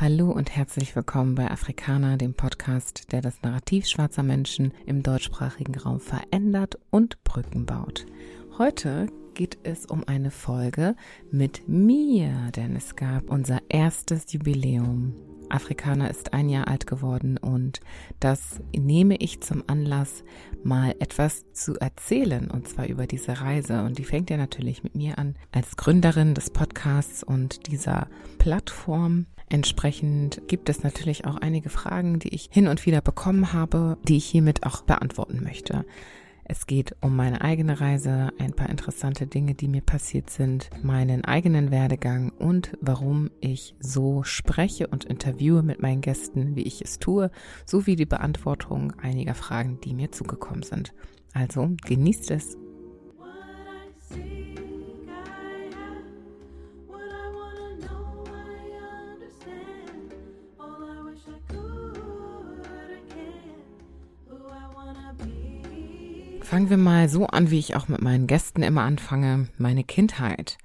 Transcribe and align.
Hallo 0.00 0.30
und 0.30 0.54
herzlich 0.54 0.94
willkommen 0.94 1.34
bei 1.34 1.50
Afrikaner, 1.50 2.18
dem 2.18 2.32
Podcast, 2.32 3.10
der 3.10 3.20
das 3.20 3.42
Narrativ 3.42 3.88
schwarzer 3.88 4.22
Menschen 4.22 4.72
im 4.86 5.02
deutschsprachigen 5.02 5.76
Raum 5.76 5.98
verändert 5.98 6.78
und 6.90 7.24
Brücken 7.24 7.66
baut. 7.66 8.06
Heute 8.58 9.08
geht 9.34 9.58
es 9.64 9.86
um 9.86 10.04
eine 10.06 10.30
Folge 10.30 10.94
mit 11.32 11.68
mir, 11.68 12.52
denn 12.54 12.76
es 12.76 12.94
gab 12.94 13.28
unser 13.28 13.58
erstes 13.68 14.32
Jubiläum. 14.32 15.16
Afrikaner 15.48 16.08
ist 16.08 16.32
ein 16.32 16.48
Jahr 16.48 16.68
alt 16.68 16.86
geworden 16.86 17.36
und 17.36 17.80
das 18.20 18.60
nehme 18.76 19.16
ich 19.16 19.40
zum 19.40 19.64
Anlass, 19.66 20.22
mal 20.62 20.94
etwas 21.00 21.50
zu 21.52 21.74
erzählen 21.74 22.52
und 22.52 22.68
zwar 22.68 22.86
über 22.86 23.08
diese 23.08 23.40
Reise. 23.40 23.82
Und 23.82 23.98
die 23.98 24.04
fängt 24.04 24.30
ja 24.30 24.36
natürlich 24.36 24.84
mit 24.84 24.94
mir 24.94 25.18
an 25.18 25.34
als 25.50 25.76
Gründerin 25.76 26.34
des 26.34 26.50
Podcasts 26.50 27.24
und 27.24 27.66
dieser 27.66 28.06
Plattform. 28.38 29.26
Entsprechend 29.50 30.42
gibt 30.46 30.68
es 30.68 30.82
natürlich 30.82 31.24
auch 31.24 31.36
einige 31.36 31.70
Fragen, 31.70 32.18
die 32.18 32.34
ich 32.34 32.48
hin 32.52 32.68
und 32.68 32.84
wieder 32.84 33.00
bekommen 33.00 33.52
habe, 33.52 33.96
die 34.06 34.18
ich 34.18 34.26
hiermit 34.26 34.64
auch 34.64 34.82
beantworten 34.82 35.42
möchte. 35.42 35.86
Es 36.50 36.66
geht 36.66 36.96
um 37.02 37.14
meine 37.14 37.42
eigene 37.42 37.78
Reise, 37.78 38.30
ein 38.38 38.54
paar 38.54 38.70
interessante 38.70 39.26
Dinge, 39.26 39.54
die 39.54 39.68
mir 39.68 39.82
passiert 39.82 40.30
sind, 40.30 40.70
meinen 40.82 41.24
eigenen 41.24 41.70
Werdegang 41.70 42.30
und 42.30 42.72
warum 42.80 43.30
ich 43.40 43.74
so 43.80 44.22
spreche 44.22 44.86
und 44.86 45.04
interviewe 45.04 45.62
mit 45.62 45.82
meinen 45.82 46.00
Gästen, 46.00 46.56
wie 46.56 46.62
ich 46.62 46.80
es 46.80 46.98
tue, 46.98 47.30
sowie 47.66 47.96
die 47.96 48.06
Beantwortung 48.06 48.94
einiger 49.02 49.34
Fragen, 49.34 49.78
die 49.84 49.92
mir 49.92 50.10
zugekommen 50.10 50.62
sind. 50.62 50.94
Also 51.34 51.70
genießt 51.84 52.30
es 52.30 52.56
Fangen 66.48 66.70
wir 66.70 66.78
mal 66.78 67.10
so 67.10 67.26
an, 67.26 67.50
wie 67.50 67.58
ich 67.58 67.76
auch 67.76 67.88
mit 67.88 68.00
meinen 68.00 68.26
Gästen 68.26 68.62
immer 68.62 68.80
anfange, 68.80 69.48
meine 69.58 69.84
Kindheit. 69.84 70.56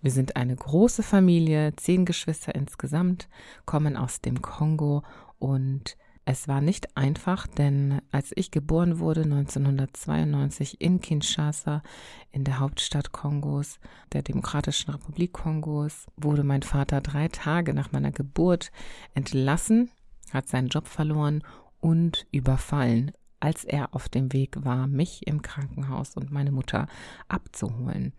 Wir 0.00 0.10
sind 0.10 0.36
eine 0.36 0.56
große 0.56 1.02
Familie, 1.02 1.76
zehn 1.76 2.06
Geschwister 2.06 2.54
insgesamt, 2.54 3.28
kommen 3.66 3.98
aus 3.98 4.22
dem 4.22 4.40
Kongo 4.40 5.02
und 5.38 5.98
es 6.24 6.48
war 6.48 6.62
nicht 6.62 6.96
einfach, 6.96 7.46
denn 7.46 8.00
als 8.10 8.32
ich 8.34 8.50
geboren 8.50 9.00
wurde 9.00 9.24
1992 9.24 10.80
in 10.80 11.02
Kinshasa, 11.02 11.82
in 12.30 12.44
der 12.44 12.58
Hauptstadt 12.58 13.12
Kongos, 13.12 13.80
der 14.14 14.22
Demokratischen 14.22 14.92
Republik 14.92 15.34
Kongos, 15.34 16.06
wurde 16.16 16.42
mein 16.42 16.62
Vater 16.62 17.02
drei 17.02 17.28
Tage 17.28 17.74
nach 17.74 17.92
meiner 17.92 18.12
Geburt 18.12 18.72
entlassen, 19.12 19.90
hat 20.32 20.48
seinen 20.48 20.68
Job 20.68 20.88
verloren 20.88 21.42
und 21.80 22.26
überfallen 22.32 23.12
als 23.42 23.64
er 23.64 23.92
auf 23.92 24.08
dem 24.08 24.32
Weg 24.32 24.64
war, 24.64 24.86
mich 24.86 25.26
im 25.26 25.42
Krankenhaus 25.42 26.16
und 26.16 26.30
meine 26.30 26.52
Mutter 26.52 26.86
abzuholen. 27.26 28.12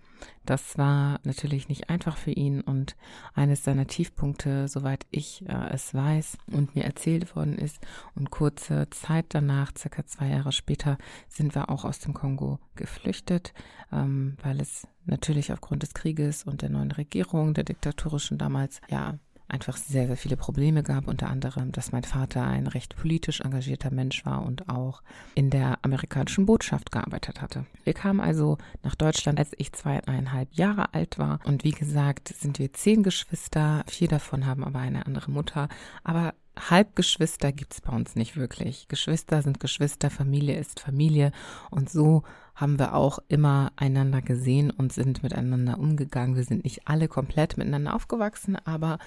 Das 0.46 0.78
war 0.78 1.22
natürlich 1.24 1.70
nicht 1.70 1.90
einfach 1.90 2.18
für 2.18 2.32
ihn 2.32 2.60
und 2.60 2.98
eines 3.34 3.64
seiner 3.64 3.88
Tiefpunkte, 3.88 4.68
soweit 4.68 5.06
ich 5.12 5.48
äh, 5.48 5.70
es 5.72 5.94
weiß 5.94 6.38
und 6.52 6.76
mir 6.76 6.84
erzählt 6.84 7.38
worden 7.38 7.58
ist. 7.58 7.80
Und 8.16 8.32
kurze 8.32 8.90
Zeit 8.90 9.28
danach, 9.30 9.72
circa 9.78 10.06
zwei 10.06 10.28
Jahre 10.28 10.52
später, 10.52 10.98
sind 11.30 11.56
wir 11.56 11.70
auch 11.70 11.86
aus 11.86 12.00
dem 12.00 12.14
Kongo 12.14 12.60
geflüchtet, 12.76 13.54
ähm, 13.94 14.36
weil 14.44 14.60
es 14.60 14.88
natürlich 15.06 15.54
aufgrund 15.54 15.84
des 15.84 15.94
Krieges 15.94 16.44
und 16.44 16.62
der 16.62 16.70
neuen 16.70 16.92
Regierung, 16.92 17.54
der 17.54 17.64
diktatorischen 17.64 18.38
damals, 18.38 18.82
ja, 18.90 19.18
einfach 19.48 19.78
sehr, 19.78 20.08
sehr 20.08 20.18
viele 20.18 20.38
Probleme 20.38 20.84
gab, 20.84 21.08
unter 21.08 21.30
anderem, 21.30 21.72
dass 21.72 21.92
mein 21.92 22.04
Vater 22.04 22.44
ein 22.44 22.68
recht 22.68 22.96
politisch 22.96 23.42
engagierter 23.42 23.92
Mensch 23.92 24.26
war 24.26 24.44
und 24.44 24.70
auch 24.70 25.02
in 25.36 25.50
der 25.50 25.80
amerikanischen 25.84 26.46
Botschaft 26.46 26.92
gearbeitet 26.92 27.42
hatte. 27.42 27.66
Wir 27.84 27.94
kamen 27.94 28.20
also 28.20 28.58
nach 28.84 28.96
Deutschland, 28.96 29.40
als 29.40 29.52
ich 29.58 29.74
zweieinhalb 29.74 30.54
Jahre 30.54 30.94
alt 30.94 31.20
war. 31.20 31.40
Und 31.44 31.64
wie 31.64 31.72
gesagt 31.72 32.30
sind 32.30 32.60
wir 32.60 32.74
zehn 32.74 33.04
Geschwister, 33.04 33.84
vier 33.88 34.08
davon 34.08 34.46
haben 34.46 34.64
aber 34.64 34.80
eine 34.80 35.06
andere 35.06 35.32
Mutter, 35.32 35.70
aber 36.04 36.34
Halbgeschwister 36.58 37.52
gibt's 37.52 37.82
bei 37.82 37.94
uns 37.94 38.16
nicht 38.16 38.38
wirklich. 38.38 38.88
Geschwister 38.88 39.42
sind 39.42 39.60
Geschwister, 39.60 40.10
Familie 40.10 40.58
ist 40.58 40.80
Familie 40.80 41.32
und 41.72 41.90
so 41.90 42.24
haben 42.56 42.78
wir 42.78 42.94
auch 42.94 43.20
immer 43.28 43.72
einander 43.76 44.22
gesehen 44.22 44.70
und 44.70 44.94
sind 44.94 45.24
miteinander 45.24 45.80
umgegangen. 45.80 46.36
Wir 46.36 46.44
sind 46.44 46.64
nicht 46.64 46.88
alle 46.88 47.08
komplett 47.08 47.58
miteinander 47.58 47.96
aufgewachsen, 47.96 48.56
aber 48.56 49.00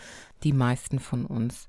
die 0.42 0.52
meisten 0.52 0.98
von 0.98 1.24
uns. 1.24 1.68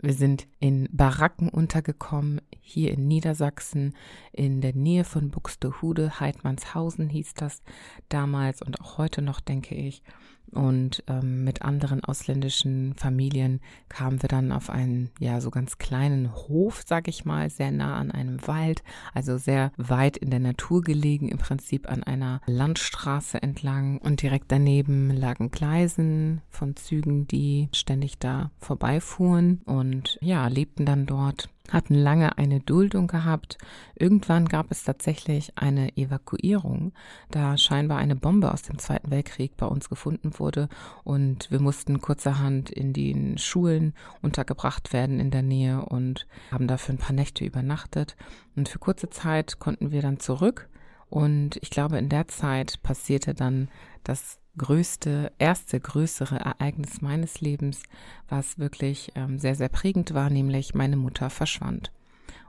Wir 0.00 0.14
sind 0.14 0.46
in 0.60 0.88
Baracken 0.92 1.48
untergekommen, 1.48 2.40
hier 2.60 2.92
in 2.92 3.08
Niedersachsen, 3.08 3.96
in 4.32 4.60
der 4.60 4.76
Nähe 4.76 5.02
von 5.02 5.30
Buxtehude, 5.30 6.20
Heidmannshausen 6.20 7.08
hieß 7.08 7.34
das 7.34 7.62
damals 8.08 8.62
und 8.62 8.80
auch 8.80 8.98
heute 8.98 9.22
noch, 9.22 9.40
denke 9.40 9.74
ich 9.74 10.04
und 10.52 11.02
ähm, 11.06 11.44
mit 11.44 11.62
anderen 11.62 12.02
ausländischen 12.04 12.94
Familien 12.94 13.60
kamen 13.88 14.22
wir 14.22 14.28
dann 14.28 14.52
auf 14.52 14.70
einen 14.70 15.10
ja 15.18 15.40
so 15.40 15.50
ganz 15.50 15.78
kleinen 15.78 16.34
Hof, 16.34 16.82
sag 16.86 17.08
ich 17.08 17.24
mal, 17.24 17.50
sehr 17.50 17.70
nah 17.70 17.96
an 17.96 18.10
einem 18.10 18.46
Wald, 18.46 18.82
also 19.14 19.38
sehr 19.38 19.72
weit 19.76 20.16
in 20.16 20.30
der 20.30 20.40
Natur 20.40 20.82
gelegen, 20.82 21.28
im 21.28 21.38
Prinzip 21.38 21.90
an 21.90 22.02
einer 22.02 22.40
Landstraße 22.46 23.42
entlang. 23.42 23.98
Und 23.98 24.22
direkt 24.22 24.46
daneben 24.52 25.10
lagen 25.10 25.50
Gleisen 25.50 26.40
von 26.50 26.76
Zügen, 26.76 27.26
die 27.26 27.68
ständig 27.72 28.18
da 28.18 28.50
vorbeifuhren 28.58 29.62
und 29.64 30.18
ja, 30.20 30.46
lebten 30.48 30.86
dann 30.86 31.06
dort 31.06 31.48
hatten 31.70 31.94
lange 31.94 32.38
eine 32.38 32.60
Duldung 32.60 33.06
gehabt. 33.06 33.58
Irgendwann 33.94 34.46
gab 34.46 34.70
es 34.70 34.84
tatsächlich 34.84 35.52
eine 35.56 35.96
Evakuierung, 35.96 36.92
da 37.30 37.56
scheinbar 37.56 37.98
eine 37.98 38.16
Bombe 38.16 38.52
aus 38.52 38.62
dem 38.62 38.78
Zweiten 38.78 39.10
Weltkrieg 39.10 39.56
bei 39.56 39.66
uns 39.66 39.88
gefunden 39.88 40.38
wurde 40.38 40.68
und 41.04 41.50
wir 41.50 41.60
mussten 41.60 42.00
kurzerhand 42.00 42.70
in 42.70 42.92
den 42.92 43.38
Schulen 43.38 43.94
untergebracht 44.22 44.92
werden 44.92 45.20
in 45.20 45.30
der 45.30 45.42
Nähe 45.42 45.84
und 45.84 46.26
haben 46.50 46.66
dafür 46.66 46.94
ein 46.94 46.98
paar 46.98 47.14
Nächte 47.14 47.44
übernachtet 47.44 48.16
und 48.56 48.68
für 48.68 48.78
kurze 48.78 49.10
Zeit 49.10 49.58
konnten 49.58 49.90
wir 49.90 50.02
dann 50.02 50.20
zurück 50.20 50.68
und 51.10 51.56
ich 51.62 51.70
glaube 51.70 51.98
in 51.98 52.08
der 52.08 52.28
Zeit 52.28 52.82
passierte 52.82 53.34
dann 53.34 53.68
das 54.04 54.38
größte, 54.58 55.32
erste 55.38 55.80
größere 55.80 56.36
Ereignis 56.36 57.00
meines 57.00 57.40
Lebens, 57.40 57.82
was 58.28 58.58
wirklich 58.58 59.12
ähm, 59.14 59.38
sehr, 59.38 59.54
sehr 59.54 59.68
prägend 59.68 60.14
war, 60.14 60.28
nämlich 60.28 60.74
meine 60.74 60.96
Mutter 60.96 61.30
verschwand. 61.30 61.92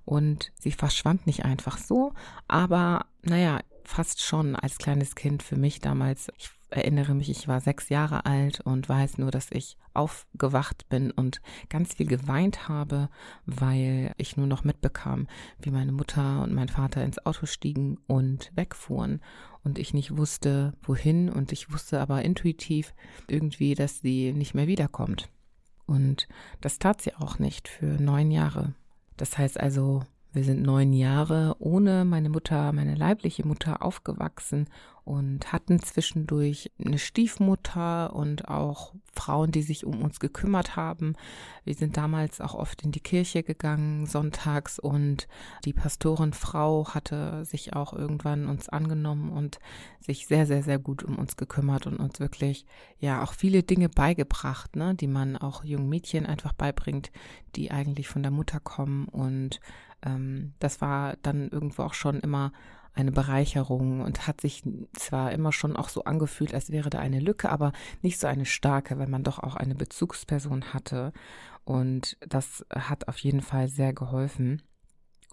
Und 0.06 0.52
sie 0.60 0.72
verschwand 0.72 1.28
nicht 1.28 1.46
einfach 1.46 1.78
so, 1.78 2.14
aber 2.48 3.06
naja, 3.22 3.60
fast 3.84 4.22
schon 4.22 4.56
als 4.56 4.78
kleines 4.78 5.16
Kind 5.16 5.44
für 5.44 5.56
mich 5.56 5.80
damals. 5.80 6.30
Ich 6.38 6.50
erinnere 6.70 7.16
mich, 7.16 7.30
ich 7.30 7.48
war 7.48 7.62
sechs 7.62 7.90
Jahre 7.90 8.26
alt 8.26 8.62
und 8.62 8.88
weiß 8.88 9.18
nur, 9.18 9.32
dass 9.32 9.52
ich 9.52 9.78
aufgewacht 9.94 10.88
bin 10.90 11.12
und 11.12 11.42
ganz 11.70 11.96
viel 11.96 12.08
geweint 12.08 12.68
habe, 12.70 13.10
weil 13.46 14.14
ich 14.18 14.38
nur 14.38 14.48
noch 14.48 14.64
mitbekam, 14.64 15.28
wie 15.62 15.72
meine 15.72 15.92
Mutter 15.92 16.44
und 16.44 16.54
mein 16.54 16.70
Vater 16.70 17.04
ins 17.04 17.26
Auto 17.26 17.46
stiegen 17.46 17.98
und 18.08 18.52
wegfuhren 18.56 19.22
und 19.64 19.80
ich 19.80 19.94
nicht 19.94 20.16
wusste, 20.16 20.74
wohin 20.82 21.30
und 21.30 21.52
ich 21.52 21.72
wusste 21.72 22.00
aber 22.00 22.22
intuitiv 22.22 22.94
irgendwie, 23.28 23.76
dass 23.76 24.00
sie 24.00 24.34
nicht 24.34 24.54
mehr 24.54 24.68
wiederkommt. 24.68 25.30
Und 25.86 26.28
das 26.62 26.78
tat 26.78 27.02
sie 27.02 27.16
auch 27.16 27.40
nicht 27.40 27.68
für 27.68 28.00
neun 28.02 28.32
Jahre. 28.32 28.74
Das 29.18 29.38
heißt 29.38 29.60
also, 29.60 30.04
wir 30.32 30.44
sind 30.44 30.62
neun 30.62 30.94
Jahre 30.94 31.56
ohne 31.60 32.06
meine 32.06 32.30
Mutter, 32.30 32.72
meine 32.72 32.96
leibliche 32.96 33.48
Mutter 33.48 33.82
aufgewachsen 33.82 34.68
und 35.10 35.52
hatten 35.52 35.80
zwischendurch 35.80 36.72
eine 36.78 37.00
Stiefmutter 37.00 38.16
und 38.16 38.48
auch 38.48 38.94
Frauen, 39.12 39.52
die 39.52 39.64
sich 39.64 39.84
um 39.84 40.04
uns 40.04 40.20
gekümmert 40.20 40.76
haben. 40.76 41.16
Wir 41.64 41.74
sind 41.74 41.98
damals 41.98 42.42
auch 42.42 42.54
oft 42.54 42.84
in 42.84 42.92
die 42.92 43.00
Kirche 43.00 43.42
gegangen, 43.42 44.06
sonntags, 44.06 44.78
und 44.78 45.28
die 45.66 45.74
Pastorenfrau 45.74 46.94
hatte 46.94 47.44
sich 47.44 47.74
auch 47.74 47.94
irgendwann 47.94 48.48
uns 48.48 48.70
angenommen 48.70 49.32
und 49.32 49.58
sich 50.00 50.28
sehr, 50.28 50.46
sehr, 50.46 50.62
sehr 50.62 50.78
gut 50.78 51.02
um 51.02 51.18
uns 51.18 51.38
gekümmert 51.38 51.88
und 51.88 51.98
uns 51.98 52.20
wirklich, 52.20 52.68
ja, 53.00 53.24
auch 53.24 53.34
viele 53.34 53.64
Dinge 53.64 53.90
beigebracht, 53.90 54.76
ne, 54.76 54.94
die 54.94 55.08
man 55.08 55.38
auch 55.38 55.64
jungen 55.64 55.90
Mädchen 55.90 56.28
einfach 56.28 56.54
beibringt, 56.54 57.12
die 57.56 57.72
eigentlich 57.72 58.08
von 58.08 58.22
der 58.22 58.32
Mutter 58.32 58.60
kommen 58.60 59.08
und 59.08 59.60
ähm, 60.06 60.54
das 60.60 60.82
war 60.82 61.18
dann 61.22 61.50
irgendwo 61.50 61.84
auch 61.84 61.94
schon 61.94 62.20
immer 62.20 62.52
eine 62.94 63.12
Bereicherung 63.12 64.02
und 64.02 64.28
hat 64.28 64.42
sich 64.42 64.64
zwar 64.94 65.32
immer 65.32 65.52
schon 65.54 65.76
auch 65.76 65.90
so 65.90 66.04
angefühlt, 66.04 66.54
als 66.54 66.72
wäre 66.72 66.90
da 66.90 67.00
eine 67.00 67.20
Lücke, 67.20 67.50
aber 67.50 67.72
nicht 68.02 68.20
so 68.20 68.28
eine 68.28 68.46
starke, 68.46 69.00
weil 69.00 69.08
man 69.08 69.24
doch 69.24 69.40
auch 69.40 69.56
eine 69.56 69.76
Bezugsperson 69.76 70.74
hatte. 70.74 71.14
Und 71.64 72.18
das 72.28 72.66
hat 72.74 73.08
auf 73.08 73.18
jeden 73.20 73.42
Fall 73.42 73.68
sehr 73.68 73.94
geholfen. 73.94 74.62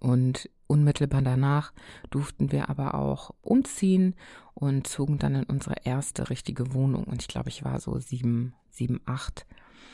Und 0.00 0.50
unmittelbar 0.66 1.22
danach 1.22 1.72
durften 2.10 2.52
wir 2.52 2.68
aber 2.68 2.94
auch 2.94 3.34
umziehen 3.40 4.14
und 4.54 4.86
zogen 4.86 5.18
dann 5.18 5.34
in 5.34 5.44
unsere 5.44 5.76
erste 5.84 6.28
richtige 6.28 6.74
Wohnung. 6.74 7.04
Und 7.04 7.22
ich 7.22 7.28
glaube, 7.28 7.48
ich 7.48 7.64
war 7.64 7.80
so 7.80 7.98
sieben, 7.98 8.54
sieben, 8.70 9.00
acht. 9.06 9.46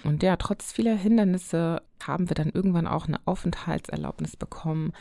Und 0.05 0.23
ja, 0.23 0.37
trotz 0.37 0.73
vieler 0.73 0.97
Hindernisse 0.97 1.83
haben 2.03 2.29
wir 2.29 2.35
dann 2.35 2.51
irgendwann 2.51 2.87
auch 2.87 3.07
eine 3.07 3.21
Aufenthaltserlaubnis 3.25 4.37
bekommen. 4.37 4.93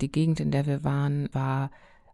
Die 0.00 0.12
Gegend, 0.12 0.40
in 0.40 0.50
der 0.50 0.66
wir 0.66 0.84
waren, 0.84 1.28
war 1.32 1.70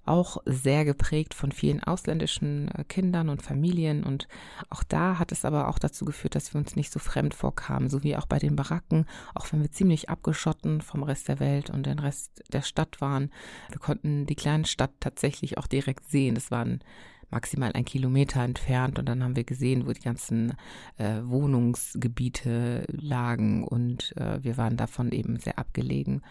auch 0.08 0.38
sehr 0.46 0.84
geprägt 0.84 1.34
von 1.34 1.52
vielen 1.52 1.82
ausländischen 1.82 2.68
äh, 2.74 2.84
Kindern 2.84 3.28
und 3.28 3.42
Familien. 3.42 4.04
Und 4.04 4.26
auch 4.70 4.82
da 4.82 5.18
hat 5.18 5.32
es 5.32 5.44
aber 5.44 5.68
auch 5.68 5.78
dazu 5.78 6.04
geführt, 6.04 6.34
dass 6.34 6.54
wir 6.54 6.58
uns 6.58 6.76
nicht 6.76 6.90
so 6.90 6.98
fremd 6.98 7.34
vorkamen, 7.34 7.88
so 7.88 8.02
wie 8.02 8.16
auch 8.16 8.26
bei 8.26 8.38
den 8.38 8.56
Baracken, 8.56 9.06
auch 9.34 9.52
wenn 9.52 9.60
wir 9.60 9.70
ziemlich 9.70 10.08
abgeschotten 10.08 10.80
vom 10.80 11.02
Rest 11.02 11.28
der 11.28 11.40
Welt 11.40 11.70
und 11.70 11.84
den 11.84 11.98
Rest 11.98 12.42
der 12.52 12.62
Stadt 12.62 13.00
waren. 13.00 13.30
Wir 13.68 13.78
konnten 13.78 14.26
die 14.26 14.34
kleine 14.34 14.66
Stadt 14.66 14.92
tatsächlich 15.00 15.58
auch 15.58 15.66
direkt 15.66 16.08
sehen. 16.08 16.34
Das 16.34 16.50
waren 16.50 16.80
maximal 17.30 17.72
ein 17.72 17.84
Kilometer 17.84 18.42
entfernt 18.42 18.98
und 18.98 19.08
dann 19.08 19.22
haben 19.22 19.36
wir 19.36 19.44
gesehen, 19.44 19.86
wo 19.86 19.92
die 19.92 20.00
ganzen 20.00 20.54
äh, 20.96 21.20
Wohnungsgebiete 21.22 22.86
lagen 22.88 23.64
und 23.64 24.16
äh, 24.16 24.42
wir 24.42 24.56
waren 24.56 24.76
davon 24.76 25.12
eben 25.12 25.38
sehr 25.38 25.58
abgelegen 25.58 26.22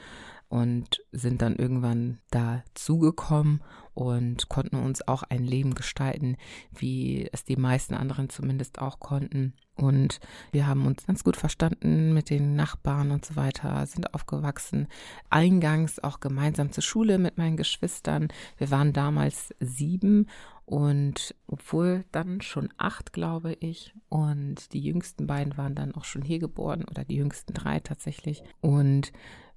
und 0.49 1.03
sind 1.11 1.41
dann 1.41 1.55
irgendwann 1.55 2.19
dazugekommen 2.31 3.61
und 3.93 4.47
konnten 4.47 4.77
uns 4.77 5.05
auch 5.07 5.23
ein 5.23 5.43
Leben 5.43 5.75
gestalten, 5.75 6.37
wie 6.73 7.27
es 7.31 7.43
die 7.43 7.57
meisten 7.57 7.95
anderen 7.95 8.29
zumindest 8.29 8.79
auch 8.79 8.99
konnten. 8.99 9.53
Und 9.75 10.19
wir 10.51 10.67
haben 10.67 10.85
uns 10.85 11.05
ganz 11.05 11.23
gut 11.23 11.35
verstanden 11.35 12.13
mit 12.13 12.29
den 12.29 12.55
Nachbarn 12.55 13.11
und 13.11 13.25
so 13.25 13.35
weiter, 13.35 13.85
sind 13.85 14.13
aufgewachsen. 14.13 14.87
Eingangs 15.29 15.99
auch 15.99 16.19
gemeinsam 16.19 16.71
zur 16.71 16.83
Schule 16.83 17.17
mit 17.17 17.37
meinen 17.37 17.57
Geschwistern. 17.57 18.29
Wir 18.57 18.71
waren 18.71 18.93
damals 18.93 19.53
sieben 19.59 20.27
und 20.67 21.33
obwohl 21.47 22.03
dann 22.11 22.41
schon 22.41 22.67
acht, 22.77 23.13
glaube 23.13 23.53
ich, 23.61 23.93
und 24.09 24.73
die 24.73 24.81
jüngsten 24.81 25.25
beiden 25.25 25.55
waren 25.55 25.75
dann 25.75 25.95
auch 25.95 26.03
schon 26.03 26.21
hier 26.21 26.39
geboren 26.39 26.83
oder 26.83 27.05
die 27.05 27.15
jüngsten 27.15 27.53
drei 27.53 27.79
tatsächlich. 27.79 28.43
Und 28.59 29.13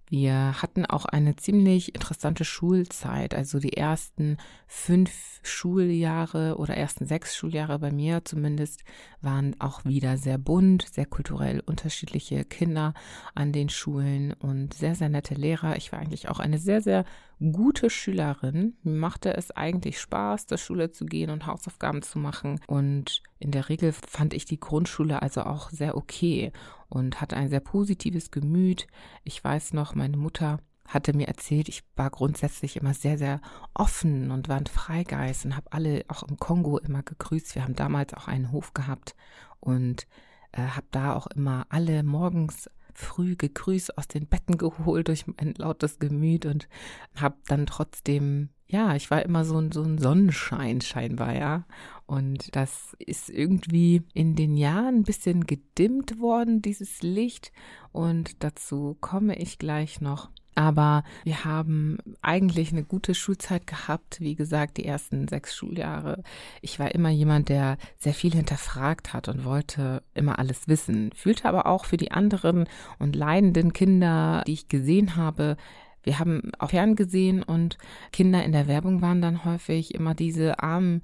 wir 0.09 0.63
hatten 0.63 0.87
auch 0.87 1.07
eine 1.07 1.35
ziemlich 1.35 1.97
interessante 1.97 2.45
Schulzeit. 2.45 3.35
Also 3.35 3.59
die 3.59 3.77
ersten 3.77 4.37
fünf 4.69 5.41
Schuljahre 5.43 6.57
oder 6.59 6.77
ersten 6.77 7.07
sechs 7.07 7.37
Schuljahre 7.37 7.81
bei 7.81 7.91
mir 7.91 8.25
zumindest 8.25 8.85
waren 9.21 9.61
auch 9.61 9.85
wieder 9.85 10.17
sehr 10.17 10.39
bunt, 10.39 10.87
sehr 10.93 11.07
kulturell 11.07 11.59
unterschiedliche 11.59 12.45
Kinder 12.45 12.95
an 13.35 13.51
den 13.51 13.69
Schulen 13.69 14.33
und 14.35 14.75
sehr, 14.75 14.95
sehr 14.95 15.09
nette 15.09 15.35
Lehrer. 15.35 15.77
Ich 15.77 15.91
war 15.91 15.99
eigentlich 15.99 16.29
auch 16.29 16.39
eine 16.39 16.59
sehr, 16.59 16.83
sehr 16.83 17.05
gute 17.41 17.89
Schülerin. 17.91 18.77
Mir 18.83 18.97
machte 18.97 19.35
es 19.35 19.51
eigentlich 19.51 19.99
Spaß, 19.99 20.47
zur 20.47 20.59
Schule 20.59 20.91
zu 20.91 21.07
gehen 21.07 21.31
und 21.31 21.47
Hausaufgaben 21.47 22.03
zu 22.03 22.19
machen. 22.19 22.61
Und 22.67 23.23
in 23.39 23.51
der 23.51 23.69
Regel 23.69 23.93
fand 23.93 24.35
ich 24.35 24.45
die 24.45 24.61
Grundschule 24.61 25.23
also 25.23 25.43
auch 25.43 25.71
sehr 25.71 25.97
okay 25.97 26.53
und 26.89 27.21
hatte 27.21 27.37
ein 27.37 27.49
sehr 27.49 27.61
positives 27.61 28.31
Gemüt. 28.31 28.87
Ich 29.25 29.43
weiß 29.43 29.73
noch, 29.73 29.95
meine 29.95 30.17
Mutter 30.17 30.59
hatte 30.87 31.17
mir 31.17 31.29
erzählt, 31.29 31.69
ich 31.69 31.85
war 31.97 32.11
grundsätzlich 32.11 32.77
immer 32.77 32.95
sehr, 32.95 33.17
sehr 33.17 33.41
offen 33.75 34.31
und 34.31 34.49
war 34.49 34.57
ein 34.57 34.67
Freigeist 34.67 35.45
und 35.45 35.57
habe 35.57 35.73
alle 35.73 36.05
auch 36.09 36.25
im 36.25 36.37
Kongo 36.37 36.79
immer 36.79 37.03
gegrüßt. 37.03 37.55
Wir 37.55 37.63
haben 37.63 37.77
damals 37.77 38.13
auch 38.15 38.29
einen 38.29 38.51
Hof 38.51 38.75
gehabt 38.75 39.15
und 39.61 40.07
äh, 40.53 40.63
habe 40.63 40.87
da 40.91 41.15
auch 41.15 41.29
immer 41.29 41.67
alle 41.69 42.03
morgens 42.03 42.69
früh 42.95 43.37
gegrüßt, 43.37 43.97
aus 43.99 44.09
den 44.09 44.27
Betten 44.27 44.59
geholt 44.59 45.09
durch 45.09 45.27
mein 45.27 45.55
lautes 45.57 45.99
Gemüt 45.99 46.47
und 46.47 46.69
habe 47.15 47.37
dann 47.47 47.67
trotzdem, 47.67 48.51
ja, 48.67 48.95
ich 48.95 49.11
war 49.11 49.23
immer 49.25 49.45
so 49.45 49.59
ein, 49.59 49.73
so 49.73 49.83
ein 49.83 49.99
Sonnenschein 49.99 50.81
scheinbar, 50.81 51.35
ja. 51.35 51.65
Und 52.07 52.55
das 52.57 52.97
ist 52.99 53.31
irgendwie 53.31 54.03
in 54.15 54.35
den 54.35 54.57
Jahren 54.57 54.97
ein 54.97 55.05
bisschen 55.05 55.47
gedimmt 55.47 56.21
worden, 56.21 56.63
dieses 56.63 57.03
Licht. 57.03 57.53
Und 57.93 58.43
dazu 58.43 58.97
komme 59.01 59.39
ich 59.39 59.59
gleich 59.59 60.01
noch. 60.01 60.31
Aber 60.61 61.05
wir 61.25 61.47
haben 61.47 61.97
eigentlich 62.21 62.71
eine 62.71 62.85
gute 62.85 63.15
Schulzeit 63.15 63.67
gehabt. 63.67 64.21
Wie 64.21 64.35
gesagt, 64.35 64.77
die 64.77 64.85
ersten 64.85 65.27
sechs 65.27 65.57
Schuljahre. 65.57 66.23
Ich 66.61 66.79
war 66.79 66.95
immer 66.95 67.09
jemand, 67.09 67.49
der 67.49 67.79
sehr 67.97 68.13
viel 68.13 68.35
hinterfragt 68.35 69.15
hat 69.15 69.29
und 69.29 69.47
wollte 69.47 70.03
immer 70.13 70.39
alles 70.39 70.69
wissen. 70.69 71.13
Fühlte 71.15 71.49
aber 71.49 71.65
auch 71.65 71.87
für 71.87 71.97
die 71.97 72.11
anderen 72.11 72.69
und 72.99 73.17
leidenden 73.17 73.73
Kinder, 73.73 74.45
die 74.47 74.53
ich 74.53 74.69
gesehen 74.69 75.17
habe, 75.17 75.57
wir 76.03 76.19
haben 76.19 76.53
auch 76.59 76.71
ferngesehen 76.71 77.43
und 77.43 77.77
Kinder 78.11 78.43
in 78.43 78.53
der 78.53 78.67
Werbung 78.67 79.03
waren 79.03 79.21
dann 79.21 79.45
häufig 79.45 79.95
immer 79.95 80.15
diese 80.15 80.63
armen 80.63 81.03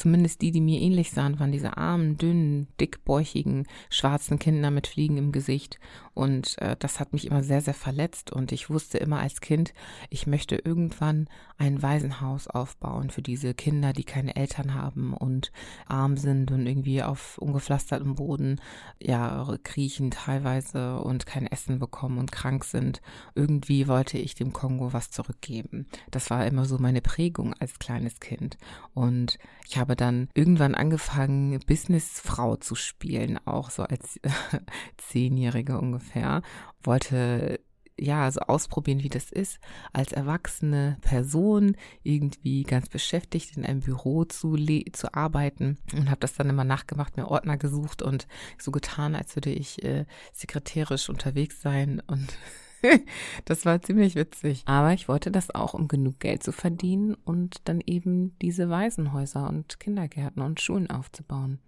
Zumindest 0.00 0.40
die, 0.40 0.50
die 0.50 0.62
mir 0.62 0.80
ähnlich 0.80 1.10
sahen, 1.10 1.38
waren 1.38 1.52
diese 1.52 1.76
armen, 1.76 2.16
dünnen, 2.16 2.68
dickbäuchigen, 2.80 3.66
schwarzen 3.90 4.38
Kinder 4.38 4.70
mit 4.70 4.86
Fliegen 4.86 5.18
im 5.18 5.30
Gesicht. 5.30 5.78
Und 6.14 6.56
äh, 6.62 6.74
das 6.78 7.00
hat 7.00 7.12
mich 7.12 7.26
immer 7.26 7.42
sehr, 7.42 7.60
sehr 7.60 7.74
verletzt. 7.74 8.32
Und 8.32 8.50
ich 8.50 8.70
wusste 8.70 8.96
immer 8.96 9.20
als 9.20 9.42
Kind, 9.42 9.74
ich 10.08 10.26
möchte 10.26 10.56
irgendwann 10.56 11.28
ein 11.58 11.82
Waisenhaus 11.82 12.48
aufbauen 12.48 13.10
für 13.10 13.20
diese 13.20 13.52
Kinder, 13.52 13.92
die 13.92 14.04
keine 14.04 14.36
Eltern 14.36 14.72
haben 14.72 15.12
und 15.12 15.52
arm 15.86 16.16
sind 16.16 16.50
und 16.50 16.66
irgendwie 16.66 17.02
auf 17.02 17.36
ungepflastertem 17.36 18.14
Boden 18.14 18.58
ja 18.98 19.54
kriechen 19.64 20.10
teilweise 20.10 21.00
und 21.00 21.26
kein 21.26 21.46
Essen 21.46 21.78
bekommen 21.78 22.16
und 22.16 22.32
krank 22.32 22.64
sind. 22.64 23.02
Irgendwie 23.34 23.86
wollte 23.86 24.16
ich 24.16 24.34
dem 24.34 24.54
Kongo 24.54 24.94
was 24.94 25.10
zurückgeben. 25.10 25.86
Das 26.10 26.30
war 26.30 26.46
immer 26.46 26.64
so 26.64 26.78
meine 26.78 27.02
Prägung 27.02 27.52
als 27.60 27.78
kleines 27.78 28.18
Kind. 28.18 28.56
Und 28.94 29.38
ich 29.68 29.76
habe 29.76 29.89
dann 29.96 30.28
irgendwann 30.34 30.74
angefangen, 30.74 31.58
Businessfrau 31.66 32.56
zu 32.56 32.74
spielen, 32.74 33.38
auch 33.46 33.70
so 33.70 33.82
als 33.82 34.20
Zehnjährige 34.96 35.78
ungefähr. 35.78 36.42
Wollte 36.82 37.60
ja, 38.00 38.30
so 38.30 38.40
ausprobieren, 38.40 39.02
wie 39.02 39.08
das 39.10 39.30
ist, 39.30 39.58
als 39.92 40.12
erwachsene 40.12 40.96
Person 41.02 41.76
irgendwie 42.02 42.62
ganz 42.62 42.88
beschäftigt 42.88 43.56
in 43.56 43.64
einem 43.66 43.80
Büro 43.80 44.24
zu, 44.24 44.56
zu 44.92 45.14
arbeiten 45.14 45.76
und 45.92 46.08
habe 46.08 46.20
das 46.20 46.34
dann 46.34 46.48
immer 46.48 46.64
nachgemacht, 46.64 47.16
mir 47.16 47.28
Ordner 47.28 47.58
gesucht 47.58 48.00
und 48.00 48.26
so 48.58 48.70
getan, 48.70 49.14
als 49.14 49.36
würde 49.36 49.50
ich 49.50 49.84
äh, 49.84 50.06
sekretärisch 50.32 51.10
unterwegs 51.10 51.60
sein 51.60 52.02
und 52.06 52.38
das 53.44 53.64
war 53.64 53.82
ziemlich 53.82 54.14
witzig. 54.14 54.62
Aber 54.66 54.92
ich 54.92 55.08
wollte 55.08 55.30
das 55.30 55.54
auch, 55.54 55.74
um 55.74 55.88
genug 55.88 56.20
Geld 56.20 56.42
zu 56.42 56.52
verdienen 56.52 57.14
und 57.24 57.68
dann 57.68 57.80
eben 57.84 58.38
diese 58.40 58.70
Waisenhäuser 58.70 59.48
und 59.48 59.80
Kindergärten 59.80 60.42
und 60.42 60.60
Schulen 60.60 60.90
aufzubauen 60.90 61.60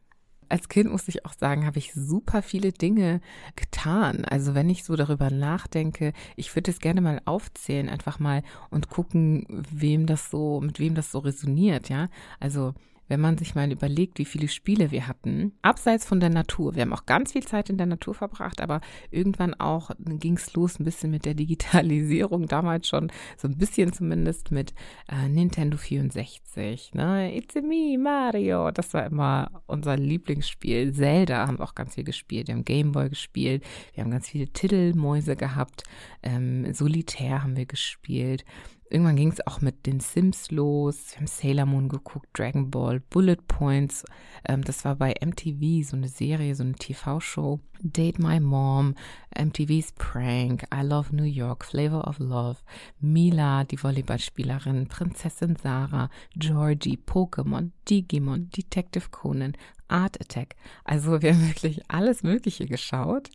als 0.53 0.69
Kind 0.69 0.91
muss 0.91 1.09
ich 1.09 1.25
auch 1.25 1.33
sagen, 1.33 1.65
habe 1.65 1.79
ich 1.79 1.95
super 1.95 2.43
viele 2.43 2.73
Dinge 2.73 3.23
getan. 3.57 4.27
Also 4.27 4.55
wenn 4.55 4.69
ich 4.69 4.85
so 4.85 4.97
darüber 4.97 5.31
nachdenke, 5.31 6.13
ich 6.37 6.55
würde 6.55 6.71
es 6.71 6.79
gerne 6.79 7.01
mal 7.01 7.23
aufzählen, 7.25 7.89
einfach 7.89 8.19
mal 8.19 8.43
und 8.71 8.91
gucken, 8.91 9.47
wem 9.49 10.07
das 10.07 10.31
so, 10.31 10.61
mit 10.61 10.79
wem 10.79 10.95
das 10.95 11.11
so 11.11 11.21
resoniert, 11.21 11.89
ja. 11.89 12.09
Also 12.39 12.75
wenn 13.13 13.21
man 13.21 13.37
sich 13.37 13.55
mal 13.55 13.71
überlegt, 13.71 14.19
wie 14.19 14.25
viele 14.25 14.49
Spiele 14.49 14.91
wir 14.91 15.07
hatten, 15.07 15.53
abseits 15.61 16.07
von 16.07 16.19
der 16.19 16.31
Natur. 16.31 16.75
Wir 16.75 16.81
haben 16.81 16.95
auch 16.95 17.05
ganz 17.05 17.33
viel 17.33 17.47
Zeit 17.47 17.69
in 17.69 17.77
der 17.77 17.85
Natur 17.85 18.15
verbracht, 18.15 18.63
aber 18.63 18.81
irgendwann 19.11 19.53
auch 19.53 19.91
ging 19.99 20.39
es 20.39 20.55
los 20.55 20.81
ein 20.81 20.85
bisschen 20.85 21.11
mit 21.11 21.27
der 21.27 21.35
Digitalisierung, 21.35 22.47
damals 22.47 22.89
schon 22.89 23.13
so 23.37 23.49
ein 23.49 23.59
bisschen 23.59 23.93
zumindest 23.93 24.51
mit 24.51 24.73
äh, 25.11 25.29
Nintendo 25.29 25.77
64. 25.77 26.95
Ne? 26.95 27.37
It's 27.37 27.55
me, 27.55 27.99
Mario. 27.99 28.71
Das 28.71 28.95
war 28.95 29.05
immer 29.05 29.63
unser 29.67 29.99
Lieblingsspiel. 29.99 30.95
Zelda 30.95 31.47
haben 31.47 31.59
wir 31.59 31.65
auch 31.65 31.75
ganz 31.75 31.97
viel 31.97 32.05
gespielt. 32.05 32.49
Wir 32.49 32.55
haben 32.55 32.65
Gameboy 32.65 33.11
gespielt. 33.11 33.63
Wir 33.93 34.05
haben 34.05 34.11
ganz 34.11 34.31
viele 34.31 34.49
Titelmäuse 34.49 35.37
gehabt. 35.37 35.83
Ähm, 36.23 36.73
Solitär 36.73 37.43
haben 37.43 37.59
wir 37.59 37.67
gespielt. 37.67 38.47
Irgendwann 38.93 39.17
ging 39.17 39.33
es 39.33 39.47
auch 39.47 39.63
mit 39.63 39.87
den 39.87 40.01
Sims 40.01 40.51
los. 40.51 41.13
Wir 41.13 41.21
haben 41.21 41.27
Sailor 41.27 41.65
Moon 41.65 41.89
geguckt, 41.89 42.29
Dragon 42.35 42.71
Ball, 42.71 43.01
Bullet 43.01 43.39
Points. 43.49 44.05
Ähm, 44.47 44.63
das 44.65 44.85
war 44.85 44.97
bei 44.97 45.15
MTV, 45.19 45.89
so 45.89 45.97
eine 45.97 46.09
Serie, 46.09 46.55
so 46.55 46.63
eine 46.63 46.75
TV-Show. 46.75 47.59
Date 47.81 48.19
My 48.19 48.39
Mom, 48.39 48.95
MTV's 49.35 49.93
Prank, 49.93 50.65
I 50.73 50.83
Love 50.83 51.17
New 51.17 51.25
York, 51.25 51.65
Flavor 51.65 52.07
of 52.07 52.19
Love, 52.19 52.59
Mila, 53.01 53.65
die 53.65 53.83
Volleyballspielerin, 53.83 54.87
Prinzessin 54.89 55.57
Sarah, 55.57 56.11
Georgie, 56.37 56.99
Pokémon, 56.99 57.71
Digimon, 57.89 58.51
Detective 58.51 59.09
Conan, 59.11 59.57
Art 59.89 60.21
Attack. 60.21 60.55
Also 60.85 61.23
wir 61.23 61.33
haben 61.33 61.49
wirklich 61.49 61.83
alles 61.89 62.23
Mögliche 62.23 62.67
geschaut. 62.67 63.31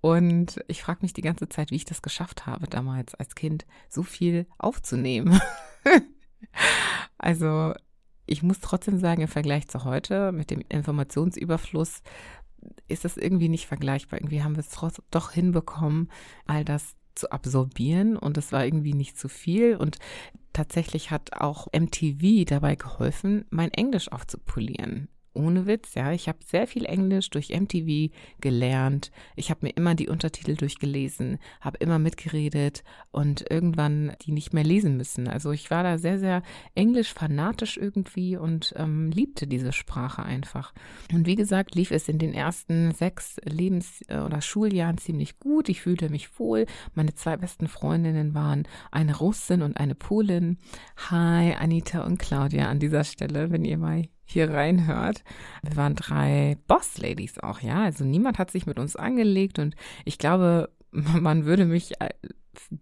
Und 0.00 0.60
ich 0.68 0.82
frage 0.82 1.00
mich 1.02 1.12
die 1.12 1.22
ganze 1.22 1.48
Zeit, 1.48 1.70
wie 1.70 1.76
ich 1.76 1.84
das 1.84 2.02
geschafft 2.02 2.46
habe, 2.46 2.66
damals 2.68 3.14
als 3.14 3.34
Kind 3.34 3.66
so 3.88 4.02
viel 4.02 4.46
aufzunehmen. 4.58 5.40
also 7.18 7.74
ich 8.26 8.42
muss 8.42 8.60
trotzdem 8.60 8.98
sagen, 8.98 9.22
im 9.22 9.28
Vergleich 9.28 9.68
zu 9.68 9.84
heute 9.84 10.32
mit 10.32 10.50
dem 10.50 10.62
Informationsüberfluss 10.68 12.02
ist 12.86 13.04
das 13.04 13.16
irgendwie 13.16 13.48
nicht 13.48 13.66
vergleichbar. 13.66 14.20
Irgendwie 14.20 14.42
haben 14.42 14.56
wir 14.56 14.60
es 14.60 14.76
doch 15.10 15.32
hinbekommen, 15.32 16.10
all 16.46 16.64
das 16.64 16.94
zu 17.14 17.32
absorbieren 17.32 18.16
und 18.16 18.38
es 18.38 18.52
war 18.52 18.64
irgendwie 18.64 18.94
nicht 18.94 19.18
zu 19.18 19.28
viel 19.28 19.76
und 19.76 19.98
tatsächlich 20.52 21.10
hat 21.10 21.32
auch 21.32 21.66
MTV 21.72 22.44
dabei 22.46 22.76
geholfen, 22.76 23.44
mein 23.50 23.72
Englisch 23.72 24.12
aufzupolieren 24.12 25.08
ohne 25.38 25.66
Witz, 25.66 25.94
ja. 25.94 26.12
Ich 26.12 26.28
habe 26.28 26.38
sehr 26.44 26.66
viel 26.66 26.84
Englisch 26.84 27.30
durch 27.30 27.50
MTV 27.50 28.12
gelernt. 28.40 29.10
Ich 29.36 29.50
habe 29.50 29.66
mir 29.66 29.70
immer 29.70 29.94
die 29.94 30.08
Untertitel 30.08 30.56
durchgelesen, 30.56 31.38
habe 31.60 31.78
immer 31.78 31.98
mitgeredet 31.98 32.82
und 33.10 33.50
irgendwann 33.50 34.12
die 34.22 34.32
nicht 34.32 34.52
mehr 34.52 34.64
lesen 34.64 34.96
müssen. 34.96 35.28
Also 35.28 35.52
ich 35.52 35.70
war 35.70 35.82
da 35.82 35.98
sehr, 35.98 36.18
sehr 36.18 36.42
englisch 36.74 37.12
fanatisch 37.14 37.76
irgendwie 37.76 38.36
und 38.36 38.74
ähm, 38.76 39.10
liebte 39.10 39.46
diese 39.46 39.72
Sprache 39.72 40.22
einfach. 40.22 40.72
Und 41.12 41.26
wie 41.26 41.36
gesagt, 41.36 41.74
lief 41.74 41.90
es 41.90 42.08
in 42.08 42.18
den 42.18 42.34
ersten 42.34 42.92
sechs 42.92 43.36
Lebens- 43.44 44.02
äh, 44.08 44.18
oder 44.18 44.40
Schuljahren 44.40 44.98
ziemlich 44.98 45.38
gut. 45.38 45.68
Ich 45.68 45.80
fühlte 45.80 46.10
mich 46.10 46.38
wohl. 46.38 46.66
Meine 46.94 47.14
zwei 47.14 47.36
besten 47.36 47.68
Freundinnen 47.68 48.34
waren 48.34 48.66
eine 48.90 49.16
Russin 49.16 49.62
und 49.62 49.76
eine 49.76 49.94
Polin. 49.94 50.58
Hi, 51.10 51.54
Anita 51.54 52.04
und 52.04 52.18
Claudia 52.18 52.68
an 52.68 52.78
dieser 52.78 53.04
Stelle, 53.04 53.50
wenn 53.50 53.64
ihr 53.64 53.78
mal 53.78 54.04
hier 54.30 54.50
reinhört. 54.50 55.24
Wir 55.62 55.76
waren 55.76 55.94
drei 55.94 56.58
Boss-Ladies 56.66 57.38
auch, 57.38 57.60
ja. 57.60 57.82
Also 57.82 58.04
niemand 58.04 58.38
hat 58.38 58.50
sich 58.50 58.66
mit 58.66 58.78
uns 58.78 58.94
angelegt 58.94 59.58
und 59.58 59.74
ich 60.04 60.18
glaube, 60.18 60.70
man 60.90 61.44
würde 61.44 61.64
mich 61.64 62.00
äh, 62.00 62.10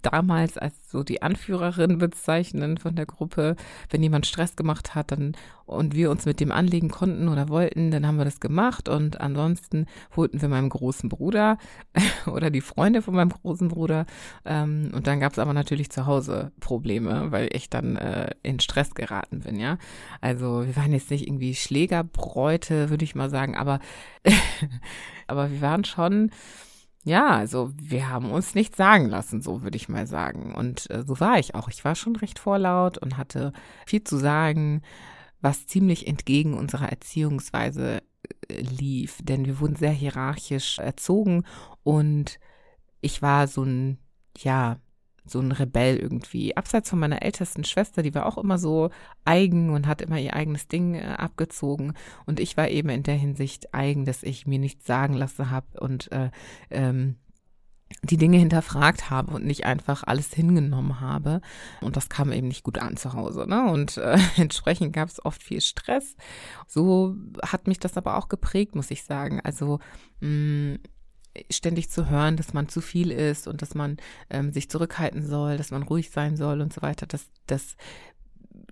damals 0.03 0.59
als 0.59 0.75
so 0.91 1.03
die 1.03 1.23
Anführerin 1.23 1.99
bezeichnen 1.99 2.79
von 2.79 2.97
der 2.97 3.07
Gruppe. 3.07 3.57
Wenn 3.91 4.03
jemand 4.03 4.27
Stress 4.27 4.57
gemacht 4.57 4.95
hat 4.95 5.13
dann 5.13 5.37
und 5.67 5.95
wir 5.95 6.11
uns 6.11 6.27
mit 6.27 6.39
dem 6.41 6.53
anlegen 6.53 6.89
konnten 6.91 7.29
oder 7.29 7.49
wollten, 7.49 7.91
dann 7.91 8.07
haben 8.07 8.19
wir 8.19 8.25
das 8.25 8.41
gemacht. 8.41 8.89
Und 8.89 9.21
ansonsten 9.21 9.87
holten 10.15 10.41
wir 10.41 10.49
meinem 10.49 10.69
großen 10.69 11.09
Bruder 11.09 11.59
oder 12.27 12.51
die 12.51 12.61
Freunde 12.61 13.03
von 13.03 13.15
meinem 13.15 13.31
großen 13.31 13.69
Bruder. 13.69 14.07
Ähm, 14.45 14.91
und 14.95 15.07
dann 15.07 15.21
gab 15.21 15.33
es 15.33 15.39
aber 15.39 15.53
natürlich 15.53 15.91
zu 15.91 16.07
Hause 16.07 16.53
Probleme, 16.61 17.33
weil 17.33 17.49
ich 17.53 17.69
dann 17.69 17.97
äh, 17.97 18.31
in 18.43 18.61
Stress 18.61 18.95
geraten 18.95 19.41
bin, 19.41 19.59
ja. 19.59 19.79
Also 20.21 20.67
wir 20.67 20.77
waren 20.77 20.93
jetzt 20.93 21.11
nicht 21.11 21.27
irgendwie 21.27 21.55
Schlägerbräute, 21.55 22.91
würde 22.91 23.05
ich 23.05 23.15
mal 23.15 23.31
sagen, 23.31 23.57
aber, 23.57 23.81
aber 25.27 25.51
wir 25.51 25.61
waren 25.61 25.85
schon 25.85 26.31
ja, 27.07 27.29
also 27.29 27.71
wir 27.81 28.09
haben 28.09 28.33
uns 28.33 28.57
nichts 28.57 28.77
sagen 28.77 29.07
lassen, 29.07 29.41
so 29.41 29.63
würde 29.63 29.77
ich 29.77 29.89
mal 29.89 30.09
sagen. 30.09 30.57
Und 30.57 30.91
äh, 30.91 31.05
so 31.07 31.21
war 31.21 31.39
ich 31.39 31.55
auch. 31.55 31.69
Ich 31.69 31.85
war 31.85 31.95
schon 31.95 32.17
recht 32.17 32.41
vorlaut 32.41 32.99
und 32.99 33.17
hatte 33.17 33.53
viel 33.87 34.03
zu 34.03 34.17
sagen, 34.17 34.83
was 35.41 35.69
ziemlich 35.69 36.09
entgegen 36.09 36.55
unserer 36.55 36.89
Erziehungsweise 36.89 38.03
äh, 38.49 38.61
lief. 38.61 39.21
Denn 39.23 39.47
wir 39.47 39.61
wurden 39.61 39.77
sehr 39.77 39.93
hierarchisch 39.93 40.81
erzogen 40.81 41.45
und 41.85 42.41
ich 43.01 43.23
war 43.23 43.47
so 43.47 43.63
ein, 43.63 43.99
ja, 44.39 44.79
so 45.27 45.41
ein 45.41 45.53
Rebell 45.53 45.97
irgendwie. 45.97 46.57
Abseits 46.57 46.91
von 46.91 46.99
meiner 46.99 47.23
ältesten 47.23 47.65
Schwester, 47.65 48.03
die 48.03 48.15
war 48.15 48.27
auch 48.27 48.39
immer 48.39 48.59
so 48.59 48.91
eigen 49.25 49.71
und 49.71 49.87
hat 49.87 50.03
immer 50.03 50.19
ihr 50.19 50.35
eigenes 50.35 50.69
Ding 50.69 50.95
äh, 50.95 51.03
abgezogen. 51.19 51.95
Und 52.27 52.41
ich 52.41 52.57
war 52.57 52.69
eben 52.69 52.89
in 52.89 53.03
der 53.03 53.17
Hinsicht 53.17 53.75
eigen, 53.75 54.05
dass 54.05 54.23
ich 54.23 54.47
mir 54.47 54.59
nichts 54.59 54.87
sagen 54.87 55.15
lassen 55.15 55.51
habe 55.51 55.67
und 55.81 56.11
äh, 56.13 56.31
ähm, 56.71 57.17
die 58.03 58.17
Dinge 58.17 58.39
hinterfragt 58.39 59.11
habe 59.11 59.33
und 59.33 59.45
nicht 59.45 59.65
einfach 59.65 60.03
alles 60.05 60.33
hingenommen 60.33 61.01
habe. 61.01 61.41
Und 61.81 61.97
das 61.97 62.09
kam 62.09 62.33
eben 62.33 62.49
nicht 62.49 62.65
gut 62.65 62.79
an 62.79 62.97
zu 62.97 63.13
Hause. 63.13 63.47
Ne? 63.49 63.71
Und 63.71 63.97
äh, 63.97 64.19
entsprechend 64.37 64.93
gab 64.93 65.09
es 65.09 65.25
oft 65.25 65.43
viel 65.43 65.61
Stress. 65.61 66.17
So 66.67 67.17
hat 67.43 67.69
mich 67.69 67.79
das 67.79 67.97
aber 67.97 68.17
auch 68.17 68.29
geprägt, 68.29 68.75
muss 68.75 68.91
ich 68.91 69.05
sagen. 69.05 69.41
Also 69.43 69.79
mh, 70.21 70.29
mm, 70.29 70.79
ständig 71.51 71.91
zu 71.91 72.09
hören, 72.09 72.37
dass 72.37 72.55
man 72.55 72.69
zu 72.69 72.81
viel 72.81 73.11
ist 73.11 73.49
und 73.49 73.63
dass 73.63 73.75
man 73.75 73.97
ähm, 74.31 74.53
sich 74.53 74.71
zurückhalten 74.71 75.27
soll, 75.27 75.57
dass 75.57 75.71
man 75.71 75.83
ruhig 75.83 76.11
sein 76.11 76.37
soll 76.37 76.61
und 76.61 76.73
so 76.73 76.83
weiter, 76.83 77.07
das, 77.07 77.27
das 77.47 77.77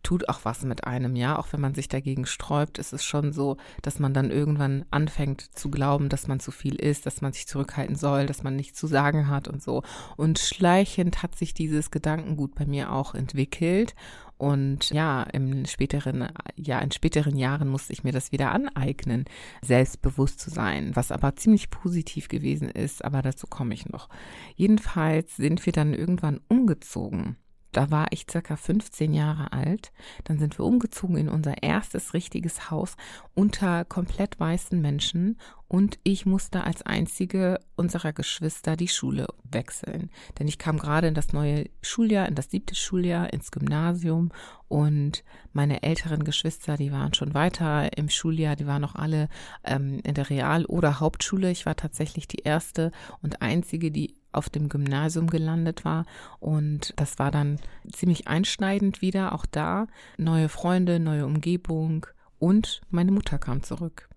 tut 0.04 0.28
auch 0.28 0.40
was 0.44 0.62
mit 0.62 0.84
einem, 0.84 1.16
ja. 1.16 1.38
Auch 1.38 1.48
wenn 1.52 1.60
man 1.60 1.74
sich 1.74 1.88
dagegen 1.88 2.26
sträubt, 2.26 2.78
ist 2.78 2.92
es 2.92 3.04
schon 3.04 3.32
so, 3.32 3.56
dass 3.82 3.98
man 3.98 4.14
dann 4.14 4.30
irgendwann 4.30 4.84
anfängt 4.90 5.40
zu 5.56 5.70
glauben, 5.70 6.08
dass 6.08 6.28
man 6.28 6.38
zu 6.40 6.52
viel 6.52 6.76
ist, 6.76 7.06
dass 7.06 7.22
man 7.22 7.32
sich 7.32 7.48
zurückhalten 7.48 7.96
soll, 7.96 8.26
dass 8.26 8.42
man 8.42 8.54
nichts 8.54 8.78
zu 8.78 8.86
sagen 8.86 9.28
hat 9.28 9.48
und 9.48 9.62
so. 9.62 9.82
Und 10.16 10.38
schleichend 10.38 11.22
hat 11.22 11.36
sich 11.36 11.54
dieses 11.54 11.90
Gedankengut 11.90 12.54
bei 12.54 12.66
mir 12.66 12.92
auch 12.92 13.14
entwickelt. 13.14 13.94
Und 14.36 14.90
ja, 14.90 15.22
im 15.22 15.64
späteren, 15.64 16.28
ja, 16.56 16.80
in 16.80 16.90
späteren 16.90 17.36
Jahren 17.36 17.68
musste 17.68 17.92
ich 17.92 18.04
mir 18.04 18.12
das 18.12 18.32
wieder 18.32 18.50
aneignen, 18.50 19.24
selbstbewusst 19.62 20.40
zu 20.40 20.50
sein, 20.50 20.90
was 20.94 21.12
aber 21.12 21.36
ziemlich 21.36 21.70
positiv 21.70 22.28
gewesen 22.28 22.68
ist, 22.68 23.04
aber 23.04 23.22
dazu 23.22 23.46
komme 23.46 23.74
ich 23.74 23.86
noch. 23.86 24.08
Jedenfalls 24.56 25.36
sind 25.36 25.64
wir 25.64 25.72
dann 25.72 25.94
irgendwann 25.94 26.40
umgezogen 26.48 27.36
da 27.76 27.90
war 27.90 28.06
ich 28.10 28.26
circa 28.30 28.56
15 28.56 29.12
Jahre 29.12 29.52
alt. 29.52 29.92
Dann 30.24 30.38
sind 30.38 30.58
wir 30.58 30.64
umgezogen 30.64 31.16
in 31.16 31.28
unser 31.28 31.62
erstes 31.62 32.14
richtiges 32.14 32.70
Haus 32.70 32.96
unter 33.34 33.84
komplett 33.84 34.38
weißen 34.38 34.80
Menschen 34.80 35.38
und 35.66 35.98
ich 36.04 36.24
musste 36.24 36.62
als 36.62 36.82
einzige 36.82 37.58
unserer 37.74 38.12
Geschwister 38.12 38.76
die 38.76 38.88
Schule 38.88 39.26
wechseln. 39.42 40.10
Denn 40.38 40.46
ich 40.46 40.58
kam 40.58 40.78
gerade 40.78 41.08
in 41.08 41.14
das 41.14 41.32
neue 41.32 41.68
Schuljahr, 41.82 42.28
in 42.28 42.36
das 42.36 42.50
siebte 42.50 42.76
Schuljahr, 42.76 43.32
ins 43.32 43.50
Gymnasium 43.50 44.30
und 44.68 45.24
meine 45.52 45.82
älteren 45.82 46.22
Geschwister, 46.22 46.76
die 46.76 46.92
waren 46.92 47.12
schon 47.14 47.34
weiter 47.34 47.96
im 47.96 48.08
Schuljahr, 48.08 48.54
die 48.54 48.66
waren 48.68 48.82
noch 48.82 48.94
alle 48.94 49.28
ähm, 49.64 50.00
in 50.04 50.14
der 50.14 50.30
Real- 50.30 50.66
oder 50.66 51.00
Hauptschule. 51.00 51.50
Ich 51.50 51.66
war 51.66 51.74
tatsächlich 51.74 52.28
die 52.28 52.42
erste 52.44 52.92
und 53.20 53.42
einzige, 53.42 53.90
die 53.90 54.14
auf 54.34 54.50
dem 54.50 54.68
Gymnasium 54.68 55.28
gelandet 55.28 55.84
war. 55.84 56.04
Und 56.40 56.92
das 56.96 57.18
war 57.18 57.30
dann 57.30 57.58
ziemlich 57.92 58.28
einschneidend 58.28 59.02
wieder, 59.02 59.34
auch 59.34 59.46
da. 59.46 59.86
Neue 60.18 60.48
Freunde, 60.48 61.00
neue 61.00 61.26
Umgebung 61.26 62.06
und 62.38 62.80
meine 62.90 63.12
Mutter 63.12 63.38
kam 63.38 63.62
zurück. 63.62 64.08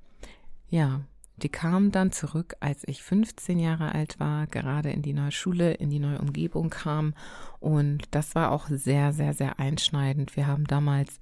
Ja, 0.69 1.01
die 1.37 1.49
kam 1.49 1.91
dann 1.91 2.11
zurück, 2.11 2.55
als 2.61 2.83
ich 2.87 3.03
15 3.03 3.59
Jahre 3.59 3.93
alt 3.93 4.19
war, 4.19 4.47
gerade 4.47 4.89
in 4.89 5.03
die 5.03 5.13
neue 5.13 5.31
Schule, 5.31 5.73
in 5.73 5.91
die 5.91 5.99
neue 5.99 6.19
Umgebung 6.19 6.71
kam. 6.71 7.13
Und 7.59 8.03
das 8.11 8.33
war 8.33 8.51
auch 8.51 8.67
sehr, 8.67 9.13
sehr, 9.13 9.33
sehr 9.33 9.59
einschneidend. 9.59 10.35
Wir 10.35 10.47
haben 10.47 10.65
damals 10.65 11.19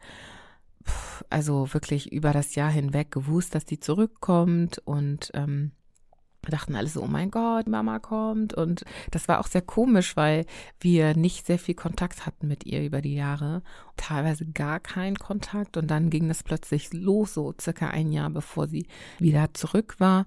also 1.30 1.74
wirklich 1.74 2.14
über 2.14 2.32
das 2.32 2.56
Jahr 2.56 2.72
hinweg 2.72 3.12
gewusst, 3.12 3.56
dass 3.56 3.66
die 3.66 3.80
zurückkommt 3.80 4.80
und 4.86 5.32
ähm, 5.34 5.72
wir 6.46 6.52
dachten 6.52 6.76
alle 6.76 6.88
so, 6.88 7.02
oh 7.02 7.08
mein 7.08 7.32
Gott, 7.32 7.68
Mama 7.68 8.00
kommt. 8.00 8.54
Und 8.54 8.84
das 9.12 9.28
war 9.28 9.40
auch 9.40 9.48
sehr 9.48 9.62
komisch, 9.62 10.16
weil 10.16 10.46
wir 10.80 11.16
nicht 11.16 11.46
sehr 11.46 11.60
viel 11.60 11.76
Kontakt 11.76 12.26
hatten 12.26 12.48
mit 12.48 12.66
ihr 12.66 12.84
über 12.84 13.02
die 13.02 13.16
Jahre. 13.16 13.62
Teilweise 13.98 14.46
gar 14.46 14.80
keinen 14.80 15.18
Kontakt. 15.18 15.78
Und 15.78 15.90
dann 15.90 16.10
ging 16.10 16.28
das 16.28 16.44
plötzlich 16.44 16.94
los, 16.94 17.34
so 17.34 17.54
circa 17.60 17.90
ein 17.90 18.12
Jahr 18.12 18.30
bevor 18.30 18.68
sie 18.68 18.88
wieder 19.20 19.54
zurück 19.54 19.96
war. 20.00 20.26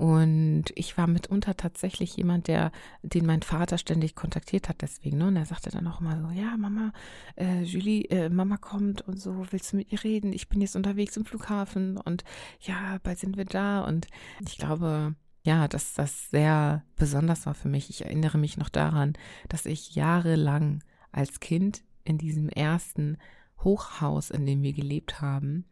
Und 0.00 0.64
ich 0.76 0.96
war 0.96 1.06
mitunter 1.06 1.58
tatsächlich 1.58 2.16
jemand, 2.16 2.48
der, 2.48 2.72
den 3.02 3.26
mein 3.26 3.42
Vater 3.42 3.76
ständig 3.76 4.14
kontaktiert 4.14 4.70
hat, 4.70 4.80
deswegen. 4.80 5.18
Ne? 5.18 5.26
Und 5.26 5.36
er 5.36 5.44
sagte 5.44 5.68
dann 5.68 5.86
auch 5.86 6.00
immer 6.00 6.18
so, 6.18 6.30
ja, 6.30 6.56
Mama, 6.56 6.94
äh, 7.36 7.64
Julie, 7.64 8.04
äh, 8.04 8.30
Mama 8.30 8.56
kommt 8.56 9.02
und 9.02 9.20
so, 9.20 9.44
willst 9.50 9.74
du 9.74 9.76
mit 9.76 9.92
ihr 9.92 10.02
reden? 10.02 10.32
Ich 10.32 10.48
bin 10.48 10.62
jetzt 10.62 10.74
unterwegs 10.74 11.18
im 11.18 11.26
Flughafen 11.26 11.98
und 11.98 12.24
ja, 12.60 12.96
bald 13.02 13.18
sind 13.18 13.36
wir 13.36 13.44
da. 13.44 13.82
Und 13.82 14.06
ich 14.46 14.56
glaube, 14.56 15.16
ja, 15.42 15.68
dass 15.68 15.94
das 15.94 16.30
sehr 16.30 16.84
besonders 16.96 17.46
war 17.46 17.54
für 17.54 17.68
mich. 17.68 17.90
Ich 17.90 18.04
erinnere 18.04 18.38
mich 18.38 18.56
noch 18.56 18.68
daran, 18.68 19.14
dass 19.48 19.66
ich 19.66 19.94
jahrelang 19.94 20.82
als 21.12 21.40
Kind 21.40 21.82
in 22.04 22.18
diesem 22.18 22.48
ersten 22.48 23.18
Hochhaus, 23.58 24.30
in 24.30 24.46
dem 24.46 24.62
wir 24.62 24.72
gelebt 24.72 25.20
haben, 25.20 25.64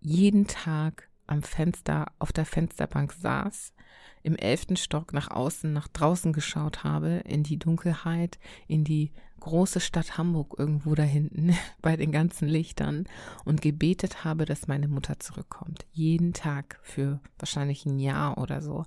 jeden 0.00 0.46
Tag 0.46 1.08
am 1.26 1.42
Fenster 1.42 2.12
auf 2.18 2.32
der 2.32 2.44
Fensterbank 2.44 3.12
saß, 3.12 3.73
im 4.22 4.36
elften 4.36 4.76
Stock 4.76 5.12
nach 5.12 5.30
außen, 5.30 5.72
nach 5.72 5.88
draußen 5.88 6.32
geschaut 6.32 6.82
habe, 6.84 7.22
in 7.26 7.42
die 7.42 7.58
Dunkelheit, 7.58 8.38
in 8.66 8.84
die 8.84 9.12
große 9.40 9.80
Stadt 9.80 10.16
Hamburg 10.16 10.54
irgendwo 10.58 10.94
da 10.94 11.02
hinten 11.02 11.54
bei 11.82 11.96
den 11.96 12.12
ganzen 12.12 12.48
Lichtern 12.48 13.06
und 13.44 13.60
gebetet 13.60 14.24
habe, 14.24 14.46
dass 14.46 14.68
meine 14.68 14.88
Mutter 14.88 15.20
zurückkommt. 15.20 15.86
Jeden 15.92 16.32
Tag 16.32 16.78
für 16.82 17.20
wahrscheinlich 17.38 17.84
ein 17.84 17.98
Jahr 17.98 18.38
oder 18.38 18.62
so 18.62 18.84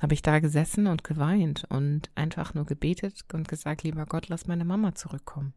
habe 0.00 0.14
ich 0.14 0.22
da 0.22 0.40
gesessen 0.40 0.88
und 0.88 1.04
geweint 1.04 1.64
und 1.68 2.10
einfach 2.16 2.54
nur 2.54 2.66
gebetet 2.66 3.24
und 3.32 3.46
gesagt, 3.46 3.84
lieber 3.84 4.04
Gott, 4.04 4.28
lass 4.28 4.48
meine 4.48 4.64
Mama 4.64 4.96
zurückkommen. 4.96 5.54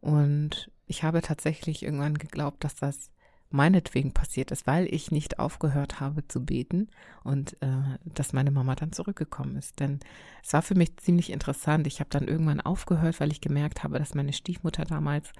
Und 0.00 0.70
ich 0.86 1.02
habe 1.02 1.22
tatsächlich 1.22 1.82
irgendwann 1.82 2.18
geglaubt, 2.18 2.62
dass 2.62 2.74
das 2.74 3.10
meinetwegen 3.50 4.12
passiert 4.12 4.50
ist, 4.50 4.66
weil 4.66 4.92
ich 4.92 5.10
nicht 5.10 5.38
aufgehört 5.38 6.00
habe 6.00 6.26
zu 6.26 6.44
beten 6.44 6.88
und 7.22 7.60
äh, 7.62 7.98
dass 8.04 8.32
meine 8.32 8.50
Mama 8.50 8.74
dann 8.74 8.92
zurückgekommen 8.92 9.56
ist. 9.56 9.78
Denn 9.78 10.00
es 10.42 10.52
war 10.52 10.62
für 10.62 10.74
mich 10.74 10.96
ziemlich 10.96 11.30
interessant. 11.30 11.86
Ich 11.86 12.00
habe 12.00 12.10
dann 12.10 12.28
irgendwann 12.28 12.60
aufgehört, 12.60 13.20
weil 13.20 13.30
ich 13.30 13.40
gemerkt 13.40 13.84
habe, 13.84 13.98
dass 13.98 14.14
meine 14.14 14.32
Stiefmutter 14.32 14.84
damals, 14.84 15.32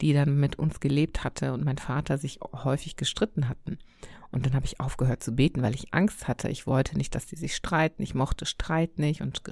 die 0.00 0.12
dann 0.12 0.40
mit 0.40 0.58
uns 0.58 0.80
gelebt 0.80 1.24
hatte 1.24 1.52
und 1.52 1.64
mein 1.64 1.78
Vater 1.78 2.18
sich 2.18 2.40
häufig 2.42 2.96
gestritten 2.96 3.48
hatten. 3.48 3.78
Und 4.30 4.46
dann 4.46 4.54
habe 4.54 4.64
ich 4.64 4.80
aufgehört 4.80 5.22
zu 5.22 5.32
beten, 5.32 5.62
weil 5.62 5.74
ich 5.74 5.92
Angst 5.92 6.26
hatte. 6.26 6.48
Ich 6.48 6.66
wollte 6.66 6.96
nicht, 6.96 7.14
dass 7.14 7.26
die 7.26 7.36
sich 7.36 7.54
streiten. 7.54 8.02
Ich 8.02 8.14
mochte 8.14 8.46
Streit 8.46 8.98
nicht 8.98 9.20
und 9.20 9.42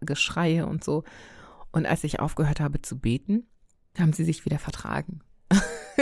Geschreie 0.00 0.66
und 0.66 0.82
so. 0.82 1.04
Und 1.72 1.84
als 1.86 2.04
ich 2.04 2.20
aufgehört 2.20 2.58
habe 2.58 2.80
zu 2.80 2.98
beten, 2.98 3.46
haben 3.98 4.14
sie 4.14 4.24
sich 4.24 4.46
wieder 4.46 4.58
vertragen. 4.58 5.20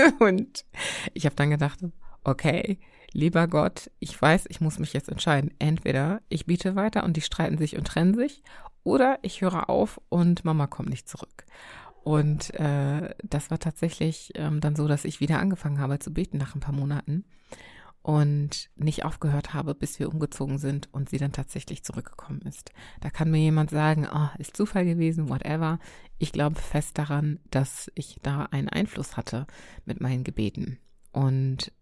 und 0.18 0.64
ich 1.14 1.24
habe 1.24 1.36
dann 1.36 1.50
gedacht, 1.50 1.78
okay, 2.24 2.78
lieber 3.12 3.48
Gott, 3.48 3.90
ich 3.98 4.20
weiß, 4.20 4.46
ich 4.48 4.60
muss 4.60 4.78
mich 4.78 4.92
jetzt 4.92 5.08
entscheiden. 5.08 5.50
Entweder 5.58 6.20
ich 6.28 6.46
biete 6.46 6.76
weiter 6.76 7.04
und 7.04 7.16
die 7.16 7.22
streiten 7.22 7.58
sich 7.58 7.76
und 7.76 7.86
trennen 7.86 8.14
sich, 8.14 8.42
oder 8.84 9.18
ich 9.22 9.40
höre 9.40 9.68
auf 9.68 10.00
und 10.08 10.44
Mama 10.44 10.66
kommt 10.66 10.88
nicht 10.88 11.08
zurück. 11.08 11.44
Und 12.04 12.54
äh, 12.54 13.14
das 13.22 13.50
war 13.50 13.58
tatsächlich 13.58 14.32
ähm, 14.34 14.60
dann 14.60 14.76
so, 14.76 14.88
dass 14.88 15.04
ich 15.04 15.20
wieder 15.20 15.40
angefangen 15.40 15.78
habe 15.78 15.98
zu 15.98 16.12
beten 16.12 16.38
nach 16.38 16.54
ein 16.54 16.60
paar 16.60 16.74
Monaten 16.74 17.24
und 18.02 18.70
nicht 18.76 19.04
aufgehört 19.04 19.54
habe, 19.54 19.74
bis 19.74 19.98
wir 19.98 20.08
umgezogen 20.08 20.58
sind 20.58 20.88
und 20.92 21.10
sie 21.10 21.18
dann 21.18 21.32
tatsächlich 21.32 21.84
zurückgekommen 21.84 22.40
ist. 22.42 22.72
Da 23.00 23.10
kann 23.10 23.30
mir 23.30 23.38
jemand 23.38 23.70
sagen, 23.70 24.06
oh, 24.12 24.28
ist 24.38 24.56
Zufall 24.56 24.84
gewesen, 24.84 25.28
whatever. 25.28 25.78
Ich 26.18 26.32
glaube 26.32 26.60
fest 26.60 26.98
daran, 26.98 27.40
dass 27.50 27.90
ich 27.94 28.18
da 28.22 28.44
einen 28.44 28.68
Einfluss 28.68 29.16
hatte 29.16 29.46
mit 29.84 30.00
meinen 30.00 30.24
Gebeten. 30.24 30.78
Und 31.12 31.72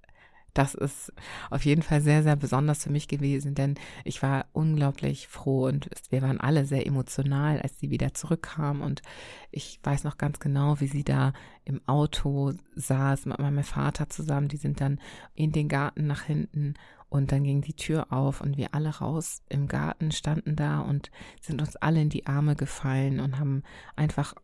das 0.56 0.74
ist 0.74 1.12
auf 1.50 1.64
jeden 1.64 1.82
Fall 1.82 2.00
sehr, 2.00 2.22
sehr 2.22 2.36
besonders 2.36 2.84
für 2.84 2.90
mich 2.90 3.08
gewesen, 3.08 3.54
denn 3.54 3.74
ich 4.04 4.22
war 4.22 4.46
unglaublich 4.52 5.28
froh 5.28 5.66
und 5.66 5.88
wir 6.10 6.22
waren 6.22 6.40
alle 6.40 6.64
sehr 6.64 6.86
emotional, 6.86 7.60
als 7.60 7.78
sie 7.78 7.90
wieder 7.90 8.14
zurückkam. 8.14 8.80
Und 8.80 9.02
ich 9.50 9.78
weiß 9.82 10.04
noch 10.04 10.16
ganz 10.16 10.40
genau, 10.40 10.80
wie 10.80 10.86
sie 10.86 11.04
da 11.04 11.32
im 11.64 11.80
Auto 11.86 12.54
saß 12.74 13.26
mit 13.26 13.38
meinem 13.38 13.64
Vater 13.64 14.08
zusammen. 14.08 14.48
Die 14.48 14.56
sind 14.56 14.80
dann 14.80 14.98
in 15.34 15.52
den 15.52 15.68
Garten 15.68 16.06
nach 16.06 16.22
hinten 16.22 16.74
und 17.08 17.32
dann 17.32 17.44
ging 17.44 17.60
die 17.60 17.74
Tür 17.74 18.12
auf 18.12 18.40
und 18.40 18.56
wir 18.56 18.74
alle 18.74 18.88
raus 18.88 19.42
im 19.48 19.68
Garten 19.68 20.10
standen 20.10 20.56
da 20.56 20.80
und 20.80 21.10
sind 21.40 21.60
uns 21.60 21.76
alle 21.76 22.00
in 22.00 22.08
die 22.08 22.26
Arme 22.26 22.56
gefallen 22.56 23.20
und 23.20 23.38
haben 23.38 23.62
einfach 23.94 24.34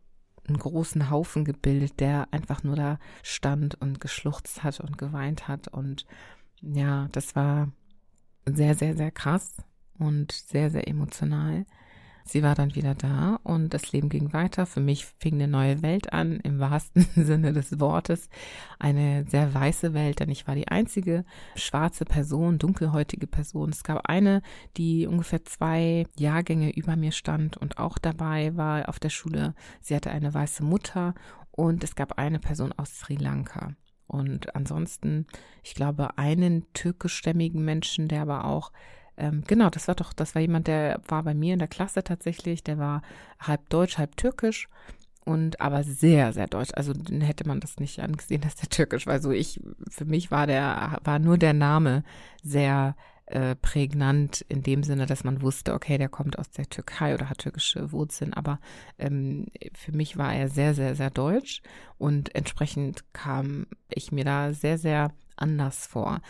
einen 0.47 0.57
großen 0.57 1.09
Haufen 1.09 1.45
gebildet, 1.45 1.99
der 1.99 2.27
einfach 2.31 2.63
nur 2.63 2.75
da 2.75 2.99
stand 3.21 3.75
und 3.75 4.01
geschluchzt 4.01 4.63
hat 4.63 4.79
und 4.79 4.97
geweint 4.97 5.47
hat. 5.47 5.67
Und 5.67 6.05
ja, 6.61 7.07
das 7.11 7.35
war 7.35 7.71
sehr, 8.45 8.75
sehr, 8.75 8.95
sehr 8.95 9.11
krass 9.11 9.53
und 9.97 10.31
sehr, 10.31 10.69
sehr 10.69 10.87
emotional. 10.87 11.65
Sie 12.25 12.43
war 12.43 12.55
dann 12.55 12.75
wieder 12.75 12.95
da 12.95 13.39
und 13.43 13.73
das 13.73 13.91
Leben 13.91 14.09
ging 14.09 14.33
weiter. 14.33 14.65
Für 14.65 14.79
mich 14.79 15.05
fing 15.05 15.35
eine 15.35 15.47
neue 15.47 15.81
Welt 15.81 16.13
an, 16.13 16.39
im 16.39 16.59
wahrsten 16.59 17.05
Sinne 17.15 17.53
des 17.53 17.79
Wortes. 17.79 18.29
Eine 18.79 19.25
sehr 19.27 19.53
weiße 19.53 19.93
Welt, 19.93 20.19
denn 20.19 20.29
ich 20.29 20.47
war 20.47 20.55
die 20.55 20.67
einzige 20.67 21.25
schwarze 21.55 22.05
Person, 22.05 22.59
dunkelhäutige 22.59 23.27
Person. 23.27 23.69
Es 23.69 23.83
gab 23.83 24.07
eine, 24.09 24.41
die 24.77 25.07
ungefähr 25.07 25.43
zwei 25.45 26.05
Jahrgänge 26.17 26.73
über 26.75 26.95
mir 26.95 27.11
stand 27.11 27.57
und 27.57 27.77
auch 27.77 27.97
dabei 27.97 28.55
war 28.55 28.89
auf 28.89 28.99
der 28.99 29.09
Schule. 29.09 29.53
Sie 29.81 29.95
hatte 29.95 30.11
eine 30.11 30.33
weiße 30.33 30.63
Mutter 30.63 31.13
und 31.51 31.83
es 31.83 31.95
gab 31.95 32.17
eine 32.17 32.39
Person 32.39 32.73
aus 32.73 32.99
Sri 32.99 33.15
Lanka. 33.15 33.75
Und 34.07 34.55
ansonsten, 34.55 35.27
ich 35.63 35.75
glaube, 35.75 36.17
einen 36.17 36.71
türkischstämmigen 36.73 37.63
Menschen, 37.63 38.07
der 38.07 38.21
aber 38.21 38.45
auch 38.45 38.71
ähm, 39.17 39.43
genau, 39.45 39.69
das 39.69 39.87
war 39.87 39.95
doch, 39.95 40.13
das 40.13 40.35
war 40.35 40.41
jemand, 40.41 40.67
der 40.67 41.01
war 41.07 41.23
bei 41.23 41.33
mir 41.33 41.53
in 41.53 41.59
der 41.59 41.67
Klasse 41.67 42.03
tatsächlich, 42.03 42.63
der 42.63 42.77
war 42.77 43.01
halb 43.39 43.69
deutsch, 43.69 43.97
halb 43.97 44.17
türkisch 44.17 44.67
und 45.25 45.61
aber 45.61 45.83
sehr, 45.83 46.33
sehr 46.33 46.47
deutsch. 46.47 46.71
Also 46.73 46.93
hätte 47.21 47.47
man 47.47 47.59
das 47.59 47.77
nicht 47.79 47.99
angesehen, 47.99 48.41
dass 48.43 48.55
der 48.55 48.69
türkisch 48.69 49.05
war. 49.05 49.13
Also 49.13 49.31
ich, 49.31 49.61
für 49.89 50.05
mich 50.05 50.31
war 50.31 50.47
der, 50.47 50.99
war 51.03 51.19
nur 51.19 51.37
der 51.37 51.53
Name 51.53 52.03
sehr 52.43 52.95
äh, 53.25 53.55
prägnant 53.55 54.41
in 54.49 54.63
dem 54.63 54.83
Sinne, 54.83 55.05
dass 55.05 55.23
man 55.23 55.41
wusste, 55.41 55.73
okay, 55.73 55.97
der 55.97 56.09
kommt 56.09 56.37
aus 56.37 56.51
der 56.51 56.67
Türkei 56.67 57.13
oder 57.13 57.29
hat 57.29 57.37
türkische 57.37 57.91
Wurzeln, 57.91 58.33
aber 58.33 58.59
ähm, 58.99 59.47
für 59.73 59.93
mich 59.93 60.17
war 60.17 60.33
er 60.33 60.49
sehr, 60.49 60.73
sehr, 60.73 60.95
sehr 60.95 61.09
deutsch 61.09 61.61
und 61.97 62.35
entsprechend 62.35 63.05
kam 63.13 63.67
ich 63.89 64.11
mir 64.11 64.25
da 64.25 64.51
sehr, 64.53 64.77
sehr 64.77 65.11
anders 65.37 65.87
vor. 65.87 66.21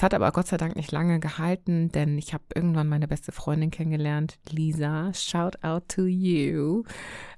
Es 0.00 0.02
hat 0.02 0.14
aber 0.14 0.32
Gott 0.32 0.46
sei 0.46 0.56
Dank 0.56 0.76
nicht 0.76 0.92
lange 0.92 1.20
gehalten, 1.20 1.92
denn 1.92 2.16
ich 2.16 2.32
habe 2.32 2.44
irgendwann 2.54 2.88
meine 2.88 3.06
beste 3.06 3.32
Freundin 3.32 3.70
kennengelernt, 3.70 4.38
Lisa. 4.48 5.12
Shout 5.12 5.62
out 5.62 5.90
to 5.90 6.06
you. 6.06 6.84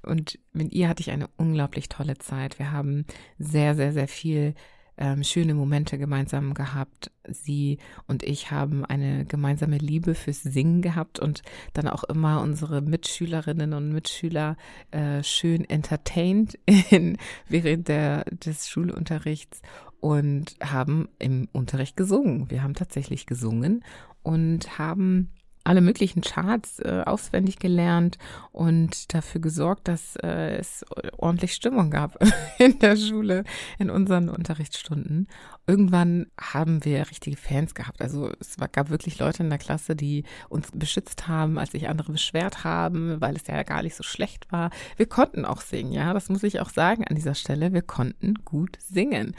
Und 0.01 0.39
mit 0.53 0.71
ihr 0.71 0.87
hatte 0.87 1.01
ich 1.01 1.11
eine 1.11 1.27
unglaublich 1.35 1.89
tolle 1.89 2.17
Zeit. 2.19 2.59
Wir 2.59 2.71
haben 2.71 3.03
sehr, 3.37 3.75
sehr, 3.75 3.91
sehr 3.91 4.07
viel 4.07 4.53
ähm, 4.95 5.25
schöne 5.25 5.55
Momente 5.55 5.97
gemeinsam 5.97 6.53
gehabt. 6.53 7.11
Sie 7.27 7.79
und 8.07 8.23
ich 8.23 8.49
haben 8.49 8.85
eine 8.85 9.25
gemeinsame 9.25 9.77
Liebe 9.77 10.15
fürs 10.15 10.41
Singen 10.41 10.81
gehabt 10.81 11.19
und 11.19 11.41
dann 11.73 11.89
auch 11.89 12.05
immer 12.05 12.39
unsere 12.39 12.81
Mitschülerinnen 12.81 13.73
und 13.73 13.91
Mitschüler 13.91 14.55
äh, 14.91 15.21
schön 15.21 15.69
entertained 15.69 16.57
in, 16.91 17.17
während 17.49 17.89
der, 17.89 18.23
des 18.23 18.69
Schulunterrichts 18.69 19.61
und 20.03 20.57
haben 20.61 21.07
im 21.17 21.47
Unterricht 21.53 21.95
gesungen. 21.95 22.51
Wir 22.51 22.61
haben 22.61 22.73
tatsächlich 22.73 23.25
gesungen 23.25 23.85
und 24.21 24.77
haben 24.77 25.31
alle 25.63 25.79
möglichen 25.79 26.19
Charts 26.19 26.79
äh, 26.79 27.03
auswendig 27.05 27.57
gelernt 27.57 28.17
und 28.51 29.13
dafür 29.13 29.39
gesorgt, 29.39 29.87
dass 29.87 30.17
äh, 30.17 30.57
es 30.57 30.85
ordentlich 31.15 31.53
Stimmung 31.53 31.89
gab 31.89 32.17
in 32.59 32.79
der 32.79 32.97
Schule, 32.97 33.45
in 33.79 33.89
unseren 33.89 34.27
Unterrichtsstunden. 34.27 35.29
Irgendwann 35.67 36.27
haben 36.37 36.83
wir 36.83 37.09
richtige 37.09 37.37
Fans 37.37 37.73
gehabt. 37.73 38.01
Also 38.01 38.29
es 38.41 38.57
gab 38.73 38.89
wirklich 38.89 39.19
Leute 39.19 39.43
in 39.43 39.49
der 39.49 39.57
Klasse, 39.57 39.95
die 39.95 40.25
uns 40.49 40.69
beschützt 40.73 41.29
haben, 41.29 41.57
als 41.57 41.71
sich 41.71 41.87
andere 41.87 42.11
beschwert 42.11 42.65
haben, 42.65 43.21
weil 43.21 43.37
es 43.37 43.47
ja 43.47 43.63
gar 43.63 43.83
nicht 43.83 43.95
so 43.95 44.03
schlecht 44.03 44.51
war. 44.51 44.69
Wir 44.97 45.05
konnten 45.05 45.45
auch 45.45 45.61
singen, 45.61 45.93
ja, 45.93 46.13
das 46.13 46.27
muss 46.27 46.43
ich 46.43 46.59
auch 46.59 46.71
sagen 46.71 47.05
an 47.05 47.15
dieser 47.15 47.35
Stelle. 47.35 47.71
Wir 47.71 47.83
konnten 47.83 48.33
gut 48.43 48.77
singen. 48.81 49.33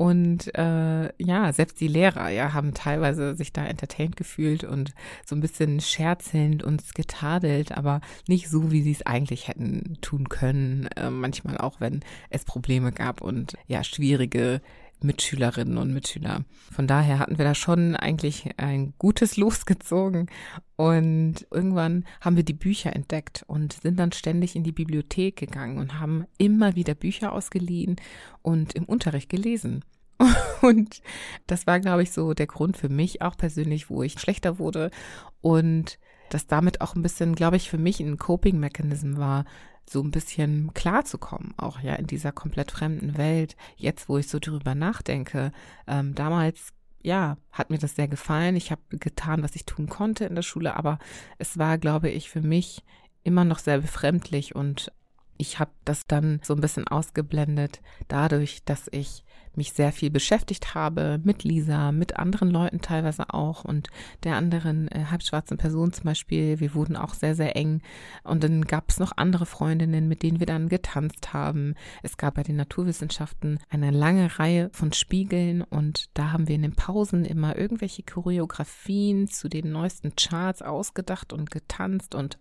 Und 0.00 0.54
äh, 0.54 1.12
ja, 1.22 1.52
selbst 1.52 1.78
die 1.78 1.86
Lehrer 1.86 2.30
ja 2.30 2.54
haben 2.54 2.72
teilweise 2.72 3.34
sich 3.34 3.52
da 3.52 3.66
entertained 3.66 4.16
gefühlt 4.16 4.64
und 4.64 4.94
so 5.26 5.36
ein 5.36 5.42
bisschen 5.42 5.78
scherzelnd 5.78 6.62
uns 6.62 6.94
getadelt, 6.94 7.72
aber 7.76 8.00
nicht 8.26 8.48
so, 8.48 8.72
wie 8.72 8.80
sie 8.80 8.92
es 8.92 9.04
eigentlich 9.04 9.48
hätten 9.48 9.98
tun 10.00 10.30
können. 10.30 10.86
Äh, 10.96 11.10
manchmal 11.10 11.58
auch, 11.58 11.82
wenn 11.82 12.00
es 12.30 12.46
Probleme 12.46 12.92
gab 12.92 13.20
und 13.20 13.58
ja, 13.66 13.84
schwierige 13.84 14.62
Mitschülerinnen 15.04 15.78
und 15.78 15.92
Mitschüler. 15.92 16.44
Von 16.70 16.86
daher 16.86 17.18
hatten 17.18 17.38
wir 17.38 17.44
da 17.44 17.54
schon 17.54 17.96
eigentlich 17.96 18.50
ein 18.58 18.94
gutes 18.98 19.36
Los 19.36 19.66
gezogen. 19.66 20.26
Und 20.76 21.46
irgendwann 21.50 22.04
haben 22.20 22.36
wir 22.36 22.44
die 22.44 22.54
Bücher 22.54 22.94
entdeckt 22.94 23.44
und 23.46 23.74
sind 23.74 23.98
dann 23.98 24.12
ständig 24.12 24.56
in 24.56 24.64
die 24.64 24.72
Bibliothek 24.72 25.36
gegangen 25.36 25.78
und 25.78 26.00
haben 26.00 26.24
immer 26.38 26.74
wieder 26.76 26.94
Bücher 26.94 27.32
ausgeliehen 27.32 27.96
und 28.42 28.74
im 28.74 28.84
Unterricht 28.84 29.28
gelesen. 29.28 29.84
Und 30.60 31.00
das 31.46 31.66
war, 31.66 31.80
glaube 31.80 32.02
ich, 32.02 32.12
so 32.12 32.34
der 32.34 32.46
Grund 32.46 32.76
für 32.76 32.90
mich 32.90 33.22
auch 33.22 33.38
persönlich, 33.38 33.88
wo 33.88 34.02
ich 34.02 34.20
schlechter 34.20 34.58
wurde 34.58 34.90
und 35.40 35.98
das 36.28 36.46
damit 36.46 36.80
auch 36.80 36.94
ein 36.94 37.02
bisschen, 37.02 37.34
glaube 37.34 37.56
ich, 37.56 37.70
für 37.70 37.78
mich 37.78 38.00
ein 38.00 38.18
Coping-Mechanism 38.18 39.16
war, 39.16 39.44
so 39.90 40.02
ein 40.02 40.10
bisschen 40.10 40.72
klarzukommen, 40.72 41.54
auch 41.56 41.80
ja 41.80 41.94
in 41.94 42.06
dieser 42.06 42.32
komplett 42.32 42.70
fremden 42.70 43.16
Welt. 43.18 43.56
Jetzt, 43.76 44.08
wo 44.08 44.18
ich 44.18 44.28
so 44.28 44.38
drüber 44.38 44.74
nachdenke, 44.74 45.52
ähm, 45.86 46.14
damals 46.14 46.72
ja, 47.02 47.38
hat 47.50 47.70
mir 47.70 47.78
das 47.78 47.96
sehr 47.96 48.08
gefallen. 48.08 48.56
Ich 48.56 48.70
habe 48.70 48.82
getan, 48.90 49.42
was 49.42 49.56
ich 49.56 49.64
tun 49.64 49.88
konnte 49.88 50.26
in 50.26 50.34
der 50.34 50.42
Schule, 50.42 50.76
aber 50.76 50.98
es 51.38 51.58
war, 51.58 51.78
glaube 51.78 52.10
ich, 52.10 52.28
für 52.28 52.42
mich 52.42 52.84
immer 53.24 53.44
noch 53.44 53.58
sehr 53.58 53.78
befremdlich 53.78 54.54
und 54.54 54.92
ich 55.38 55.58
habe 55.58 55.70
das 55.84 56.06
dann 56.06 56.40
so 56.44 56.54
ein 56.54 56.60
bisschen 56.60 56.86
ausgeblendet, 56.86 57.80
dadurch, 58.08 58.62
dass 58.64 58.88
ich 58.92 59.24
mich 59.56 59.72
sehr 59.72 59.92
viel 59.92 60.10
beschäftigt 60.10 60.74
habe 60.74 61.20
mit 61.24 61.44
Lisa, 61.44 61.92
mit 61.92 62.16
anderen 62.16 62.50
Leuten 62.50 62.80
teilweise 62.80 63.32
auch 63.34 63.64
und 63.64 63.88
der 64.22 64.36
anderen 64.36 64.88
äh, 64.88 65.06
halbschwarzen 65.10 65.58
Person 65.58 65.92
zum 65.92 66.04
Beispiel. 66.04 66.60
Wir 66.60 66.74
wurden 66.74 66.96
auch 66.96 67.14
sehr, 67.14 67.34
sehr 67.34 67.56
eng. 67.56 67.82
Und 68.22 68.44
dann 68.44 68.64
gab 68.64 68.90
es 68.90 68.98
noch 68.98 69.12
andere 69.16 69.46
Freundinnen, 69.46 70.08
mit 70.08 70.22
denen 70.22 70.40
wir 70.40 70.46
dann 70.46 70.68
getanzt 70.68 71.32
haben. 71.32 71.74
Es 72.02 72.16
gab 72.16 72.34
bei 72.34 72.42
den 72.42 72.56
Naturwissenschaften 72.56 73.58
eine 73.68 73.90
lange 73.90 74.38
Reihe 74.38 74.70
von 74.72 74.92
Spiegeln 74.92 75.62
und 75.62 76.10
da 76.14 76.32
haben 76.32 76.48
wir 76.48 76.54
in 76.54 76.62
den 76.62 76.76
Pausen 76.76 77.24
immer 77.24 77.56
irgendwelche 77.56 78.02
Choreografien 78.02 79.26
zu 79.28 79.48
den 79.48 79.72
neuesten 79.72 80.14
Charts 80.14 80.62
ausgedacht 80.62 81.32
und 81.32 81.50
getanzt 81.50 82.14
und 82.14 82.38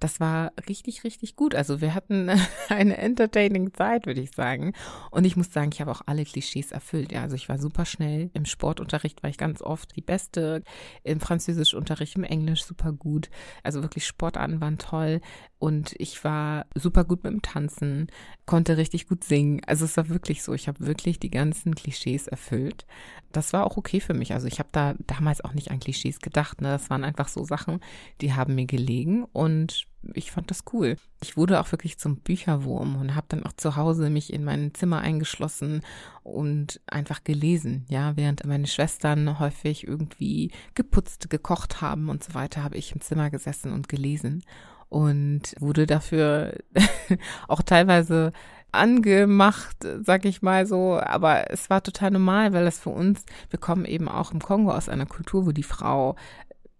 das 0.00 0.20
war 0.20 0.52
richtig, 0.68 1.04
richtig 1.04 1.36
gut. 1.36 1.54
Also 1.54 1.80
wir 1.80 1.94
hatten 1.94 2.30
eine 2.68 2.96
entertaining 2.98 3.72
Zeit, 3.74 4.06
würde 4.06 4.20
ich 4.20 4.34
sagen. 4.34 4.72
Und 5.10 5.24
ich 5.24 5.36
muss 5.36 5.52
sagen, 5.52 5.70
ich 5.72 5.80
habe 5.80 5.90
auch 5.90 6.02
alle 6.06 6.24
Klischees 6.24 6.47
Klischees 6.48 6.72
erfüllt. 6.72 7.12
Ja, 7.12 7.22
also 7.22 7.36
ich 7.36 7.48
war 7.48 7.58
super 7.58 7.84
schnell. 7.84 8.30
Im 8.32 8.44
Sportunterricht 8.44 9.22
war 9.22 9.30
ich 9.30 9.38
ganz 9.38 9.62
oft 9.62 9.94
die 9.96 10.00
Beste. 10.00 10.62
Im 11.02 11.20
Französischunterricht, 11.20 12.16
im 12.16 12.24
Englisch 12.24 12.64
super 12.64 12.92
gut. 12.92 13.28
Also 13.62 13.82
wirklich 13.82 14.06
Sportarten 14.06 14.60
waren 14.60 14.78
toll. 14.78 15.20
Und 15.58 15.94
ich 15.98 16.22
war 16.22 16.66
super 16.76 17.04
gut 17.04 17.24
mit 17.24 17.32
dem 17.32 17.42
Tanzen, 17.42 18.06
konnte 18.46 18.76
richtig 18.76 19.08
gut 19.08 19.24
singen. 19.24 19.60
Also 19.66 19.84
es 19.84 19.96
war 19.96 20.08
wirklich 20.08 20.44
so. 20.44 20.52
Ich 20.52 20.68
habe 20.68 20.86
wirklich 20.86 21.18
die 21.18 21.30
ganzen 21.30 21.74
Klischees 21.74 22.28
erfüllt. 22.28 22.86
Das 23.32 23.52
war 23.52 23.66
auch 23.66 23.76
okay 23.76 23.98
für 24.00 24.14
mich. 24.14 24.32
Also 24.32 24.46
ich 24.46 24.60
habe 24.60 24.68
da 24.70 24.94
damals 25.06 25.40
auch 25.40 25.54
nicht 25.54 25.72
an 25.72 25.80
Klischees 25.80 26.20
gedacht. 26.20 26.60
Ne? 26.60 26.68
Das 26.68 26.90
waren 26.90 27.02
einfach 27.02 27.26
so 27.26 27.42
Sachen, 27.42 27.80
die 28.20 28.34
haben 28.34 28.54
mir 28.54 28.66
gelegen. 28.66 29.24
Und 29.24 29.88
ich 30.14 30.30
fand 30.30 30.48
das 30.52 30.62
cool. 30.72 30.96
Ich 31.20 31.36
wurde 31.36 31.60
auch 31.60 31.72
wirklich 31.72 31.98
zum 31.98 32.18
Bücherwurm 32.18 32.94
und 32.94 33.16
habe 33.16 33.26
dann 33.28 33.44
auch 33.44 33.52
zu 33.52 33.74
Hause 33.74 34.10
mich 34.10 34.32
in 34.32 34.44
mein 34.44 34.72
Zimmer 34.74 35.00
eingeschlossen 35.00 35.82
und 36.22 36.80
einfach 36.86 37.24
gelesen. 37.24 37.84
Ja, 37.88 38.16
während 38.16 38.46
meine 38.46 38.68
Schwestern 38.68 39.40
häufig 39.40 39.88
irgendwie 39.88 40.52
geputzt, 40.74 41.30
gekocht 41.30 41.80
haben 41.80 42.10
und 42.10 42.22
so 42.22 42.34
weiter, 42.34 42.62
habe 42.62 42.76
ich 42.76 42.92
im 42.92 43.00
Zimmer 43.00 43.28
gesessen 43.30 43.72
und 43.72 43.88
gelesen 43.88 44.44
und 44.88 45.54
wurde 45.58 45.86
dafür 45.86 46.54
auch 47.48 47.62
teilweise 47.62 48.32
angemacht, 48.72 49.76
sag 50.02 50.24
ich 50.24 50.42
mal 50.42 50.66
so, 50.66 51.00
aber 51.00 51.50
es 51.50 51.70
war 51.70 51.82
total 51.82 52.10
normal, 52.10 52.52
weil 52.52 52.66
es 52.66 52.78
für 52.78 52.90
uns, 52.90 53.24
wir 53.50 53.58
kommen 53.58 53.84
eben 53.84 54.08
auch 54.08 54.32
im 54.32 54.40
Kongo 54.40 54.72
aus 54.72 54.88
einer 54.88 55.06
Kultur, 55.06 55.46
wo 55.46 55.52
die 55.52 55.62
Frau 55.62 56.16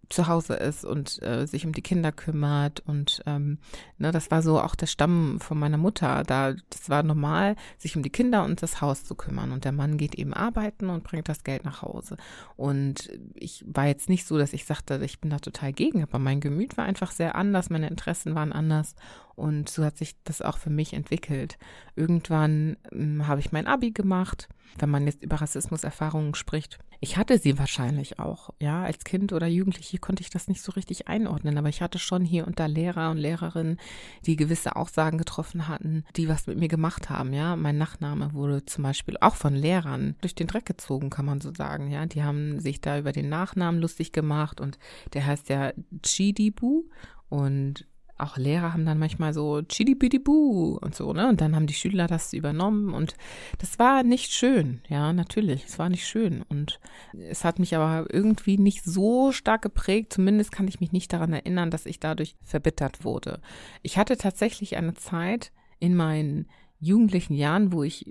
zu 0.09 0.27
Hause 0.27 0.55
ist 0.55 0.85
und 0.85 1.21
äh, 1.21 1.45
sich 1.45 1.65
um 1.65 1.71
die 1.71 1.83
Kinder 1.83 2.11
kümmert 2.11 2.81
und 2.81 3.21
ähm, 3.27 3.59
ne, 3.97 4.11
das 4.11 4.31
war 4.31 4.41
so 4.41 4.59
auch 4.59 4.75
der 4.75 4.87
Stamm 4.87 5.39
von 5.39 5.59
meiner 5.59 5.77
Mutter. 5.77 6.23
Da 6.25 6.53
das 6.69 6.89
war 6.89 7.03
normal, 7.03 7.55
sich 7.77 7.95
um 7.95 8.01
die 8.01 8.09
Kinder 8.09 8.43
und 8.43 8.63
das 8.63 8.81
Haus 8.81 9.03
zu 9.03 9.13
kümmern 9.15 9.51
und 9.51 9.65
der 9.65 9.71
Mann 9.71 9.97
geht 9.97 10.15
eben 10.15 10.33
arbeiten 10.33 10.89
und 10.89 11.03
bringt 11.03 11.29
das 11.29 11.43
Geld 11.43 11.63
nach 11.63 11.83
Hause. 11.83 12.17
Und 12.57 13.11
ich 13.35 13.63
war 13.67 13.85
jetzt 13.85 14.09
nicht 14.09 14.25
so, 14.25 14.37
dass 14.37 14.53
ich 14.53 14.65
sagte, 14.65 14.99
ich 15.03 15.19
bin 15.19 15.29
da 15.29 15.39
total 15.39 15.73
gegen, 15.73 16.01
aber 16.01 16.17
mein 16.17 16.41
Gemüt 16.41 16.77
war 16.77 16.85
einfach 16.85 17.11
sehr 17.11 17.35
anders, 17.35 17.69
meine 17.69 17.87
Interessen 17.87 18.33
waren 18.33 18.51
anders 18.51 18.95
und 19.39 19.69
so 19.69 19.85
hat 19.85 19.97
sich 19.97 20.15
das 20.23 20.41
auch 20.41 20.57
für 20.57 20.69
mich 20.69 20.93
entwickelt. 20.93 21.57
Irgendwann 21.95 22.75
ähm, 22.91 23.25
habe 23.25 23.39
ich 23.39 23.51
mein 23.51 23.67
Abi 23.67 23.91
gemacht, 23.91 24.49
wenn 24.77 24.89
man 24.89 25.07
jetzt 25.07 25.23
über 25.23 25.37
Rassismuserfahrungen 25.37 26.35
spricht. 26.35 26.77
Ich 26.99 27.15
hatte 27.15 27.37
sie 27.37 27.57
wahrscheinlich 27.57 28.19
auch, 28.19 28.49
ja, 28.59 28.83
als 28.83 29.05
Kind 29.05 29.31
oder 29.31 29.47
Jugendliche 29.47 29.97
konnte 29.97 30.21
ich 30.21 30.29
das 30.29 30.49
nicht 30.49 30.61
so 30.61 30.73
richtig 30.73 31.07
einordnen, 31.07 31.57
aber 31.57 31.69
ich 31.69 31.81
hatte 31.81 31.97
schon 31.97 32.25
hier 32.25 32.45
und 32.45 32.59
da 32.59 32.65
Lehrer 32.65 33.11
und 33.11 33.17
Lehrerinnen, 33.17 33.79
die 34.25 34.35
gewisse 34.35 34.75
Aussagen 34.75 35.17
getroffen 35.17 35.69
hatten, 35.69 36.03
die 36.17 36.27
was 36.27 36.45
mit 36.45 36.59
mir 36.59 36.67
gemacht 36.67 37.09
haben, 37.09 37.31
ja. 37.31 37.55
Mein 37.55 37.77
Nachname 37.77 38.33
wurde 38.33 38.65
zum 38.65 38.83
Beispiel 38.83 39.15
auch 39.21 39.35
von 39.35 39.55
Lehrern 39.55 40.15
durch 40.19 40.35
den 40.35 40.47
Dreck 40.47 40.65
gezogen, 40.65 41.09
kann 41.09 41.25
man 41.25 41.39
so 41.39 41.53
sagen, 41.53 41.89
ja. 41.89 42.05
Die 42.05 42.23
haben 42.23 42.59
sich 42.59 42.81
da 42.81 42.99
über 42.99 43.13
den 43.13 43.29
Nachnamen 43.29 43.79
lustig 43.79 44.11
gemacht 44.11 44.59
und 44.59 44.77
der 45.13 45.25
heißt 45.25 45.47
ja 45.47 45.71
Chidibu 46.03 46.83
und 47.29 47.85
auch 48.19 48.37
Lehrer 48.37 48.73
haben 48.73 48.85
dann 48.85 48.99
manchmal 48.99 49.33
so 49.33 49.61
Chidi-Bidi-Bu 49.61 50.77
und 50.81 50.95
so, 50.95 51.13
ne? 51.13 51.27
Und 51.27 51.41
dann 51.41 51.55
haben 51.55 51.67
die 51.67 51.73
Schüler 51.73 52.07
das 52.07 52.33
übernommen 52.33 52.93
und 52.93 53.15
das 53.57 53.79
war 53.79 54.03
nicht 54.03 54.31
schön, 54.31 54.81
ja, 54.87 55.13
natürlich, 55.13 55.65
es 55.65 55.79
war 55.79 55.89
nicht 55.89 56.05
schön 56.07 56.43
und 56.49 56.79
es 57.13 57.43
hat 57.43 57.59
mich 57.59 57.75
aber 57.75 58.13
irgendwie 58.13 58.57
nicht 58.57 58.83
so 58.83 59.31
stark 59.31 59.61
geprägt, 59.61 60.13
zumindest 60.13 60.51
kann 60.51 60.67
ich 60.67 60.79
mich 60.79 60.91
nicht 60.91 61.11
daran 61.13 61.33
erinnern, 61.33 61.71
dass 61.71 61.85
ich 61.85 61.99
dadurch 61.99 62.35
verbittert 62.43 63.03
wurde. 63.03 63.39
Ich 63.81 63.97
hatte 63.97 64.17
tatsächlich 64.17 64.77
eine 64.77 64.93
Zeit 64.93 65.51
in 65.79 65.95
meinen 65.95 66.47
jugendlichen 66.79 67.33
Jahren, 67.33 67.71
wo 67.71 67.83
ich 67.83 68.05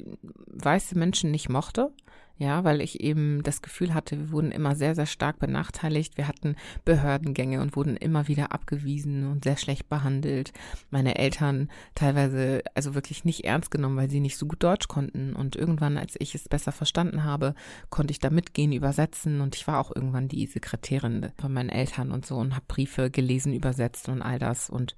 weiße 0.47 0.97
Menschen 0.99 1.31
nicht 1.31 1.49
mochte 1.49 1.93
ja, 2.39 2.63
weil 2.63 2.81
ich 2.81 3.01
eben 3.01 3.43
das 3.43 3.63
Gefühl 3.63 3.95
hatte, 3.95 4.17
wir 4.17 4.31
wurden 4.31 4.53
immer 4.53 4.77
sehr, 4.77 4.95
sehr 4.95 5.07
stark 5.07 5.41
benachteiligt. 5.41 6.17
Wir 6.17 6.29
hatten 6.29 6.55
Behördengänge 6.85 7.61
und 7.61 7.75
wurden 7.75 7.97
immer 7.97 8.29
wieder 8.29 8.53
abgewiesen 8.53 9.29
und 9.29 9.43
sehr 9.43 9.57
schlecht 9.57 9.89
behandelt. 9.89 10.53
Meine 10.91 11.19
Eltern 11.19 11.69
teilweise 11.97 12.63
also 12.77 12.95
wirklich 12.95 13.25
nicht 13.25 13.45
ernst 13.45 13.73
genommen, 13.73 13.97
weil 13.97 14.09
sie 14.09 14.21
nicht 14.21 14.37
so 14.37 14.47
gut 14.47 14.63
Deutsch 14.63 14.87
konnten. 14.87 15.35
Und 15.35 15.57
irgendwann, 15.57 15.99
als 15.99 16.15
ich 16.21 16.37
es 16.37 16.49
besser 16.49 16.71
verstanden 16.71 17.25
habe, 17.25 17.57
konnte 17.91 18.13
ich 18.13 18.21
da 18.21 18.31
mitgehen, 18.31 18.71
übersetzen. 18.71 19.41
Und 19.41 19.57
ich 19.57 19.67
war 19.67 19.81
auch 19.81 19.91
irgendwann 19.95 20.29
die 20.29 20.47
Sekretärin 20.47 21.33
von 21.41 21.53
meinen 21.53 21.71
Eltern 21.71 22.13
und 22.13 22.25
so 22.25 22.37
und 22.37 22.55
habe 22.55 22.65
Briefe 22.69 23.11
gelesen, 23.11 23.53
übersetzt 23.53 24.09
und 24.09 24.23
all 24.23 24.39
das. 24.39 24.71
Und 24.71 24.95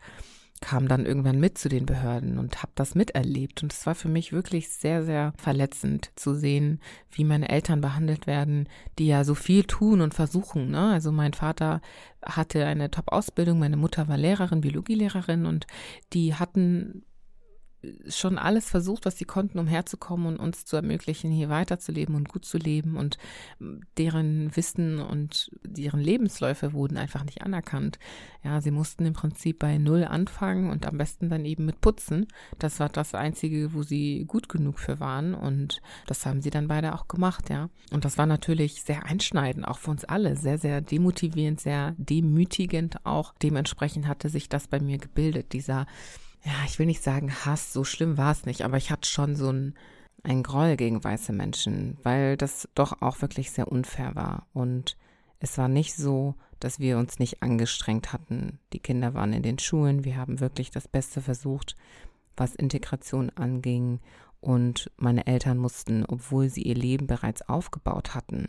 kam 0.61 0.89
dann 0.89 1.07
irgendwann 1.07 1.41
mit 1.41 1.57
zu 1.57 1.69
den 1.69 1.87
Behörden 1.87 2.39
und 2.39 2.63
habe 2.63 2.73
das 2.75 2.95
miterlebt. 2.95 3.63
Und 3.63 3.73
es 3.73 3.87
war 3.87 3.95
für 3.95 4.09
mich 4.09 4.33
wirklich 4.33 4.69
sehr, 4.69 5.03
sehr 5.03 5.33
verletzend 5.39 6.11
zu 6.17 6.35
sehen, 6.35 6.81
wie 7.11 7.25
meine 7.25 7.49
Eltern 7.49 7.81
behandelt 7.81 8.27
werden, 8.27 8.69
die 8.99 9.07
ja 9.07 9.25
so 9.25 9.35
viel 9.35 9.65
tun 9.65 10.03
und 10.03 10.13
versuchen. 10.13 10.71
Ne? 10.71 10.91
Also 10.91 11.13
mein 11.13 11.33
Vater 11.33 11.81
hatte 12.23 12.67
eine 12.67 12.91
Top-Ausbildung, 12.91 13.59
meine 13.59 13.79
Mutter 13.79 14.07
war 14.09 14.19
Lehrerin, 14.19 14.61
Biologielehrerin 14.61 15.47
und 15.47 15.67
die 16.13 16.35
hatten 16.35 17.05
schon 18.09 18.39
alles 18.39 18.69
versucht, 18.69 19.07
was 19.07 19.17
sie 19.17 19.25
konnten, 19.25 19.59
um 19.59 19.67
herzukommen 19.67 20.27
und 20.27 20.37
uns 20.39 20.65
zu 20.65 20.77
ermöglichen, 20.77 21.31
hier 21.31 21.49
weiterzuleben 21.49 22.15
und 22.15 22.29
gut 22.29 22.45
zu 22.45 22.59
leben. 22.59 22.97
Und 22.97 23.17
deren 23.97 24.55
Wissen 24.55 25.01
und 25.01 25.51
deren 25.65 26.01
Lebensläufe 26.01 26.73
wurden 26.73 26.99
einfach 26.99 27.25
nicht 27.25 27.43
anerkannt. 27.43 27.99
Ja, 28.45 28.61
sie 28.61 28.71
mussten 28.71 29.07
im 29.07 29.15
Prinzip 29.15 29.59
bei 29.59 29.79
Null 29.79 30.05
anfangen 30.05 30.71
und 30.71 30.87
am 30.87 30.99
besten 30.99 31.31
dann 31.31 31.45
eben 31.45 31.65
mit 31.65 31.81
Putzen. 31.81 32.27
Das 32.59 32.81
war 32.81 32.89
das 32.89 33.15
Einzige, 33.15 33.73
wo 33.73 33.83
sie 33.83 34.25
gut 34.27 34.49
genug 34.49 34.79
für 34.79 35.01
waren. 35.01 35.35
Und 35.35 35.81
das 36.07 36.27
haben 36.27 36.43
sie 36.43 36.51
dann 36.51 36.69
beide 36.69 36.95
auch 36.95 37.09
gemacht, 37.09 37.49
ja. 37.51 37.71
Und 37.93 38.05
das 38.05 38.19
war 38.19 38.27
natürlich 38.27 38.83
sehr 38.83 39.07
einschneidend, 39.07 39.67
auch 39.67 39.79
für 39.79 39.91
uns 39.91 40.05
alle. 40.05 40.37
Sehr, 40.37 40.59
sehr 40.59 40.81
demotivierend, 40.81 41.61
sehr 41.61 41.95
demütigend 41.97 43.05
auch. 43.07 43.35
Dementsprechend 43.43 44.07
hatte 44.07 44.29
sich 44.29 44.49
das 44.49 44.69
bei 44.69 44.81
mir 44.81 44.99
gebildet, 44.99 45.53
dieser 45.53 45.87
ja, 46.45 46.53
ich 46.67 46.79
will 46.79 46.87
nicht 46.87 47.03
sagen 47.03 47.33
Hass, 47.45 47.73
so 47.73 47.85
schlimm 47.85 48.17
war 48.17 48.33
es 48.33 48.47
nicht, 48.47 48.63
aber 48.63 48.77
ich 48.77 48.91
hatte 48.91 49.09
schon 49.09 49.37
so 49.37 49.51
ein, 49.51 49.75
ein 50.23 50.43
Groll 50.43 50.77
gegen 50.77 51.03
weiße 51.03 51.33
Menschen, 51.33 51.99
weil 52.03 52.37
das 52.37 52.69
doch 52.75 53.03
auch 53.03 53.21
wirklich 53.21 53.51
sehr 53.51 53.69
unfair 53.69 54.15
war. 54.15 54.47
Und 54.53 54.97
es 55.39 55.59
war 55.59 55.69
nicht 55.69 55.95
so, 55.95 56.35
dass 56.59 56.79
wir 56.79 56.99
uns 56.99 57.19
nicht 57.19 57.43
angestrengt 57.43 58.13
hatten. 58.13 58.59
Die 58.73 58.81
Kinder 58.81 59.15
waren 59.15 59.33
in 59.33 59.43
den 59.43 59.59
Schulen, 59.59 60.05
wir 60.05 60.17
haben 60.17 60.41
wirklich 60.41 60.71
das 60.71 60.89
Beste 60.89 61.21
versucht, 61.21 61.77
was 62.37 62.55
Integration 62.55 63.31
anging. 63.31 64.01
Und 64.41 64.91
meine 64.97 65.27
Eltern 65.27 65.59
mussten, 65.59 66.05
obwohl 66.07 66.49
sie 66.49 66.63
ihr 66.63 66.75
Leben 66.75 67.07
bereits 67.07 67.43
aufgebaut 67.43 68.15
hatten, 68.15 68.49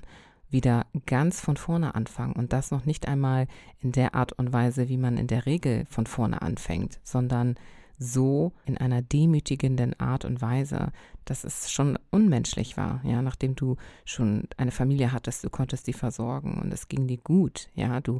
wieder 0.50 0.86
ganz 1.06 1.40
von 1.40 1.58
vorne 1.58 1.96
anfangen 1.96 2.34
und 2.34 2.54
das 2.54 2.72
noch 2.72 2.86
nicht 2.86 3.08
einmal 3.08 3.48
in 3.80 3.94
der 3.94 4.16
Art 4.16 4.34
und 4.34 4.52
Weise, 4.52 4.90
wie 4.90 4.98
man 4.98 5.18
in 5.18 5.28
der 5.28 5.46
Regel 5.46 5.86
von 5.90 6.06
vorne 6.06 6.42
anfängt, 6.42 7.00
sondern 7.04 7.56
so 8.02 8.52
in 8.66 8.78
einer 8.78 9.04
demütigenden 9.04 9.98
Art 10.00 10.26
und 10.26 10.42
Weise, 10.42 10.92
dass 11.26 11.44
es 11.44 11.72
schon 11.72 12.00
unmenschlich 12.10 12.76
war, 12.76 13.00
ja, 13.06 13.22
nachdem 13.22 13.56
du 13.56 13.78
schon 14.06 14.48
eine 14.58 14.72
Familie 14.72 15.12
hattest, 15.12 15.44
du 15.44 15.52
konntest 15.52 15.86
die 15.86 15.94
versorgen 15.94 16.60
und 16.60 16.74
es 16.74 16.88
ging 16.88 17.06
dir 17.06 17.20
gut, 17.20 17.70
ja, 17.76 18.02
du 18.02 18.20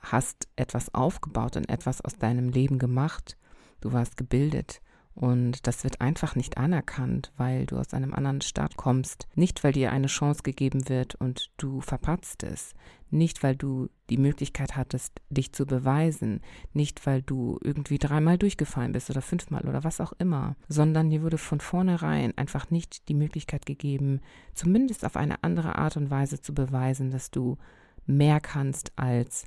hast 0.00 0.48
etwas 0.56 0.94
aufgebaut 0.94 1.56
und 1.56 1.68
etwas 1.68 2.00
aus 2.00 2.16
deinem 2.16 2.48
Leben 2.48 2.78
gemacht, 2.78 3.36
du 3.82 3.92
warst 3.92 4.16
gebildet 4.16 4.80
und 5.18 5.66
das 5.66 5.82
wird 5.82 6.00
einfach 6.00 6.36
nicht 6.36 6.58
anerkannt, 6.58 7.32
weil 7.36 7.66
du 7.66 7.76
aus 7.76 7.92
einem 7.92 8.14
anderen 8.14 8.40
Staat 8.40 8.76
kommst. 8.76 9.26
Nicht, 9.34 9.64
weil 9.64 9.72
dir 9.72 9.90
eine 9.90 10.06
Chance 10.06 10.44
gegeben 10.44 10.88
wird 10.88 11.16
und 11.16 11.50
du 11.56 11.80
verpatzt 11.80 12.44
es. 12.44 12.72
Nicht, 13.10 13.42
weil 13.42 13.56
du 13.56 13.88
die 14.10 14.16
Möglichkeit 14.16 14.76
hattest, 14.76 15.20
dich 15.28 15.52
zu 15.52 15.66
beweisen. 15.66 16.40
Nicht, 16.72 17.04
weil 17.04 17.22
du 17.22 17.58
irgendwie 17.64 17.98
dreimal 17.98 18.38
durchgefallen 18.38 18.92
bist 18.92 19.10
oder 19.10 19.20
fünfmal 19.20 19.66
oder 19.66 19.82
was 19.82 20.00
auch 20.00 20.12
immer. 20.20 20.54
Sondern 20.68 21.10
dir 21.10 21.22
wurde 21.22 21.38
von 21.38 21.58
vornherein 21.58 22.38
einfach 22.38 22.70
nicht 22.70 23.08
die 23.08 23.14
Möglichkeit 23.14 23.66
gegeben, 23.66 24.20
zumindest 24.54 25.04
auf 25.04 25.16
eine 25.16 25.42
andere 25.42 25.74
Art 25.74 25.96
und 25.96 26.10
Weise 26.10 26.40
zu 26.40 26.54
beweisen, 26.54 27.10
dass 27.10 27.32
du 27.32 27.58
mehr 28.06 28.38
kannst, 28.38 28.92
als 28.94 29.46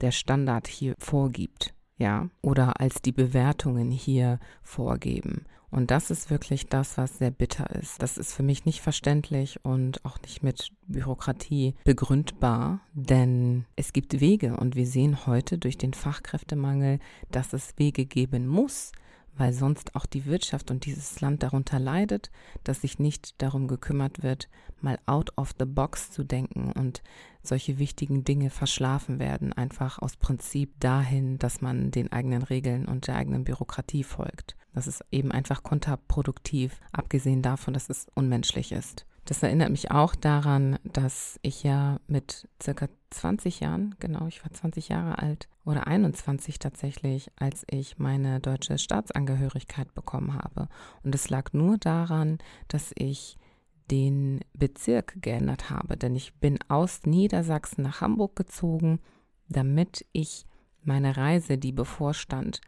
der 0.00 0.10
Standard 0.10 0.66
hier 0.66 0.96
vorgibt 0.98 1.74
ja, 2.02 2.28
oder 2.42 2.80
als 2.80 3.00
die 3.00 3.12
Bewertungen 3.12 3.92
hier 3.92 4.40
vorgeben. 4.62 5.46
Und 5.70 5.90
das 5.90 6.10
ist 6.10 6.30
wirklich 6.30 6.66
das, 6.66 6.98
was 6.98 7.18
sehr 7.18 7.30
bitter 7.30 7.70
ist. 7.70 8.02
Das 8.02 8.18
ist 8.18 8.34
für 8.34 8.42
mich 8.42 8.66
nicht 8.66 8.82
verständlich 8.82 9.64
und 9.64 10.04
auch 10.04 10.20
nicht 10.20 10.42
mit 10.42 10.70
Bürokratie 10.88 11.74
begründbar, 11.84 12.80
denn 12.92 13.64
es 13.76 13.92
gibt 13.94 14.20
Wege 14.20 14.56
und 14.56 14.74
wir 14.74 14.86
sehen 14.86 15.26
heute 15.26 15.58
durch 15.58 15.78
den 15.78 15.94
Fachkräftemangel, 15.94 16.98
dass 17.30 17.52
es 17.52 17.72
Wege 17.78 18.04
geben 18.04 18.48
muss, 18.48 18.92
weil 19.36 19.52
sonst 19.52 19.94
auch 19.96 20.06
die 20.06 20.26
Wirtschaft 20.26 20.70
und 20.70 20.84
dieses 20.86 21.20
Land 21.20 21.42
darunter 21.42 21.78
leidet, 21.78 22.30
dass 22.64 22.82
sich 22.82 22.98
nicht 22.98 23.40
darum 23.40 23.68
gekümmert 23.68 24.22
wird, 24.22 24.48
mal 24.80 24.98
out 25.06 25.36
of 25.36 25.54
the 25.58 25.64
box 25.64 26.10
zu 26.10 26.24
denken 26.24 26.72
und 26.72 27.02
solche 27.42 27.78
wichtigen 27.78 28.24
Dinge 28.24 28.50
verschlafen 28.50 29.18
werden, 29.18 29.52
einfach 29.52 29.98
aus 29.98 30.16
Prinzip 30.16 30.78
dahin, 30.80 31.38
dass 31.38 31.60
man 31.60 31.90
den 31.90 32.12
eigenen 32.12 32.42
Regeln 32.42 32.86
und 32.86 33.06
der 33.06 33.16
eigenen 33.16 33.44
Bürokratie 33.44 34.04
folgt. 34.04 34.56
Das 34.74 34.86
ist 34.86 35.04
eben 35.10 35.32
einfach 35.32 35.62
kontraproduktiv, 35.62 36.80
abgesehen 36.92 37.42
davon, 37.42 37.74
dass 37.74 37.88
es 37.90 38.06
unmenschlich 38.14 38.72
ist. 38.72 39.06
Das 39.24 39.42
erinnert 39.42 39.70
mich 39.70 39.92
auch 39.92 40.16
daran, 40.16 40.78
dass 40.82 41.38
ich 41.42 41.62
ja 41.62 42.00
mit 42.08 42.48
circa 42.60 42.88
20 43.10 43.60
Jahren, 43.60 43.94
genau, 44.00 44.26
ich 44.26 44.42
war 44.42 44.52
20 44.52 44.88
Jahre 44.88 45.18
alt 45.18 45.48
oder 45.64 45.86
21 45.86 46.58
tatsächlich, 46.58 47.30
als 47.36 47.64
ich 47.70 47.98
meine 47.98 48.40
deutsche 48.40 48.78
Staatsangehörigkeit 48.78 49.94
bekommen 49.94 50.34
habe. 50.34 50.68
Und 51.04 51.14
es 51.14 51.30
lag 51.30 51.52
nur 51.52 51.78
daran, 51.78 52.38
dass 52.66 52.90
ich 52.96 53.38
den 53.92 54.40
Bezirk 54.54 55.22
geändert 55.22 55.70
habe, 55.70 55.96
denn 55.96 56.16
ich 56.16 56.34
bin 56.34 56.58
aus 56.68 57.02
Niedersachsen 57.04 57.82
nach 57.82 58.00
Hamburg 58.00 58.34
gezogen, 58.34 59.00
damit 59.48 60.04
ich 60.12 60.46
meine 60.82 61.16
Reise, 61.16 61.58
die 61.58 61.72
bevorstand, 61.72 62.60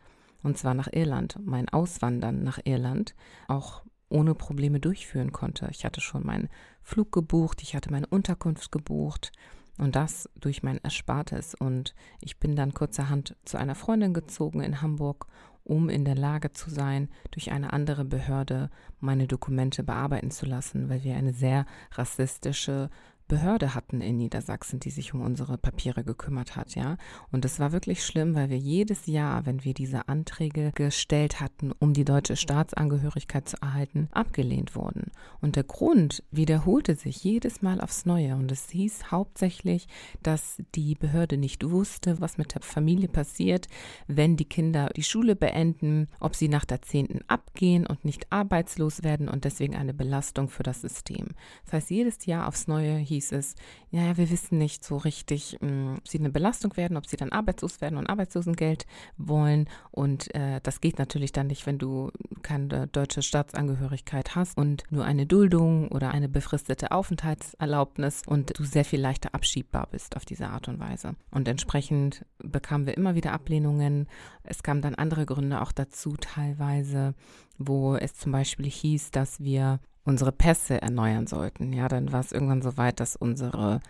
und 0.42 0.58
zwar 0.58 0.74
nach 0.74 0.88
Irland, 0.92 1.38
mein 1.42 1.68
Auswandern 1.68 2.44
nach 2.44 2.60
Irland, 2.64 3.14
auch 3.48 3.82
ohne 4.14 4.34
Probleme 4.34 4.78
durchführen 4.78 5.32
konnte. 5.32 5.68
Ich 5.72 5.84
hatte 5.84 6.00
schon 6.00 6.24
meinen 6.24 6.48
Flug 6.82 7.10
gebucht, 7.10 7.62
ich 7.62 7.74
hatte 7.74 7.90
meine 7.90 8.06
Unterkunft 8.06 8.70
gebucht 8.70 9.32
und 9.76 9.96
das 9.96 10.30
durch 10.36 10.62
mein 10.62 10.78
Erspartes. 10.78 11.54
Und 11.56 11.94
ich 12.20 12.38
bin 12.38 12.54
dann 12.54 12.74
kurzerhand 12.74 13.36
zu 13.44 13.58
einer 13.58 13.74
Freundin 13.74 14.14
gezogen 14.14 14.60
in 14.60 14.80
Hamburg, 14.80 15.26
um 15.64 15.88
in 15.88 16.04
der 16.04 16.14
Lage 16.14 16.52
zu 16.52 16.70
sein, 16.70 17.08
durch 17.32 17.50
eine 17.50 17.72
andere 17.72 18.04
Behörde 18.04 18.70
meine 19.00 19.26
Dokumente 19.26 19.82
bearbeiten 19.82 20.30
zu 20.30 20.46
lassen, 20.46 20.88
weil 20.88 21.02
wir 21.02 21.16
eine 21.16 21.32
sehr 21.32 21.66
rassistische 21.92 22.90
Behörde 23.34 23.74
hatten 23.74 24.00
in 24.00 24.16
Niedersachsen, 24.16 24.78
die 24.78 24.90
sich 24.90 25.12
um 25.12 25.20
unsere 25.20 25.58
Papiere 25.58 26.04
gekümmert 26.04 26.54
hat, 26.54 26.76
ja. 26.76 26.96
Und 27.32 27.44
es 27.44 27.58
war 27.58 27.72
wirklich 27.72 28.04
schlimm, 28.04 28.36
weil 28.36 28.48
wir 28.48 28.58
jedes 28.58 29.06
Jahr, 29.06 29.44
wenn 29.44 29.64
wir 29.64 29.74
diese 29.74 30.06
Anträge 30.06 30.70
gestellt 30.72 31.40
hatten, 31.40 31.72
um 31.80 31.94
die 31.94 32.04
deutsche 32.04 32.36
Staatsangehörigkeit 32.36 33.48
zu 33.48 33.56
erhalten, 33.60 34.08
abgelehnt 34.12 34.76
wurden. 34.76 35.10
Und 35.40 35.56
der 35.56 35.64
Grund 35.64 36.22
wiederholte 36.30 36.94
sich 36.94 37.24
jedes 37.24 37.60
Mal 37.60 37.80
aufs 37.80 38.06
Neue. 38.06 38.36
Und 38.36 38.52
es 38.52 38.70
hieß 38.70 39.10
hauptsächlich, 39.10 39.88
dass 40.22 40.62
die 40.76 40.94
Behörde 40.94 41.36
nicht 41.36 41.68
wusste, 41.68 42.20
was 42.20 42.38
mit 42.38 42.54
der 42.54 42.62
Familie 42.62 43.08
passiert, 43.08 43.66
wenn 44.06 44.36
die 44.36 44.44
Kinder 44.44 44.90
die 44.94 45.02
Schule 45.02 45.34
beenden, 45.34 46.06
ob 46.20 46.36
sie 46.36 46.46
nach 46.46 46.64
der 46.64 46.82
zehnten 46.82 47.18
abgehen 47.26 47.84
und 47.84 48.04
nicht 48.04 48.30
arbeitslos 48.30 49.02
werden 49.02 49.28
und 49.28 49.44
deswegen 49.44 49.74
eine 49.74 49.92
Belastung 49.92 50.48
für 50.48 50.62
das 50.62 50.82
System. 50.82 51.30
Das 51.64 51.72
heißt, 51.72 51.90
jedes 51.90 52.26
Jahr 52.26 52.46
aufs 52.46 52.68
Neue 52.68 52.94
hieß 52.96 53.23
hieß 53.24 53.32
es, 53.32 53.54
ja, 53.90 54.16
wir 54.16 54.30
wissen 54.30 54.58
nicht 54.58 54.84
so 54.84 54.96
richtig, 54.96 55.56
hm, 55.60 55.96
ob 55.98 56.08
sie 56.08 56.18
eine 56.18 56.30
Belastung 56.30 56.76
werden, 56.76 56.96
ob 56.96 57.06
sie 57.06 57.16
dann 57.16 57.32
arbeitslos 57.32 57.80
werden 57.80 57.96
und 57.96 58.08
Arbeitslosengeld 58.08 58.86
wollen. 59.16 59.68
Und 59.90 60.34
äh, 60.34 60.60
das 60.62 60.80
geht 60.80 60.98
natürlich 60.98 61.32
dann 61.32 61.46
nicht, 61.46 61.66
wenn 61.66 61.78
du 61.78 62.10
keine 62.42 62.86
deutsche 62.88 63.22
Staatsangehörigkeit 63.22 64.34
hast 64.34 64.58
und 64.58 64.84
nur 64.90 65.04
eine 65.04 65.26
Duldung 65.26 65.88
oder 65.88 66.10
eine 66.10 66.28
befristete 66.28 66.90
Aufenthaltserlaubnis 66.90 68.22
und 68.26 68.58
du 68.58 68.64
sehr 68.64 68.84
viel 68.84 69.00
leichter 69.00 69.34
abschiebbar 69.34 69.88
bist 69.90 70.16
auf 70.16 70.24
diese 70.24 70.48
Art 70.48 70.68
und 70.68 70.80
Weise. 70.80 71.14
Und 71.30 71.48
entsprechend 71.48 72.24
bekamen 72.38 72.86
wir 72.86 72.96
immer 72.96 73.14
wieder 73.14 73.32
Ablehnungen. 73.32 74.08
Es 74.42 74.62
kamen 74.62 74.82
dann 74.82 74.94
andere 74.94 75.24
Gründe 75.26 75.62
auch 75.62 75.72
dazu, 75.72 76.16
teilweise, 76.20 77.14
wo 77.58 77.96
es 77.96 78.14
zum 78.14 78.32
Beispiel 78.32 78.68
hieß, 78.68 79.12
dass 79.12 79.40
wir 79.40 79.80
unsere 80.04 80.32
Pässe 80.32 80.80
erneuern 80.80 81.26
sollten. 81.26 81.72
Ja, 81.72 81.88
dann 81.88 82.12
war 82.12 82.20
es 82.20 82.32
irgendwann 82.32 82.62
so 82.62 82.76
weit, 82.76 83.00
dass 83.00 83.16
unsere 83.16 83.80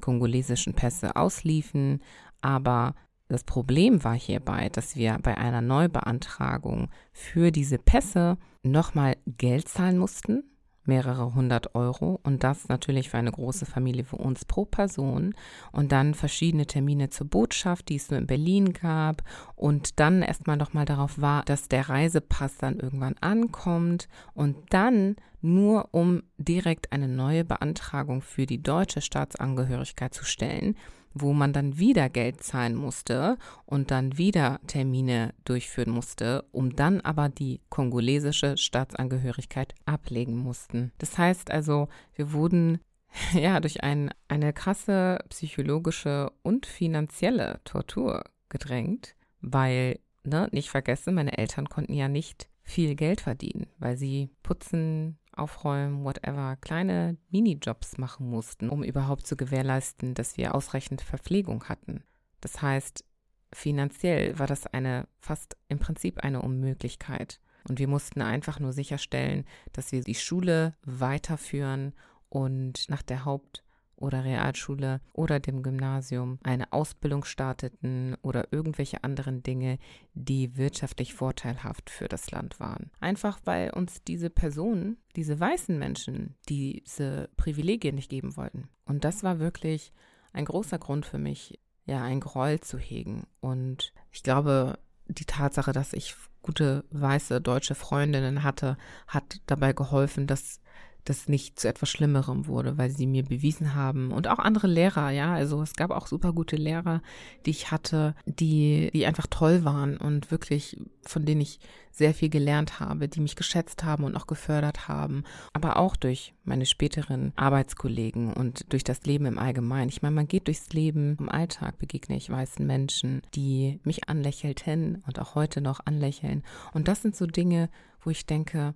kongolesischen 0.00 0.74
Pässe 0.74 1.16
ausliefen. 1.16 2.02
Aber 2.40 2.94
das 3.28 3.44
Problem 3.44 4.04
war 4.04 4.14
hierbei, 4.14 4.68
dass 4.68 4.96
wir 4.96 5.18
bei 5.22 5.36
einer 5.36 5.60
Neubeantragung 5.60 6.90
für 7.12 7.50
diese 7.50 7.78
Pässe 7.78 8.38
nochmal 8.62 9.16
Geld 9.26 9.68
zahlen 9.68 9.98
mussten 9.98 10.44
mehrere 10.86 11.34
hundert 11.34 11.74
Euro. 11.74 12.20
Und 12.22 12.44
das 12.44 12.68
natürlich 12.68 13.10
für 13.10 13.18
eine 13.18 13.32
große 13.32 13.66
Familie 13.66 14.04
für 14.04 14.16
uns 14.16 14.44
pro 14.44 14.64
Person. 14.64 15.34
Und 15.72 15.92
dann 15.92 16.14
verschiedene 16.14 16.66
Termine 16.66 17.10
zur 17.10 17.28
Botschaft, 17.28 17.88
die 17.88 17.96
es 17.96 18.10
nur 18.10 18.18
in 18.18 18.26
Berlin 18.26 18.72
gab. 18.72 19.22
Und 19.54 20.00
dann 20.00 20.22
erstmal 20.22 20.56
nochmal 20.56 20.84
darauf 20.84 21.20
war, 21.20 21.42
dass 21.44 21.68
der 21.68 21.88
Reisepass 21.88 22.58
dann 22.58 22.78
irgendwann 22.78 23.16
ankommt. 23.20 24.08
Und 24.34 24.56
dann 24.70 25.16
nur 25.42 25.88
um 25.92 26.22
direkt 26.38 26.92
eine 26.92 27.08
neue 27.08 27.44
Beantragung 27.44 28.22
für 28.22 28.46
die 28.46 28.62
deutsche 28.62 29.00
Staatsangehörigkeit 29.00 30.12
zu 30.12 30.24
stellen, 30.24 30.76
wo 31.20 31.32
man 31.32 31.52
dann 31.52 31.78
wieder 31.78 32.08
Geld 32.08 32.42
zahlen 32.42 32.74
musste 32.74 33.38
und 33.64 33.90
dann 33.90 34.18
wieder 34.18 34.60
Termine 34.66 35.34
durchführen 35.44 35.90
musste, 35.90 36.44
um 36.52 36.76
dann 36.76 37.00
aber 37.00 37.28
die 37.28 37.60
kongolesische 37.68 38.56
Staatsangehörigkeit 38.56 39.74
ablegen 39.84 40.36
mussten. 40.36 40.92
Das 40.98 41.16
heißt 41.16 41.50
also, 41.50 41.88
wir 42.14 42.32
wurden 42.32 42.80
ja 43.32 43.60
durch 43.60 43.82
ein, 43.82 44.10
eine 44.28 44.52
krasse 44.52 45.18
psychologische 45.28 46.30
und 46.42 46.66
finanzielle 46.66 47.60
Tortur 47.64 48.24
gedrängt, 48.48 49.16
weil, 49.40 49.98
ne, 50.24 50.48
nicht 50.52 50.70
vergessen, 50.70 51.14
meine 51.14 51.38
Eltern 51.38 51.68
konnten 51.68 51.94
ja 51.94 52.08
nicht 52.08 52.48
viel 52.62 52.94
Geld 52.96 53.20
verdienen, 53.20 53.68
weil 53.78 53.96
sie 53.96 54.30
putzen, 54.42 55.18
aufräumen, 55.36 56.04
whatever, 56.04 56.56
kleine 56.60 57.16
Minijobs 57.30 57.98
machen 57.98 58.28
mussten, 58.28 58.68
um 58.68 58.82
überhaupt 58.82 59.26
zu 59.26 59.36
gewährleisten, 59.36 60.14
dass 60.14 60.36
wir 60.36 60.54
ausreichend 60.54 61.02
Verpflegung 61.02 61.64
hatten. 61.64 62.02
Das 62.40 62.62
heißt, 62.62 63.04
finanziell 63.52 64.38
war 64.38 64.46
das 64.46 64.66
eine 64.66 65.08
fast 65.18 65.56
im 65.68 65.78
Prinzip 65.78 66.20
eine 66.20 66.42
Unmöglichkeit. 66.42 67.40
Und 67.68 67.78
wir 67.78 67.88
mussten 67.88 68.22
einfach 68.22 68.60
nur 68.60 68.72
sicherstellen, 68.72 69.44
dass 69.72 69.92
wir 69.92 70.02
die 70.02 70.14
Schule 70.14 70.74
weiterführen 70.84 71.94
und 72.28 72.88
nach 72.88 73.02
der 73.02 73.24
Haupt- 73.24 73.65
oder 73.96 74.24
Realschule 74.24 75.00
oder 75.12 75.40
dem 75.40 75.62
Gymnasium 75.62 76.38
eine 76.42 76.72
Ausbildung 76.72 77.24
starteten 77.24 78.16
oder 78.22 78.52
irgendwelche 78.52 79.04
anderen 79.04 79.42
Dinge, 79.42 79.78
die 80.14 80.56
wirtschaftlich 80.56 81.14
vorteilhaft 81.14 81.90
für 81.90 82.08
das 82.08 82.30
Land 82.30 82.60
waren. 82.60 82.90
Einfach 83.00 83.40
weil 83.44 83.70
uns 83.70 84.02
diese 84.04 84.30
Personen, 84.30 84.98
diese 85.16 85.38
weißen 85.38 85.78
Menschen, 85.78 86.36
diese 86.48 87.28
Privilegien 87.36 87.94
nicht 87.94 88.10
geben 88.10 88.36
wollten. 88.36 88.68
Und 88.84 89.04
das 89.04 89.22
war 89.22 89.38
wirklich 89.38 89.92
ein 90.32 90.44
großer 90.44 90.78
Grund 90.78 91.06
für 91.06 91.18
mich, 91.18 91.58
ja, 91.86 92.02
ein 92.02 92.20
Groll 92.20 92.60
zu 92.60 92.78
hegen. 92.78 93.26
Und 93.40 93.92
ich 94.12 94.22
glaube, 94.22 94.78
die 95.08 95.24
Tatsache, 95.24 95.72
dass 95.72 95.92
ich 95.92 96.14
gute 96.42 96.84
weiße 96.90 97.40
deutsche 97.40 97.74
Freundinnen 97.74 98.42
hatte, 98.42 98.76
hat 99.08 99.40
dabei 99.46 99.72
geholfen, 99.72 100.26
dass 100.26 100.60
das 101.08 101.28
nicht 101.28 101.58
zu 101.58 101.68
etwas 101.68 101.88
Schlimmerem 101.88 102.46
wurde, 102.46 102.76
weil 102.78 102.90
sie 102.90 103.06
mir 103.06 103.24
bewiesen 103.24 103.74
haben 103.74 104.10
und 104.12 104.28
auch 104.28 104.38
andere 104.38 104.66
Lehrer, 104.66 105.10
ja, 105.10 105.34
also 105.34 105.62
es 105.62 105.74
gab 105.74 105.90
auch 105.90 106.06
super 106.06 106.32
gute 106.32 106.56
Lehrer, 106.56 107.02
die 107.46 107.50
ich 107.50 107.70
hatte, 107.70 108.14
die, 108.26 108.90
die 108.92 109.06
einfach 109.06 109.26
toll 109.28 109.64
waren 109.64 109.96
und 109.96 110.30
wirklich, 110.30 110.76
von 111.02 111.24
denen 111.24 111.40
ich 111.40 111.60
sehr 111.92 112.12
viel 112.12 112.28
gelernt 112.28 112.78
habe, 112.78 113.08
die 113.08 113.20
mich 113.20 113.36
geschätzt 113.36 113.84
haben 113.84 114.04
und 114.04 114.16
auch 114.16 114.26
gefördert 114.26 114.86
haben, 114.86 115.24
aber 115.54 115.78
auch 115.78 115.96
durch 115.96 116.34
meine 116.44 116.66
späteren 116.66 117.32
Arbeitskollegen 117.36 118.34
und 118.34 118.70
durch 118.72 118.84
das 118.84 119.04
Leben 119.04 119.24
im 119.24 119.38
Allgemeinen. 119.38 119.88
Ich 119.88 120.02
meine, 120.02 120.14
man 120.14 120.28
geht 120.28 120.46
durchs 120.46 120.72
Leben, 120.74 121.16
im 121.18 121.30
Alltag 121.30 121.78
begegne 121.78 122.16
ich 122.16 122.28
weißen 122.28 122.66
Menschen, 122.66 123.22
die 123.34 123.80
mich 123.82 124.08
anlächelten 124.08 125.02
und 125.06 125.18
auch 125.18 125.34
heute 125.34 125.62
noch 125.62 125.80
anlächeln. 125.86 126.42
Und 126.74 126.88
das 126.88 127.00
sind 127.00 127.16
so 127.16 127.26
Dinge, 127.26 127.70
wo 128.02 128.10
ich 128.10 128.26
denke, 128.26 128.74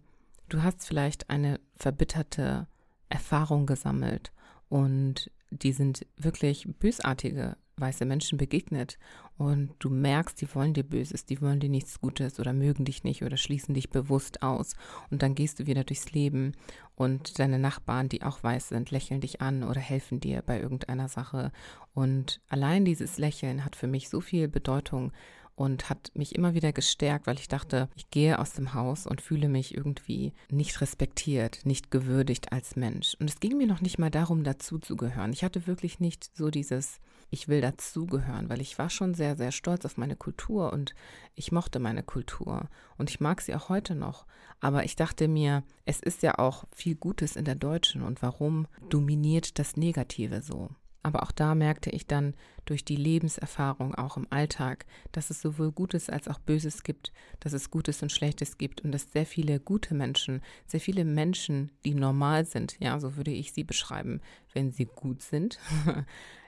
du 0.50 0.62
hast 0.62 0.86
vielleicht 0.86 1.30
eine 1.30 1.60
verbitterte 1.76 2.66
Erfahrung 3.08 3.66
gesammelt 3.66 4.32
und 4.68 5.30
die 5.50 5.72
sind 5.72 6.06
wirklich 6.16 6.68
bösartige 6.78 7.56
weiße 7.80 8.04
Menschen 8.04 8.38
begegnet. 8.38 8.98
Und 9.36 9.70
du 9.78 9.88
merkst, 9.88 10.40
die 10.40 10.54
wollen 10.54 10.74
dir 10.74 10.84
Böses, 10.84 11.24
die 11.24 11.40
wollen 11.40 11.60
dir 11.60 11.70
nichts 11.70 12.00
Gutes 12.00 12.38
oder 12.38 12.52
mögen 12.52 12.84
dich 12.84 13.04
nicht 13.04 13.24
oder 13.24 13.38
schließen 13.38 13.74
dich 13.74 13.90
bewusst 13.90 14.42
aus. 14.42 14.74
Und 15.10 15.22
dann 15.22 15.34
gehst 15.34 15.58
du 15.58 15.66
wieder 15.66 15.82
durchs 15.82 16.12
Leben 16.12 16.52
und 16.94 17.38
deine 17.38 17.58
Nachbarn, 17.58 18.08
die 18.08 18.22
auch 18.22 18.42
weiß 18.42 18.68
sind, 18.68 18.90
lächeln 18.90 19.22
dich 19.22 19.40
an 19.40 19.64
oder 19.64 19.80
helfen 19.80 20.20
dir 20.20 20.42
bei 20.42 20.60
irgendeiner 20.60 21.08
Sache. 21.08 21.52
Und 21.94 22.40
allein 22.48 22.84
dieses 22.84 23.18
Lächeln 23.18 23.64
hat 23.64 23.76
für 23.76 23.86
mich 23.86 24.08
so 24.10 24.20
viel 24.20 24.46
Bedeutung 24.46 25.12
und 25.60 25.90
hat 25.90 26.10
mich 26.14 26.34
immer 26.36 26.54
wieder 26.54 26.72
gestärkt, 26.72 27.26
weil 27.26 27.38
ich 27.38 27.46
dachte, 27.46 27.90
ich 27.94 28.08
gehe 28.08 28.38
aus 28.38 28.54
dem 28.54 28.72
Haus 28.72 29.06
und 29.06 29.20
fühle 29.20 29.46
mich 29.46 29.76
irgendwie 29.76 30.32
nicht 30.50 30.80
respektiert, 30.80 31.66
nicht 31.66 31.90
gewürdigt 31.90 32.50
als 32.50 32.76
Mensch. 32.76 33.14
Und 33.20 33.28
es 33.28 33.40
ging 33.40 33.58
mir 33.58 33.66
noch 33.66 33.82
nicht 33.82 33.98
mal 33.98 34.10
darum, 34.10 34.42
dazuzugehören. 34.42 35.34
Ich 35.34 35.44
hatte 35.44 35.66
wirklich 35.66 36.00
nicht 36.00 36.34
so 36.34 36.48
dieses, 36.48 36.98
ich 37.28 37.46
will 37.48 37.60
dazugehören, 37.60 38.48
weil 38.48 38.62
ich 38.62 38.78
war 38.78 38.88
schon 38.88 39.12
sehr, 39.12 39.36
sehr 39.36 39.52
stolz 39.52 39.84
auf 39.84 39.98
meine 39.98 40.16
Kultur 40.16 40.72
und 40.72 40.94
ich 41.34 41.52
mochte 41.52 41.78
meine 41.78 42.02
Kultur 42.02 42.70
und 42.96 43.10
ich 43.10 43.20
mag 43.20 43.42
sie 43.42 43.54
auch 43.54 43.68
heute 43.68 43.94
noch. 43.94 44.24
Aber 44.60 44.86
ich 44.86 44.96
dachte 44.96 45.28
mir, 45.28 45.62
es 45.84 46.00
ist 46.00 46.22
ja 46.22 46.38
auch 46.38 46.64
viel 46.74 46.94
Gutes 46.94 47.36
in 47.36 47.44
der 47.44 47.54
Deutschen 47.54 48.00
und 48.00 48.22
warum 48.22 48.66
dominiert 48.88 49.58
das 49.58 49.76
Negative 49.76 50.40
so? 50.40 50.70
Aber 51.02 51.22
auch 51.22 51.32
da 51.32 51.54
merkte 51.54 51.90
ich 51.90 52.06
dann 52.06 52.34
durch 52.66 52.84
die 52.84 52.96
Lebenserfahrung 52.96 53.94
auch 53.94 54.16
im 54.16 54.26
Alltag, 54.30 54.84
dass 55.12 55.30
es 55.30 55.40
sowohl 55.40 55.72
Gutes 55.72 56.10
als 56.10 56.28
auch 56.28 56.38
Böses 56.38 56.82
gibt, 56.82 57.12
dass 57.40 57.52
es 57.52 57.70
Gutes 57.70 58.02
und 58.02 58.12
Schlechtes 58.12 58.58
gibt 58.58 58.82
und 58.82 58.92
dass 58.92 59.10
sehr 59.10 59.26
viele 59.26 59.60
gute 59.60 59.94
Menschen, 59.94 60.42
sehr 60.66 60.80
viele 60.80 61.04
Menschen, 61.04 61.72
die 61.84 61.94
normal 61.94 62.44
sind, 62.44 62.76
ja, 62.80 62.98
so 63.00 63.16
würde 63.16 63.30
ich 63.30 63.52
sie 63.52 63.64
beschreiben, 63.64 64.20
wenn 64.52 64.72
sie 64.72 64.84
gut 64.84 65.22
sind, 65.22 65.58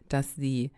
dass 0.08 0.34
sie 0.34 0.70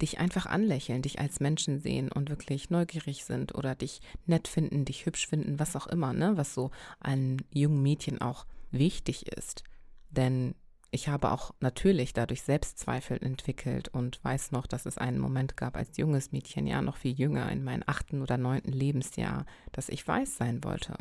dich 0.00 0.18
einfach 0.18 0.44
anlächeln, 0.44 1.02
dich 1.02 1.18
als 1.18 1.40
Menschen 1.40 1.78
sehen 1.78 2.12
und 2.12 2.28
wirklich 2.28 2.68
neugierig 2.68 3.24
sind 3.24 3.54
oder 3.54 3.74
dich 3.74 4.00
nett 4.26 4.46
finden, 4.46 4.84
dich 4.84 5.06
hübsch 5.06 5.26
finden, 5.26 5.58
was 5.58 5.74
auch 5.74 5.86
immer, 5.86 6.12
ne, 6.12 6.36
was 6.36 6.52
so 6.52 6.70
an 7.00 7.38
jungen 7.52 7.82
Mädchen 7.82 8.20
auch 8.20 8.46
wichtig 8.70 9.26
ist. 9.34 9.64
Denn 10.10 10.54
ich 10.96 11.08
habe 11.08 11.30
auch 11.30 11.50
natürlich 11.60 12.14
dadurch 12.14 12.40
Selbstzweifel 12.40 13.22
entwickelt 13.22 13.88
und 13.88 14.18
weiß 14.24 14.50
noch, 14.52 14.66
dass 14.66 14.86
es 14.86 14.96
einen 14.96 15.18
Moment 15.18 15.54
gab 15.54 15.76
als 15.76 15.98
junges 15.98 16.32
Mädchen, 16.32 16.66
ja 16.66 16.80
noch 16.80 16.96
viel 16.96 17.12
jünger, 17.12 17.52
in 17.52 17.62
meinem 17.62 17.82
achten 17.84 18.22
oder 18.22 18.38
neunten 18.38 18.72
Lebensjahr, 18.72 19.44
dass 19.72 19.90
ich 19.90 20.08
weiß 20.08 20.38
sein 20.38 20.64
wollte. 20.64 20.96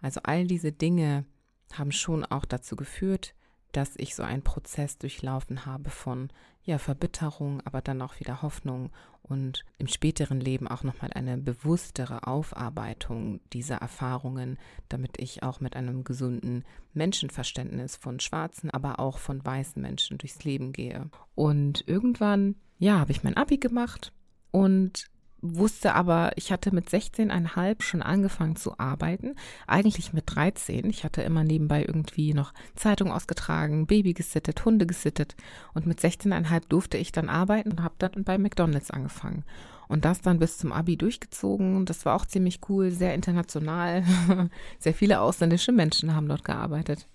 Also 0.00 0.20
all 0.22 0.46
diese 0.46 0.70
Dinge 0.70 1.24
haben 1.72 1.90
schon 1.90 2.24
auch 2.24 2.44
dazu 2.44 2.76
geführt, 2.76 3.34
dass 3.72 3.94
ich 3.96 4.14
so 4.14 4.22
einen 4.22 4.42
Prozess 4.42 4.98
durchlaufen 4.98 5.66
habe 5.66 5.90
von 5.90 6.30
ja 6.64 6.78
Verbitterung, 6.78 7.60
aber 7.64 7.80
dann 7.80 8.02
auch 8.02 8.20
wieder 8.20 8.42
Hoffnung 8.42 8.90
und 9.22 9.64
im 9.78 9.88
späteren 9.88 10.40
Leben 10.40 10.68
auch 10.68 10.82
nochmal 10.82 11.10
eine 11.12 11.38
bewusstere 11.38 12.26
Aufarbeitung 12.26 13.40
dieser 13.52 13.76
Erfahrungen, 13.76 14.58
damit 14.88 15.18
ich 15.18 15.42
auch 15.42 15.60
mit 15.60 15.74
einem 15.76 16.04
gesunden 16.04 16.64
Menschenverständnis 16.92 17.96
von 17.96 18.20
schwarzen, 18.20 18.70
aber 18.70 19.00
auch 19.00 19.18
von 19.18 19.44
weißen 19.44 19.80
Menschen 19.80 20.18
durchs 20.18 20.44
Leben 20.44 20.72
gehe. 20.72 21.10
Und 21.34 21.84
irgendwann, 21.86 22.56
ja, 22.78 22.98
habe 22.98 23.12
ich 23.12 23.24
mein 23.24 23.36
Abi 23.36 23.58
gemacht 23.58 24.12
und 24.50 25.08
wusste 25.42 25.94
aber, 25.94 26.32
ich 26.36 26.52
hatte 26.52 26.72
mit 26.72 26.88
16,5 26.88 27.82
schon 27.82 28.00
angefangen 28.00 28.56
zu 28.56 28.78
arbeiten. 28.78 29.34
Eigentlich 29.66 30.12
mit 30.12 30.24
13. 30.26 30.88
Ich 30.88 31.04
hatte 31.04 31.22
immer 31.22 31.44
nebenbei 31.44 31.84
irgendwie 31.84 32.32
noch 32.32 32.54
Zeitung 32.76 33.12
ausgetragen, 33.12 33.86
Baby 33.86 34.14
gesittet, 34.14 34.64
Hunde 34.64 34.86
gesittet. 34.86 35.34
Und 35.74 35.86
mit 35.86 35.98
16,5 35.98 36.62
durfte 36.68 36.96
ich 36.96 37.12
dann 37.12 37.28
arbeiten 37.28 37.72
und 37.72 37.82
habe 37.82 37.96
dann 37.98 38.24
bei 38.24 38.38
McDonalds 38.38 38.90
angefangen. 38.90 39.44
Und 39.88 40.04
das 40.04 40.22
dann 40.22 40.38
bis 40.38 40.58
zum 40.58 40.72
Abi 40.72 40.96
durchgezogen. 40.96 41.84
Das 41.84 42.06
war 42.06 42.14
auch 42.14 42.24
ziemlich 42.24 42.60
cool, 42.68 42.92
sehr 42.92 43.14
international. 43.14 44.04
sehr 44.78 44.94
viele 44.94 45.20
ausländische 45.20 45.72
Menschen 45.72 46.14
haben 46.14 46.28
dort 46.28 46.44
gearbeitet. 46.44 47.08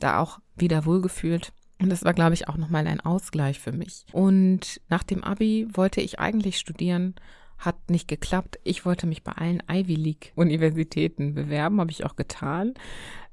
Da 0.00 0.18
auch 0.18 0.40
wieder 0.56 0.86
wohlgefühlt. 0.86 1.52
Und 1.80 1.90
das 1.90 2.04
war, 2.04 2.14
glaube 2.14 2.34
ich, 2.34 2.48
auch 2.48 2.56
nochmal 2.56 2.86
ein 2.86 3.00
Ausgleich 3.00 3.60
für 3.60 3.72
mich. 3.72 4.06
Und 4.12 4.80
nach 4.88 5.02
dem 5.02 5.22
Abi 5.22 5.68
wollte 5.72 6.00
ich 6.00 6.18
eigentlich 6.18 6.58
studieren 6.58 7.14
hat 7.58 7.90
nicht 7.90 8.08
geklappt. 8.08 8.58
Ich 8.64 8.84
wollte 8.84 9.06
mich 9.06 9.22
bei 9.22 9.32
allen 9.32 9.62
Ivy 9.70 9.94
League 9.94 10.32
Universitäten 10.34 11.34
bewerben, 11.34 11.80
habe 11.80 11.90
ich 11.90 12.04
auch 12.04 12.16
getan. 12.16 12.74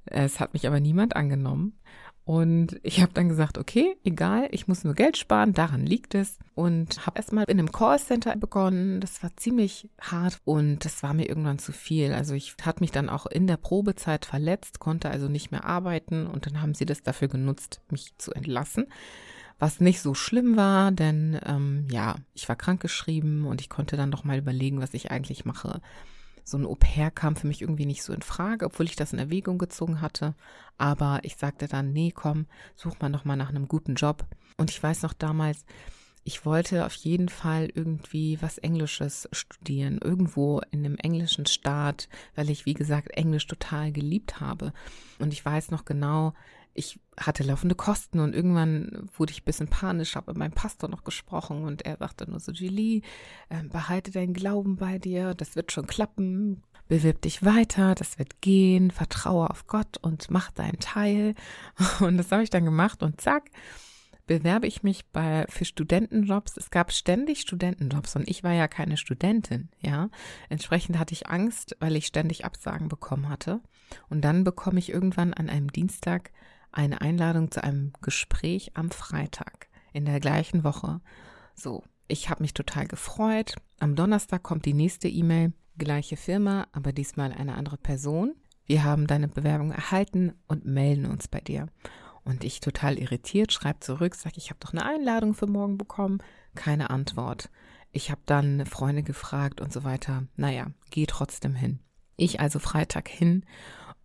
Es 0.05 0.39
hat 0.39 0.53
mich 0.53 0.67
aber 0.67 0.79
niemand 0.79 1.15
angenommen. 1.15 1.77
Und 2.23 2.79
ich 2.84 3.01
habe 3.01 3.12
dann 3.13 3.29
gesagt, 3.29 3.57
okay, 3.57 3.97
egal, 4.03 4.47
ich 4.51 4.67
muss 4.67 4.84
nur 4.84 4.93
Geld 4.93 5.17
sparen, 5.17 5.53
daran 5.53 5.86
liegt 5.86 6.13
es. 6.13 6.38
Und 6.53 7.05
habe 7.05 7.17
erstmal 7.17 7.45
in 7.45 7.57
einem 7.57 7.71
Callcenter 7.71 8.36
begonnen. 8.36 9.01
Das 9.01 9.23
war 9.23 9.36
ziemlich 9.38 9.89
hart 9.99 10.38
und 10.45 10.86
das 10.86 11.01
war 11.01 11.13
mir 11.13 11.27
irgendwann 11.27 11.57
zu 11.60 11.71
viel. 11.71 12.13
Also 12.13 12.36
ich 12.36 12.55
hat 12.62 12.79
mich 12.79 12.91
dann 12.91 13.10
auch 13.10 13.25
in 13.25 13.47
der 13.47 13.57
Probezeit 13.57 14.25
verletzt, 14.25 14.79
konnte 14.79 15.10
also 15.10 15.27
nicht 15.29 15.51
mehr 15.51 15.65
arbeiten 15.65 16.27
und 16.27 16.45
dann 16.45 16.62
haben 16.62 16.75
sie 16.75 16.86
das 16.86 17.01
dafür 17.01 17.27
genutzt, 17.27 17.81
mich 17.89 18.15
zu 18.17 18.31
entlassen 18.34 18.86
was 19.62 19.80
nicht 19.80 20.02
so 20.02 20.15
schlimm 20.15 20.58
war, 20.58 20.91
denn 20.91 21.39
ähm, 21.45 21.86
ja, 21.91 22.15
ich 22.34 22.50
war 22.50 22.56
krankgeschrieben 22.56 23.45
und 23.45 23.62
ich 23.62 23.69
konnte 23.69 23.95
dann 23.95 24.10
doch 24.10 24.24
mal 24.24 24.39
überlegen, 24.39 24.82
was 24.82 24.95
ich 24.95 25.12
eigentlich 25.12 25.45
mache. 25.45 25.82
So 26.43 26.58
ein 26.58 26.65
Au-pair 26.65 27.12
kam 27.12 27.36
für 27.36 27.45
mich 27.45 27.62
irgendwie 27.62 27.86
nicht 27.86 28.02
so 28.02 28.12
in 28.12 28.24
Frage, 28.24 28.65
obwohl 28.65 28.88
ich 28.88 28.95
das 28.95 29.13
in 29.13 29.19
Erwägung 29.19 29.60
gezogen 29.60 30.02
hatte. 30.02 30.34
Aber 30.80 31.19
ich 31.21 31.36
sagte 31.36 31.67
dann, 31.67 31.93
nee, 31.93 32.12
komm, 32.12 32.47
such 32.76 33.00
mal 33.02 33.10
noch 33.10 33.24
mal 33.24 33.36
nach 33.36 33.50
einem 33.50 33.67
guten 33.67 33.93
Job. 33.93 34.26
Und 34.58 34.71
ich 34.71 34.82
weiß 34.82 35.04
noch 35.04 35.13
damals, 35.13 35.63
ich 36.24 36.43
wollte 36.43 36.84
auf 36.88 36.95
jeden 36.95 37.30
Fall 37.30 37.69
irgendwie 37.71 38.41
was 38.41 38.58
Englisches 38.58 39.30
studieren, 39.32 40.00
irgendwo 40.04 40.62
in 40.71 40.84
einem 40.84 40.95
englischen 40.95 41.45
Staat, 41.45 42.10
weil 42.34 42.50
ich, 42.50 42.65
wie 42.65 42.74
gesagt, 42.74 43.12
Englisch 43.12 43.45
total 43.45 43.91
geliebt 43.91 44.39
habe. 44.39 44.74
Und 45.19 45.34
ich 45.34 45.45
weiß 45.45 45.69
noch 45.69 45.86
genau, 45.86 46.34
ich 46.74 47.00
hatte 47.19 47.43
laufende 47.43 47.76
Kosten 47.76 48.19
und 48.19 48.34
irgendwann 48.34 49.10
wurde 49.17 49.32
ich 49.32 49.41
ein 49.41 49.45
bisschen 49.45 49.67
panisch, 49.67 50.15
habe 50.15 50.32
mit 50.32 50.38
meinem 50.38 50.54
Pastor 50.54 50.89
noch 50.89 51.04
gesprochen 51.04 51.63
und 51.63 51.84
er 51.84 51.97
sagte 51.97 52.30
nur 52.30 52.39
so, 52.39 52.52
Julie, 52.52 53.02
äh, 53.50 53.63
behalte 53.63 54.12
deinen 54.12 54.34
Glauben 54.34 54.78
bei 54.78 54.97
dir, 54.97 55.34
das 55.34 55.56
wird 55.56 55.71
schon 55.71 55.88
klappen, 55.88 56.63
bewirb 56.88 57.21
dich 57.21 57.43
weiter, 57.43 57.95
das 57.95 58.17
wird 58.17 58.41
gehen, 58.41 58.91
vertraue 58.91 59.50
auf 59.50 59.67
Gott 59.67 59.97
und 60.02 60.32
mach 60.32 60.52
deinen 60.52 60.80
Teil. 60.80 61.36
Und 62.00 62.17
das 62.17 62.32
habe 62.32 62.43
ich 62.43 62.50
dann 62.50 62.65
gemacht 62.65 63.04
und 63.04 63.21
zack, 63.21 63.50
bewerbe 64.28 64.67
ich 64.67 64.84
mich 64.84 65.06
bei, 65.08 65.45
für 65.50 65.65
Studentenjobs. 65.65 66.58
Es 66.58 66.69
gab 66.69 66.91
ständig 66.91 67.41
Studentenjobs 67.41 68.15
und 68.15 68.28
ich 68.30 68.43
war 68.43 68.54
ja 68.54 68.67
keine 68.67 68.97
Studentin, 68.97 69.69
ja. 69.82 70.10
Entsprechend 70.50 70.97
hatte 70.97 71.13
ich 71.13 71.28
Angst, 71.28 71.76
weil 71.80 71.95
ich 71.95 72.06
ständig 72.06 72.45
Absagen 72.45 72.88
bekommen 72.88 73.30
hatte. 73.30 73.62
Und 74.10 74.21
dann 74.21 74.43
bekomme 74.43 74.80
ich 74.80 74.89
irgendwann 74.89 75.34
an 75.34 75.50
einem 75.50 75.71
Dienstag 75.71 76.32
eine 76.71 77.01
Einladung 77.01 77.51
zu 77.51 77.63
einem 77.63 77.93
Gespräch 78.01 78.71
am 78.75 78.91
Freitag 78.91 79.67
in 79.93 80.05
der 80.05 80.19
gleichen 80.19 80.63
Woche. 80.63 81.01
So, 81.55 81.84
ich 82.07 82.29
habe 82.29 82.43
mich 82.43 82.53
total 82.53 82.88
gefreut. 82.88 83.55
Am 83.79 83.95
Donnerstag 83.95 84.43
kommt 84.43 84.65
die 84.65 84.73
nächste 84.73 85.07
E-Mail, 85.07 85.53
gleiche 85.77 86.17
Firma, 86.17 86.67
aber 86.71 86.91
diesmal 86.91 87.31
eine 87.34 87.55
andere 87.55 87.77
Person. 87.77 88.36
Wir 88.65 88.84
haben 88.84 89.07
deine 89.07 89.27
Bewerbung 89.27 89.71
erhalten 89.71 90.34
und 90.47 90.65
melden 90.65 91.05
uns 91.05 91.27
bei 91.27 91.39
dir. 91.39 91.67
Und 92.23 92.43
ich 92.43 92.60
total 92.60 92.99
irritiert, 92.99 93.51
schreibe 93.51 93.79
zurück, 93.79 94.15
sage, 94.15 94.36
ich 94.38 94.49
habe 94.49 94.60
doch 94.60 94.73
eine 94.73 94.86
Einladung 94.86 95.34
für 95.34 95.47
morgen 95.47 95.77
bekommen. 95.77 96.19
Keine 96.55 96.89
Antwort. 96.89 97.49
Ich 97.91 98.12
habe 98.12 98.21
dann 98.25 98.65
Freunde 98.65 99.03
gefragt 99.03 99.60
und 99.60 99.73
so 99.73 99.84
weiter. 99.84 100.27
Naja, 100.36 100.67
geh 100.91 101.05
trotzdem 101.05 101.55
hin. 101.55 101.79
Ich 102.15 102.39
also 102.39 102.60
Freitag 102.60 103.10
hin 103.10 103.45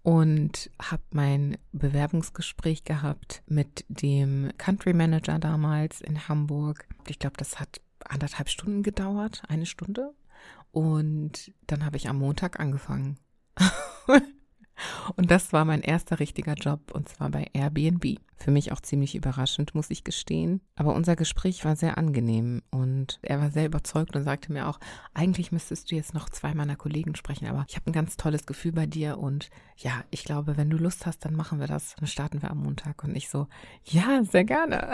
und 0.07 0.71
habe 0.81 1.03
mein 1.11 1.59
Bewerbungsgespräch 1.73 2.85
gehabt 2.85 3.43
mit 3.49 3.85
dem 3.89 4.53
Country 4.57 4.93
Manager 4.93 5.41
damals 5.41 6.01
in 6.01 6.29
Hamburg. 6.29 6.87
Ich 7.09 7.19
glaube, 7.19 7.37
das 7.39 7.59
hat 7.59 7.81
anderthalb 8.05 8.49
Stunden 8.49 8.85
gedauert, 8.85 9.43
eine 9.49 9.67
Stunde. 9.67 10.15
Und 10.71 11.53
dann 11.67 11.85
habe 11.85 11.97
ich 11.97 12.09
am 12.09 12.19
Montag 12.19 12.61
angefangen. 12.61 13.19
Und 15.17 15.31
das 15.31 15.53
war 15.53 15.65
mein 15.65 15.83
erster 15.83 16.21
richtiger 16.21 16.55
Job 16.55 16.93
und 16.93 17.09
zwar 17.09 17.31
bei 17.31 17.47
Airbnb. 17.53 18.19
Für 18.39 18.51
mich 18.51 18.71
auch 18.71 18.81
ziemlich 18.81 19.15
überraschend, 19.15 19.75
muss 19.75 19.91
ich 19.91 20.05
gestehen. 20.05 20.61
Aber 20.75 20.95
unser 20.95 21.17
Gespräch 21.17 21.65
war 21.65 21.75
sehr 21.75 21.97
angenehm 21.97 22.63
und 22.71 23.19
er 23.23 23.41
war 23.41 23.51
sehr 23.51 23.65
überzeugt 23.65 24.15
und 24.15 24.25
sagte 24.25 24.53
mir 24.53 24.69
auch, 24.69 24.79
eigentlich 25.15 25.53
müsstest 25.53 25.91
du 25.91 25.97
jetzt 25.97 26.13
noch 26.13 26.29
zwei 26.29 26.53
meiner 26.53 26.77
Kollegen 26.77 27.15
sprechen, 27.15 27.47
aber 27.47 27.65
ich 27.67 27.77
habe 27.77 27.91
ein 27.91 27.95
ganz 27.95 28.19
tolles 28.19 28.45
Gefühl 28.45 28.73
bei 28.73 28.85
dir 28.85 29.19
und 29.19 29.49
ja, 29.79 30.05
ich 30.11 30.25
glaube, 30.25 30.57
wenn 30.57 30.71
du 30.71 30.79
Lust 30.79 31.05
hast, 31.05 31.25
dann 31.25 31.35
machen 31.35 31.61
wir 31.61 31.67
das. 31.67 31.95
Dann 31.97 32.07
starten 32.07 32.41
wir 32.41 32.51
am 32.51 32.63
Montag. 32.63 33.05
Und 33.05 33.15
ich 33.15 33.29
so, 33.29 33.47
ja, 33.85 34.25
sehr 34.25 34.45
gerne. 34.45 34.89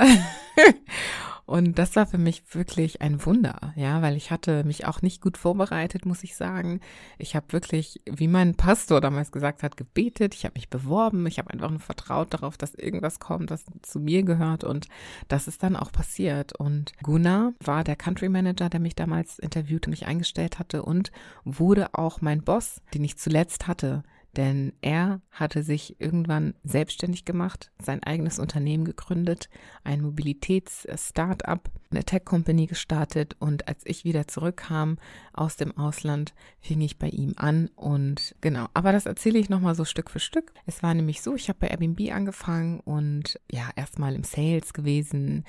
und 1.46 1.78
das 1.78 1.94
war 1.94 2.06
für 2.06 2.18
mich 2.18 2.42
wirklich 2.52 3.00
ein 3.00 3.24
Wunder, 3.24 3.72
ja, 3.76 4.02
weil 4.02 4.16
ich 4.16 4.32
hatte 4.32 4.64
mich 4.64 4.86
auch 4.86 5.00
nicht 5.00 5.20
gut 5.20 5.38
vorbereitet, 5.38 6.04
muss 6.04 6.24
ich 6.24 6.34
sagen. 6.34 6.80
Ich 7.18 7.36
habe 7.36 7.52
wirklich, 7.52 8.00
wie 8.06 8.26
mein 8.26 8.56
Pastor 8.56 9.00
damals 9.00 9.30
gesagt 9.30 9.62
hat, 9.62 9.71
gebetet. 9.76 10.34
Ich 10.34 10.44
habe 10.44 10.54
mich 10.54 10.68
beworben. 10.68 11.26
Ich 11.26 11.38
habe 11.38 11.50
einfach 11.50 11.70
nur 11.70 11.80
vertraut 11.80 12.32
darauf, 12.32 12.56
dass 12.56 12.74
irgendwas 12.74 13.18
kommt 13.18 13.32
kommt, 13.32 13.50
das 13.50 13.64
zu 13.80 13.98
mir 13.98 14.22
gehört 14.22 14.62
und 14.62 14.88
das 15.28 15.48
ist 15.48 15.62
dann 15.62 15.76
auch 15.76 15.90
passiert. 15.90 16.54
Und 16.54 16.92
Gunnar 17.02 17.54
war 17.60 17.82
der 17.82 17.96
Country 17.96 18.28
Manager, 18.28 18.68
der 18.68 18.80
mich 18.80 18.94
damals 18.94 19.38
interviewt 19.38 19.86
und 19.86 19.92
mich 19.92 20.06
eingestellt 20.06 20.58
hatte 20.58 20.82
und 20.82 21.12
wurde 21.44 21.94
auch 21.94 22.20
mein 22.20 22.42
Boss, 22.42 22.82
den 22.92 23.04
ich 23.04 23.16
zuletzt 23.16 23.68
hatte 23.68 24.02
denn 24.36 24.72
er 24.80 25.20
hatte 25.30 25.62
sich 25.62 26.00
irgendwann 26.00 26.54
selbstständig 26.64 27.24
gemacht, 27.24 27.70
sein 27.80 28.02
eigenes 28.02 28.38
Unternehmen 28.38 28.84
gegründet, 28.84 29.48
ein 29.84 30.00
Mobilitäts-Startup, 30.00 31.60
eine 31.90 32.04
Tech-Company 32.04 32.66
gestartet 32.66 33.36
und 33.38 33.68
als 33.68 33.82
ich 33.84 34.04
wieder 34.04 34.26
zurückkam 34.26 34.98
aus 35.32 35.56
dem 35.56 35.76
Ausland, 35.76 36.34
fing 36.60 36.80
ich 36.80 36.98
bei 36.98 37.08
ihm 37.08 37.34
an 37.36 37.68
und 37.76 38.34
genau, 38.40 38.66
aber 38.72 38.92
das 38.92 39.06
erzähle 39.06 39.38
ich 39.38 39.50
nochmal 39.50 39.74
so 39.74 39.84
Stück 39.84 40.10
für 40.10 40.20
Stück. 40.20 40.52
Es 40.66 40.82
war 40.82 40.94
nämlich 40.94 41.20
so, 41.20 41.34
ich 41.34 41.48
habe 41.48 41.58
bei 41.60 41.68
Airbnb 41.68 42.12
angefangen 42.12 42.80
und 42.80 43.38
ja, 43.50 43.68
erstmal 43.76 44.14
im 44.14 44.24
Sales 44.24 44.72
gewesen, 44.72 45.44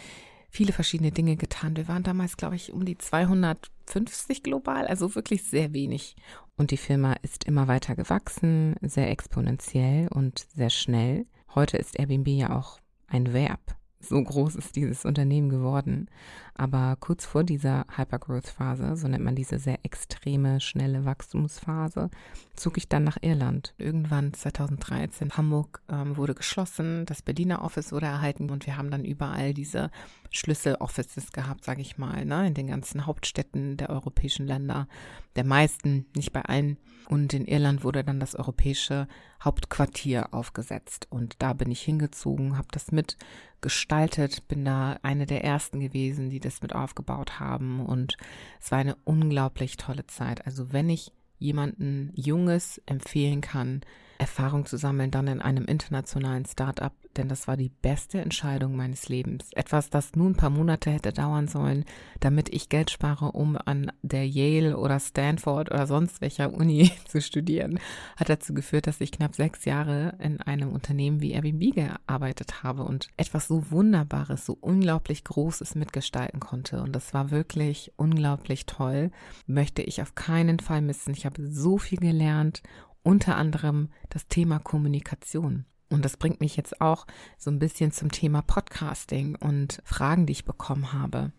viele 0.54 0.72
verschiedene 0.72 1.12
Dinge 1.12 1.36
getan. 1.36 1.76
Wir 1.76 1.88
waren 1.88 2.04
damals, 2.04 2.38
glaube 2.38 2.56
ich, 2.56 2.72
um 2.72 2.86
die 2.86 2.98
250 2.98 4.44
global, 4.44 4.86
also 4.86 5.16
wirklich 5.16 5.44
sehr 5.44 5.74
wenig. 5.74 6.16
Und 6.56 6.70
die 6.70 6.78
Firma 6.78 7.14
ist 7.24 7.46
immer 7.46 7.68
weiter 7.68 7.96
gewachsen, 7.96 8.76
sehr 8.82 9.10
exponentiell 9.10 10.08
und 10.10 10.46
sehr 10.56 10.70
schnell. 10.70 11.26
Heute 11.56 11.78
ist 11.78 11.98
Airbnb 11.98 12.28
ja 12.28 12.56
auch 12.56 12.78
ein 13.08 13.34
Verb. 13.34 13.76
So 14.00 14.22
groß 14.22 14.56
ist 14.56 14.76
dieses 14.76 15.06
Unternehmen 15.06 15.50
geworden. 15.50 16.08
Aber 16.56 16.96
kurz 17.00 17.26
vor 17.26 17.44
dieser 17.44 17.86
Hypergrowth-Phase, 17.96 18.96
so 18.96 19.08
nennt 19.08 19.24
man 19.24 19.36
diese 19.36 19.58
sehr 19.58 19.80
extreme, 19.84 20.60
schnelle 20.60 21.04
Wachstumsphase, 21.06 22.10
zog 22.56 22.78
ich 22.78 22.88
dann 22.88 23.04
nach 23.04 23.18
Irland. 23.22 23.74
Irgendwann 23.78 24.34
2013. 24.34 25.32
Hamburg 25.32 25.82
ähm, 25.90 26.16
wurde 26.16 26.36
geschlossen, 26.36 27.06
das 27.06 27.22
Berliner 27.22 27.64
Office 27.64 27.92
wurde 27.92 28.06
erhalten 28.06 28.50
und 28.52 28.68
wir 28.68 28.78
haben 28.78 28.92
dann 28.92 29.04
überall 29.04 29.54
diese 29.54 29.90
Schlüsseloffices 30.30 31.32
gehabt, 31.32 31.64
sage 31.64 31.82
ich 31.82 31.98
mal, 31.98 32.26
ne, 32.26 32.48
in 32.48 32.54
den 32.54 32.68
ganzen 32.68 33.06
Hauptstädten 33.06 33.78
der 33.78 33.90
europäischen 33.90 34.46
Länder, 34.46 34.88
der 35.36 35.46
meisten, 35.46 36.06
nicht 36.16 36.34
bei 36.34 36.44
allen. 36.44 36.78
Und 37.10 37.34
in 37.34 37.46
Irland 37.46 37.84
wurde 37.84 38.04
dann 38.04 38.20
das 38.20 38.36
europäische 38.36 39.08
Hauptquartier 39.44 40.34
aufgesetzt 40.34 41.08
und 41.10 41.36
da 41.40 41.54
bin 41.54 41.70
ich 41.70 41.82
hingezogen, 41.82 42.58
habe 42.58 42.70
das 42.72 42.92
mitgestaltet, 42.92 44.48
bin 44.48 44.64
da 44.64 44.98
eine 45.04 45.26
der 45.26 45.44
ersten 45.44 45.82
gewesen, 45.82 46.30
die 46.30 46.40
das 46.46 46.62
mit 46.62 46.74
aufgebaut 46.74 47.40
haben 47.40 47.86
und 47.86 48.18
es 48.60 48.72
war 48.72 48.80
eine 48.80 48.96
unglaublich 49.04 49.78
tolle 49.78 50.08
Zeit. 50.08 50.46
Also 50.46 50.72
wenn 50.74 50.90
ich 50.90 51.12
jemanden 51.40 52.12
Junges 52.16 52.82
empfehlen 52.86 53.42
kann, 53.42 53.82
Erfahrung 54.18 54.66
zu 54.66 54.78
sammeln, 54.78 55.12
dann 55.12 55.28
in 55.28 55.42
einem 55.42 55.66
internationalen 55.66 56.46
Start-up 56.46 56.94
denn 57.18 57.30
das 57.30 57.48
war 57.48 57.58
die 57.58 57.70
beste 57.70 58.22
Entscheidung 58.22 58.76
meines 58.76 59.10
Lebens. 59.10 59.50
Etwas, 59.54 59.90
das 59.90 60.16
nun 60.16 60.32
ein 60.32 60.38
paar 60.38 60.50
Monate 60.50 60.92
hätte 60.92 61.14
dauern 61.14 61.48
sollen, 61.48 61.86
damit 62.20 62.50
ich 62.50 62.70
Geld 62.70 62.92
spare, 62.92 63.32
um 63.32 63.58
an 63.58 63.92
der 64.02 64.28
Yale 64.28 64.78
oder 64.78 65.00
Stanford 65.00 65.72
oder 65.72 65.88
sonst 65.88 66.22
welcher 66.22 66.54
Uni 66.54 66.92
zu 67.08 67.22
studieren, 67.22 67.80
hat 68.18 68.30
dazu 68.30 68.54
geführt, 68.54 68.88
dass 68.88 69.02
ich 69.02 69.12
knapp 69.12 69.36
sechs 69.36 69.66
Jahre 69.66 70.16
in 70.20 70.42
einem 70.42 70.72
Unternehmen 70.72 71.22
wie 71.22 71.32
Airbnb 71.32 71.76
gearbeitet 71.76 72.64
habe 72.64 72.84
und 72.84 73.10
etwas 73.18 73.48
so 73.48 73.72
Wunderbares, 73.72 74.46
so 74.46 74.58
unglaublich 74.60 75.24
Großes 75.24 75.76
mitgestalten 75.76 76.40
konnte. 76.40 76.82
Und 76.82 76.94
das 76.96 77.14
war 77.14 77.32
wirklich 77.32 77.92
unglaublich 77.96 78.66
toll. 78.66 79.12
Möchte 79.46 79.82
ich 79.82 80.02
auf 80.02 80.16
keinen 80.16 80.60
Fall 80.60 80.82
missen. 80.82 81.14
Ich 81.14 81.26
habe 81.26 81.46
so 81.48 81.78
viel 81.78 82.00
gelernt 82.00 82.64
unter 83.04 83.36
anderem 83.36 83.90
das 84.10 84.28
Thema 84.28 84.60
Kommunikation. 84.60 85.66
Und 85.94 86.04
das 86.04 86.18
bringt 86.18 86.42
mich 86.42 86.58
jetzt 86.58 86.82
auch 86.82 87.06
so 87.38 87.52
ein 87.52 87.60
bisschen 87.60 87.92
zum 87.92 88.12
Thema 88.12 88.42
Podcasting 88.42 89.36
und 89.36 89.82
Fragen, 89.86 90.26
die 90.26 90.34
ich 90.34 90.46
bekommen 90.46 90.94
habe. 90.94 91.32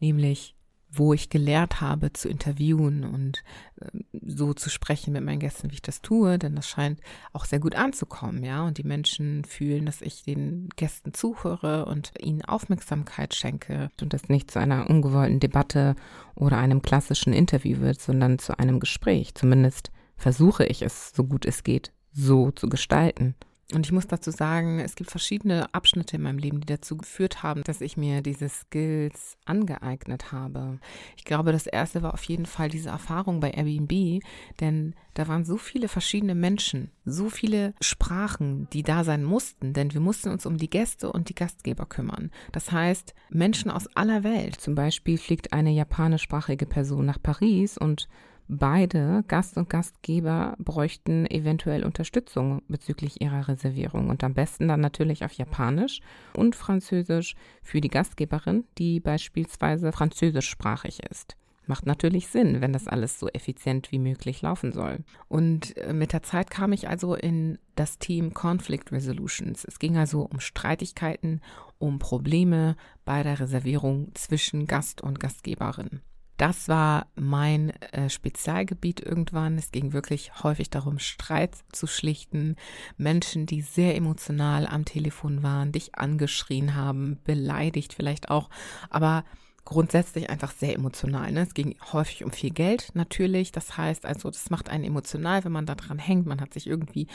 Nämlich, 0.00 0.54
wo 0.94 1.14
ich 1.14 1.30
gelehrt 1.30 1.80
habe 1.80 2.12
zu 2.12 2.28
interviewen 2.28 3.04
und 3.04 3.42
äh, 3.80 3.86
so 4.26 4.52
zu 4.52 4.68
sprechen 4.68 5.14
mit 5.14 5.24
meinen 5.24 5.38
Gästen, 5.38 5.70
wie 5.70 5.76
ich 5.76 5.82
das 5.82 6.02
tue, 6.02 6.38
denn 6.38 6.54
das 6.54 6.68
scheint 6.68 7.00
auch 7.32 7.46
sehr 7.46 7.60
gut 7.60 7.74
anzukommen, 7.74 8.44
ja. 8.44 8.66
Und 8.66 8.76
die 8.76 8.84
Menschen 8.84 9.44
fühlen, 9.44 9.86
dass 9.86 10.02
ich 10.02 10.22
den 10.22 10.68
Gästen 10.76 11.14
zuhöre 11.14 11.86
und 11.86 12.12
ihnen 12.20 12.44
Aufmerksamkeit 12.44 13.34
schenke 13.34 13.90
und 14.00 14.12
das 14.12 14.28
nicht 14.28 14.50
zu 14.50 14.58
einer 14.58 14.90
ungewollten 14.90 15.40
Debatte 15.40 15.96
oder 16.34 16.58
einem 16.58 16.82
klassischen 16.82 17.32
Interview 17.32 17.80
wird, 17.80 18.00
sondern 18.00 18.38
zu 18.38 18.58
einem 18.58 18.78
Gespräch. 18.78 19.34
Zumindest 19.34 19.90
versuche 20.16 20.66
ich 20.66 20.82
es, 20.82 21.12
so 21.14 21.24
gut 21.24 21.46
es 21.46 21.64
geht, 21.64 21.92
so 22.12 22.50
zu 22.50 22.68
gestalten. 22.68 23.34
Und 23.72 23.86
ich 23.86 23.92
muss 23.92 24.06
dazu 24.06 24.30
sagen, 24.30 24.80
es 24.80 24.96
gibt 24.96 25.10
verschiedene 25.10 25.72
Abschnitte 25.72 26.16
in 26.16 26.22
meinem 26.22 26.38
Leben, 26.38 26.60
die 26.60 26.66
dazu 26.66 26.96
geführt 26.96 27.42
haben, 27.42 27.62
dass 27.62 27.80
ich 27.80 27.96
mir 27.96 28.20
diese 28.20 28.48
Skills 28.48 29.38
angeeignet 29.46 30.30
habe. 30.30 30.78
Ich 31.16 31.24
glaube, 31.24 31.52
das 31.52 31.66
erste 31.66 32.02
war 32.02 32.12
auf 32.12 32.22
jeden 32.24 32.44
Fall 32.44 32.68
diese 32.68 32.90
Erfahrung 32.90 33.40
bei 33.40 33.50
Airbnb, 33.50 34.22
denn 34.60 34.94
da 35.14 35.28
waren 35.28 35.44
so 35.44 35.56
viele 35.56 35.88
verschiedene 35.88 36.34
Menschen, 36.34 36.90
so 37.04 37.30
viele 37.30 37.74
Sprachen, 37.80 38.68
die 38.72 38.82
da 38.82 39.04
sein 39.04 39.24
mussten, 39.24 39.72
denn 39.72 39.94
wir 39.94 40.00
mussten 40.00 40.30
uns 40.30 40.44
um 40.44 40.58
die 40.58 40.70
Gäste 40.70 41.10
und 41.10 41.28
die 41.28 41.34
Gastgeber 41.34 41.86
kümmern. 41.86 42.30
Das 42.52 42.72
heißt, 42.72 43.14
Menschen 43.30 43.70
aus 43.70 43.86
aller 43.94 44.22
Welt. 44.22 44.60
Zum 44.60 44.74
Beispiel 44.74 45.16
fliegt 45.16 45.52
eine 45.52 45.70
japanischsprachige 45.70 46.66
Person 46.66 47.06
nach 47.06 47.22
Paris 47.22 47.78
und 47.78 48.08
Beide, 48.48 49.24
Gast 49.28 49.56
und 49.56 49.70
Gastgeber, 49.70 50.56
bräuchten 50.58 51.26
eventuell 51.26 51.84
Unterstützung 51.84 52.62
bezüglich 52.68 53.20
ihrer 53.20 53.48
Reservierung 53.48 54.10
und 54.10 54.22
am 54.24 54.34
besten 54.34 54.68
dann 54.68 54.80
natürlich 54.80 55.24
auf 55.24 55.32
Japanisch 55.32 56.00
und 56.36 56.56
Französisch 56.56 57.34
für 57.62 57.80
die 57.80 57.88
Gastgeberin, 57.88 58.64
die 58.78 59.00
beispielsweise 59.00 59.92
französischsprachig 59.92 61.00
ist. 61.08 61.36
Macht 61.66 61.86
natürlich 61.86 62.26
Sinn, 62.26 62.60
wenn 62.60 62.72
das 62.72 62.88
alles 62.88 63.20
so 63.20 63.28
effizient 63.28 63.92
wie 63.92 64.00
möglich 64.00 64.42
laufen 64.42 64.72
soll. 64.72 64.98
Und 65.28 65.76
äh, 65.76 65.92
mit 65.92 66.12
der 66.12 66.22
Zeit 66.22 66.50
kam 66.50 66.72
ich 66.72 66.88
also 66.88 67.14
in 67.14 67.58
das 67.76 67.98
Team 67.98 68.34
Conflict 68.34 68.90
Resolutions. 68.90 69.64
Es 69.64 69.78
ging 69.78 69.96
also 69.96 70.22
um 70.22 70.40
Streitigkeiten, 70.40 71.40
um 71.78 72.00
Probleme 72.00 72.76
bei 73.04 73.22
der 73.22 73.38
Reservierung 73.38 74.10
zwischen 74.14 74.66
Gast 74.66 75.00
und 75.02 75.20
Gastgeberin. 75.20 76.00
Das 76.36 76.68
war 76.68 77.06
mein 77.14 77.70
äh, 77.92 78.08
Spezialgebiet 78.08 79.00
irgendwann. 79.00 79.58
Es 79.58 79.70
ging 79.70 79.92
wirklich 79.92 80.42
häufig 80.42 80.70
darum, 80.70 80.98
Streit 80.98 81.56
zu 81.72 81.86
schlichten. 81.86 82.56
Menschen, 82.96 83.46
die 83.46 83.60
sehr 83.60 83.96
emotional 83.96 84.66
am 84.66 84.84
Telefon 84.84 85.42
waren, 85.42 85.72
dich 85.72 85.94
angeschrien 85.94 86.74
haben, 86.74 87.18
beleidigt 87.24 87.94
vielleicht 87.94 88.30
auch, 88.30 88.50
aber 88.90 89.24
grundsätzlich 89.64 90.28
einfach 90.28 90.50
sehr 90.50 90.74
emotional. 90.74 91.30
Ne? 91.32 91.42
Es 91.42 91.54
ging 91.54 91.76
häufig 91.92 92.24
um 92.24 92.32
viel 92.32 92.50
Geld 92.50 92.90
natürlich. 92.94 93.52
Das 93.52 93.76
heißt 93.76 94.04
also, 94.04 94.30
das 94.30 94.50
macht 94.50 94.68
einen 94.68 94.84
emotional, 94.84 95.44
wenn 95.44 95.52
man 95.52 95.66
da 95.66 95.74
dran 95.74 95.98
hängt. 95.98 96.26
Man 96.26 96.40
hat 96.40 96.52
sich 96.52 96.66
irgendwie 96.66 97.06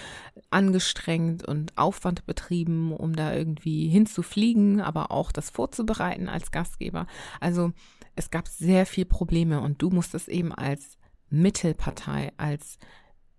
angestrengt 0.50 1.46
und 1.46 1.78
Aufwand 1.78 2.26
betrieben, 2.26 2.94
um 2.94 3.16
da 3.16 3.34
irgendwie 3.34 3.90
hinzufliegen, 3.90 4.80
aber 4.80 5.12
auch 5.12 5.32
das 5.32 5.50
vorzubereiten 5.50 6.30
als 6.30 6.52
Gastgeber. 6.52 7.06
Also 7.42 7.74
es 8.18 8.30
gab 8.32 8.48
sehr 8.48 8.86
viel 8.86 9.06
Probleme 9.06 9.62
und 9.62 9.82
du 9.82 9.90
musstest 9.90 10.28
eben 10.28 10.54
als 10.54 10.98
Mittelpartei, 11.30 12.32
als 12.38 12.80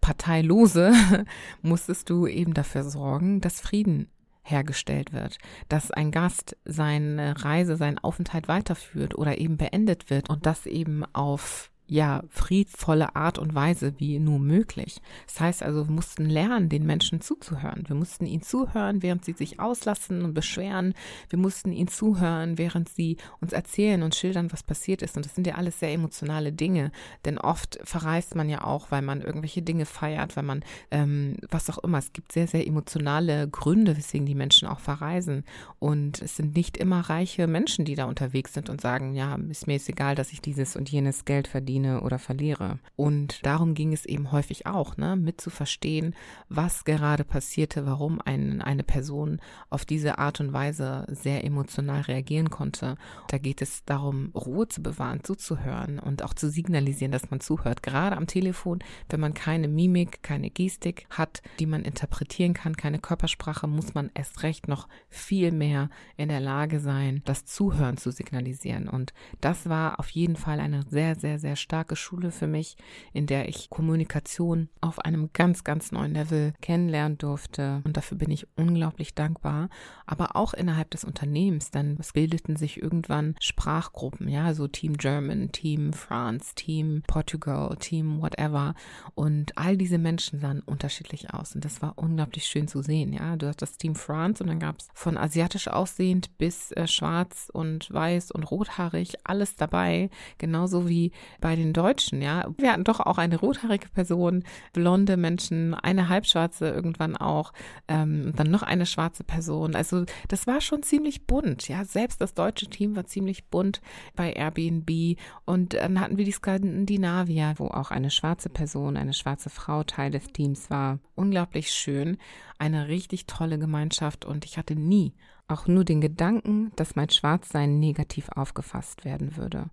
Parteilose, 0.01 0.93
musstest 1.62 2.09
du 2.09 2.26
eben 2.26 2.55
dafür 2.55 2.85
sorgen, 2.85 3.41
dass 3.41 3.61
Frieden 3.61 4.09
hergestellt 4.43 5.12
wird, 5.12 5.39
dass 5.68 5.91
ein 5.91 6.11
Gast 6.11 6.57
seine 6.64 7.45
Reise, 7.45 7.76
seinen 7.76 7.99
Aufenthalt 7.99 8.49
weiterführt 8.49 9.16
oder 9.18 9.39
eben 9.39 9.57
beendet 9.57 10.11
wird 10.11 10.31
und 10.31 10.47
das 10.47 10.64
eben 10.66 11.05
auf 11.12 11.70
ja, 11.89 12.22
friedvolle 12.28 13.16
Art 13.16 13.39
und 13.39 13.55
Weise 13.55 13.95
wie 13.99 14.18
nur 14.18 14.39
möglich. 14.39 15.01
Das 15.26 15.41
heißt 15.41 15.62
also, 15.62 15.89
wir 15.89 15.95
mussten 15.95 16.26
lernen, 16.26 16.68
den 16.68 16.84
Menschen 16.84 17.22
zuzuhören. 17.22 17.84
Wir 17.86 17.97
mussten 17.97 18.26
ihnen 18.26 18.43
zuhören, 18.43 19.03
während 19.03 19.24
sie 19.24 19.32
sich 19.32 19.59
auslassen 19.59 20.22
und 20.22 20.34
beschweren. 20.34 20.93
Wir 21.30 21.39
mussten 21.39 21.72
ihnen 21.72 21.89
zuhören, 21.89 22.59
während 22.59 22.91
sie 22.91 23.16
uns 23.41 23.53
erzählen 23.53 24.03
und 24.03 24.14
schildern, 24.14 24.53
was 24.53 24.62
passiert 24.62 25.01
ist. 25.01 25.16
Und 25.16 25.24
das 25.24 25.34
sind 25.34 25.47
ja 25.47 25.55
alles 25.55 25.80
sehr 25.80 25.93
emotionale 25.93 26.53
Dinge. 26.53 26.93
Denn 27.24 27.39
oft 27.39 27.78
verreist 27.82 28.34
man 28.34 28.51
ja 28.51 28.64
auch, 28.64 28.91
weil 28.91 29.03
man 29.03 29.22
irgendwelche 29.22 29.62
Dinge 29.62 29.86
feiert, 29.86 30.36
weil 30.36 30.45
man, 30.45 30.62
ähm, 30.91 31.36
was 31.51 31.70
auch 31.70 31.78
immer. 31.78 31.99
Es 31.99 32.12
gibt 32.12 32.32
sehr, 32.32 32.47
sehr 32.47 32.66
emotionale 32.66 33.49
Gründe, 33.49 33.97
weswegen 33.97 34.26
die 34.26 34.34
Menschen 34.34 34.68
auch 34.68 34.80
verreisen. 34.80 35.45
Und 35.78 36.20
es 36.20 36.36
sind 36.36 36.55
nicht 36.55 36.76
immer 36.76 37.01
reiche 37.01 37.47
Menschen, 37.47 37.86
die 37.86 37.95
da 37.95 38.05
unterwegs 38.05 38.53
sind 38.53 38.68
und 38.68 38.82
sagen, 38.82 39.14
ja, 39.14 39.39
ist 39.49 39.66
mir 39.66 39.74
jetzt 39.74 39.89
egal, 39.89 40.14
dass 40.14 40.32
ich 40.32 40.43
dieses 40.43 40.76
und 40.76 40.91
jenes 40.91 41.24
Geld 41.24 41.49
verdiene 41.49 41.78
gewinne 41.79 42.03
oder 42.03 42.18
verliere. 42.18 42.79
Und 42.97 43.45
darum 43.47 43.74
ging 43.74 43.93
es 43.93 44.05
eben 44.05 44.33
häufig 44.33 44.66
auch, 44.66 44.97
ne, 44.97 45.16
mit 45.16 45.41
zu 45.41 45.51
verstehen, 45.51 46.14
was 46.49 46.85
gerade 46.85 47.24
passierte, 47.24 47.87
warum 47.87 48.20
ein, 48.24 48.61
eine 48.61 48.83
Person 48.83 49.41
auf 49.70 49.85
diese 49.85 50.18
Art 50.18 50.41
und 50.41 50.53
Weise 50.53 51.07
sehr 51.09 51.45
emotional 51.45 52.03
reagieren 52.03 52.51
konnte. 52.51 52.97
Da 53.29 53.39
geht 53.39 53.62
es 53.62 53.85
darum, 53.85 54.31
Ruhe 54.35 54.68
zu 54.68 54.83
bewahren, 54.83 55.22
zuzuhören 55.22 55.99
und 55.99 56.22
auch 56.22 56.35
zu 56.35 56.51
signalisieren, 56.51 57.12
dass 57.12 57.31
man 57.31 57.41
zuhört. 57.41 57.83
Gerade 57.83 58.16
am 58.16 58.26
Telefon, 58.26 58.81
wenn 59.09 59.20
man 59.20 59.35
keine 59.35 59.68
Mimik, 59.68 60.22
keine 60.22 60.51
Gestik 60.51 61.07
hat, 61.11 61.43
die 61.59 61.66
man 61.66 61.83
interpretieren 61.83 62.55
kann, 62.55 62.76
keine 62.76 62.99
Körpersprache, 62.99 63.66
muss 63.66 63.95
man 63.95 64.11
erst 64.14 64.43
recht 64.43 64.68
noch 64.68 64.89
viel 65.09 65.53
mehr 65.53 65.91
in 66.16 66.29
der 66.29 66.41
Lage 66.41 66.81
sein, 66.81 67.22
das 67.24 67.45
Zuhören 67.45 67.97
zu 67.97 68.11
signalisieren. 68.11 68.89
Und 68.89 69.12
das 69.41 69.68
war 69.68 70.01
auf 70.01 70.09
jeden 70.11 70.37
Fall 70.37 70.61
eine 70.61 70.83
sehr, 70.89 71.14
sehr, 71.14 71.39
sehr 71.39 71.57
starke 71.69 71.97
Schule 71.97 72.31
für 72.31 72.47
mich, 72.47 72.79
in 73.12 73.27
der 73.27 73.47
ich 73.47 73.69
Kommunikation 73.69 74.71
auf 74.81 75.01
einem 75.01 75.29
ganz, 75.35 75.64
ganz 75.64 75.93
neuen 75.93 76.14
Level 76.14 76.55
kennenlernen 76.62 77.19
durfte. 77.19 77.83
Und 77.85 77.99
dafür 77.99 78.16
bin 78.16 78.31
ich 78.31 78.47
unglaublich 78.57 79.14
dankbar. 79.14 79.69
Aber 80.07 80.35
auch 80.35 80.55
innerhalb 80.55 80.91
des 80.91 81.05
Unternehmens, 81.05 81.71
denn 81.71 81.99
es 82.01 82.14
bildeten 82.14 82.57
sich 82.57 82.81
irgendwann 82.81 83.35
Sprachgruppen, 83.39 84.29
ja, 84.29 84.55
so 84.55 84.66
Team 84.66 84.97
German, 84.97 85.53
Team 85.53 85.93
France, 85.93 86.55
Team 86.55 87.03
Portugal, 87.07 87.77
Team 87.77 88.23
whatever. 88.23 88.75
Und 89.14 89.59
all 89.59 89.77
diese 89.77 89.99
Menschen 89.99 90.41
sahen 90.41 90.61
unterschiedlich 90.61 91.35
aus. 91.35 91.55
Und 91.55 91.66
das 91.66 91.83
war 91.83 91.93
unglaublich 91.97 92.47
schön 92.47 92.66
zu 92.66 92.81
sehen, 92.81 93.12
ja. 93.12 93.37
Du 93.37 93.47
hast 93.47 93.61
das 93.61 93.77
Team 93.77 93.95
France 93.95 94.43
und 94.43 94.49
dann 94.49 94.59
gab 94.59 94.79
es 94.79 94.89
von 94.95 95.19
asiatisch 95.19 95.69
aussehend 95.69 96.39
bis 96.39 96.73
äh, 96.73 96.87
schwarz 96.87 97.51
und 97.53 97.93
weiß 97.93 98.31
und 98.31 98.51
rothaarig 98.51 99.19
alles 99.25 99.57
dabei. 99.57 100.09
Genauso 100.39 100.89
wie 100.89 101.12
bei 101.43 101.57
den 101.59 101.72
Deutschen, 101.72 102.22
ja. 102.22 102.48
Wir 102.56 102.72
hatten 102.72 102.84
doch 102.84 103.00
auch 103.00 103.18
eine 103.18 103.38
rothaarige 103.38 103.88
Person, 103.88 104.44
blonde 104.72 105.16
Menschen, 105.16 105.74
eine 105.74 106.09
halbschwarze 106.09 106.68
irgendwann 106.68 107.16
auch, 107.16 107.52
ähm, 107.88 108.32
dann 108.36 108.50
noch 108.50 108.62
eine 108.62 108.86
schwarze 108.86 109.24
Person. 109.24 109.74
Also 109.74 110.04
das 110.28 110.46
war 110.46 110.61
schon 110.61 110.82
ziemlich 110.82 111.26
bunt, 111.26 111.68
ja. 111.68 111.84
Selbst 111.84 112.20
das 112.20 112.34
deutsche 112.34 112.66
Team 112.66 112.96
war 112.96 113.06
ziemlich 113.06 113.46
bunt 113.46 113.80
bei 114.16 114.32
Airbnb 114.32 115.18
und 115.44 115.74
dann 115.74 116.00
hatten 116.00 116.16
wir 116.16 116.24
die 116.24 116.32
Skandinavier, 116.32 117.54
wo 117.56 117.66
auch 117.66 117.90
eine 117.90 118.11
schwarze 118.11 118.48
Person, 118.48 118.96
eine 118.96 119.14
schwarze 119.14 119.50
Frau 119.50 119.82
Teil 119.82 120.11
des 120.11 120.28
Teams 120.28 120.70
war. 120.70 120.98
Unglaublich 121.14 121.70
schön, 121.70 122.16
eine 122.59 122.88
richtig 122.88 123.26
tolle 123.26 123.59
Gemeinschaft 123.59 124.24
und 124.24 124.44
ich 124.44 124.56
hatte 124.56 124.76
nie 124.76 125.12
auch 125.48 125.66
nur 125.66 125.84
den 125.84 126.00
Gedanken, 126.00 126.70
dass 126.76 126.94
mein 126.94 127.09
Schwarzsein 127.09 127.80
negativ 127.80 128.28
aufgefasst 128.28 129.04
werden 129.04 129.36
würde. 129.36 129.70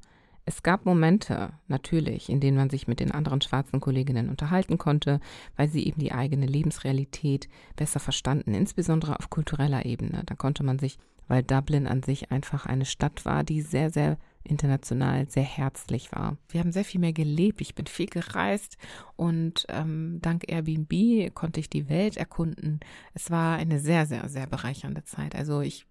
Es 0.48 0.62
gab 0.62 0.86
Momente, 0.86 1.54
natürlich, 1.68 2.30
in 2.30 2.40
denen 2.40 2.58
man 2.58 2.70
sich 2.70 2.88
mit 2.88 3.00
den 3.00 3.12
anderen 3.12 3.42
schwarzen 3.42 3.80
Kolleginnen 3.80 4.30
unterhalten 4.30 4.78
konnte, 4.78 5.20
weil 5.56 5.68
sie 5.68 5.88
eben 5.88 6.00
die 6.00 6.12
eigene 6.12 6.46
Lebensrealität 6.46 7.50
besser 7.76 8.00
verstanden, 8.00 8.54
insbesondere 8.54 9.18
auf 9.18 9.32
kultureller 9.32 9.86
Ebene. 9.86 10.22
Da 10.28 10.36
konnte 10.36 10.64
man 10.64 10.78
sich, 10.78 11.00
weil 11.28 11.42
Dublin 11.42 11.88
an 11.88 12.04
sich 12.04 12.32
einfach 12.32 12.68
eine 12.68 12.86
Stadt 12.86 13.26
war, 13.26 13.44
die 13.44 13.62
sehr, 13.62 13.90
sehr 13.90 14.18
international 14.46 15.30
sehr 15.30 15.44
herzlich 15.44 16.12
war. 16.12 16.38
Wir 16.50 16.60
haben 16.60 16.72
sehr 16.72 16.86
viel 16.86 17.02
mehr 17.02 17.14
gelebt. 17.14 17.62
Ich 17.62 17.76
bin 17.76 17.88
viel 17.88 18.08
gereist 18.08 18.78
und 19.16 19.66
ähm, 19.70 20.20
dank 20.22 20.46
Airbnb 20.48 21.34
konnte 21.34 21.60
ich 21.60 21.70
die 21.70 21.90
Welt 21.90 22.18
erkunden. 22.18 22.80
Es 23.14 23.32
war 23.32 23.58
eine 23.58 23.80
sehr, 23.80 24.06
sehr, 24.06 24.28
sehr 24.30 24.48
bereichernde 24.48 25.04
Zeit. 25.04 25.36
Also 25.36 25.62
ich 25.62 25.86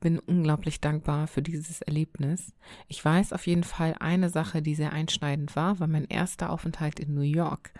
bin 0.00 0.18
unglaublich 0.18 0.80
dankbar 0.80 1.26
für 1.26 1.42
dieses 1.42 1.82
Erlebnis. 1.82 2.52
Ich 2.88 3.04
weiß 3.04 3.32
auf 3.32 3.46
jeden 3.46 3.64
Fall 3.64 3.94
eine 4.00 4.30
Sache, 4.30 4.62
die 4.62 4.74
sehr 4.74 4.92
einschneidend 4.92 5.54
war, 5.56 5.78
war 5.80 5.86
mein 5.86 6.06
erster 6.06 6.50
Aufenthalt 6.50 7.00
in 7.00 7.14
New 7.14 7.20
York. 7.20 7.72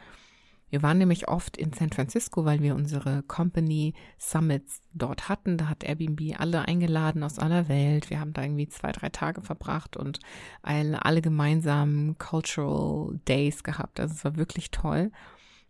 Wir 0.70 0.82
waren 0.82 0.98
nämlich 0.98 1.28
oft 1.28 1.56
in 1.56 1.72
San 1.72 1.90
Francisco, 1.90 2.44
weil 2.44 2.62
wir 2.62 2.74
unsere 2.74 3.22
Company 3.24 3.94
Summits 4.18 4.80
dort 4.92 5.28
hatten. 5.28 5.58
Da 5.58 5.68
hat 5.68 5.84
Airbnb 5.84 6.38
alle 6.38 6.62
eingeladen 6.62 7.22
aus 7.24 7.38
aller 7.38 7.68
Welt. 7.68 8.08
Wir 8.08 8.20
haben 8.20 8.32
da 8.32 8.42
irgendwie 8.42 8.68
zwei, 8.68 8.92
drei 8.92 9.08
Tage 9.08 9.42
verbracht 9.42 9.96
und 9.96 10.20
alle, 10.62 11.04
alle 11.04 11.22
gemeinsam 11.22 12.16
Cultural 12.18 13.18
Days 13.26 13.64
gehabt. 13.64 13.98
Also 13.98 14.14
es 14.14 14.24
war 14.24 14.36
wirklich 14.36 14.70
toll. 14.70 15.10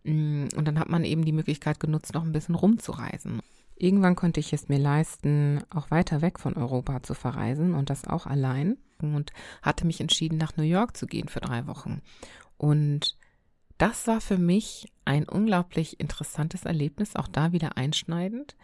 Mm, 0.04 0.48
und 0.54 0.68
dann 0.68 0.78
hat 0.78 0.90
man 0.90 1.04
eben 1.04 1.24
die 1.24 1.32
Möglichkeit 1.32 1.80
genutzt, 1.80 2.14
noch 2.14 2.24
ein 2.24 2.32
bisschen 2.32 2.54
rumzureisen. 2.54 3.40
Irgendwann 3.76 4.16
konnte 4.16 4.40
ich 4.40 4.52
es 4.52 4.68
mir 4.68 4.78
leisten, 4.78 5.62
auch 5.70 5.90
weiter 5.90 6.20
weg 6.20 6.38
von 6.38 6.54
Europa 6.54 7.02
zu 7.02 7.14
verreisen 7.14 7.74
und 7.74 7.88
das 7.88 8.06
auch 8.06 8.26
allein 8.26 8.76
und 9.00 9.32
hatte 9.62 9.86
mich 9.86 10.02
entschieden, 10.02 10.36
nach 10.36 10.58
New 10.58 10.64
York 10.64 10.96
zu 10.98 11.06
gehen 11.06 11.28
für 11.28 11.40
drei 11.40 11.66
Wochen. 11.66 12.02
Und 12.58 13.16
das 13.80 14.06
war 14.06 14.20
für 14.20 14.36
mich 14.36 14.92
ein 15.06 15.26
unglaublich 15.26 15.98
interessantes 15.98 16.66
Erlebnis, 16.66 17.16
auch 17.16 17.28
da 17.28 17.52
wieder 17.52 17.78
einschneidend, 17.78 18.56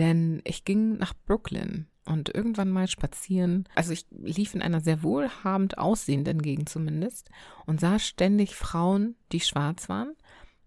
denn 0.00 0.42
ich 0.44 0.64
ging 0.64 0.96
nach 0.96 1.14
Brooklyn 1.26 1.86
und 2.06 2.34
irgendwann 2.34 2.70
mal 2.70 2.88
spazieren. 2.88 3.68
Also 3.76 3.92
ich 3.92 4.04
lief 4.10 4.52
in 4.52 4.62
einer 4.62 4.80
sehr 4.80 5.04
wohlhabend 5.04 5.78
aussehenden 5.78 6.42
Gegend 6.42 6.68
zumindest 6.68 7.30
und 7.66 7.78
sah 7.78 8.00
ständig 8.00 8.56
Frauen, 8.56 9.14
die 9.30 9.40
schwarz 9.40 9.88
waren 9.88 10.14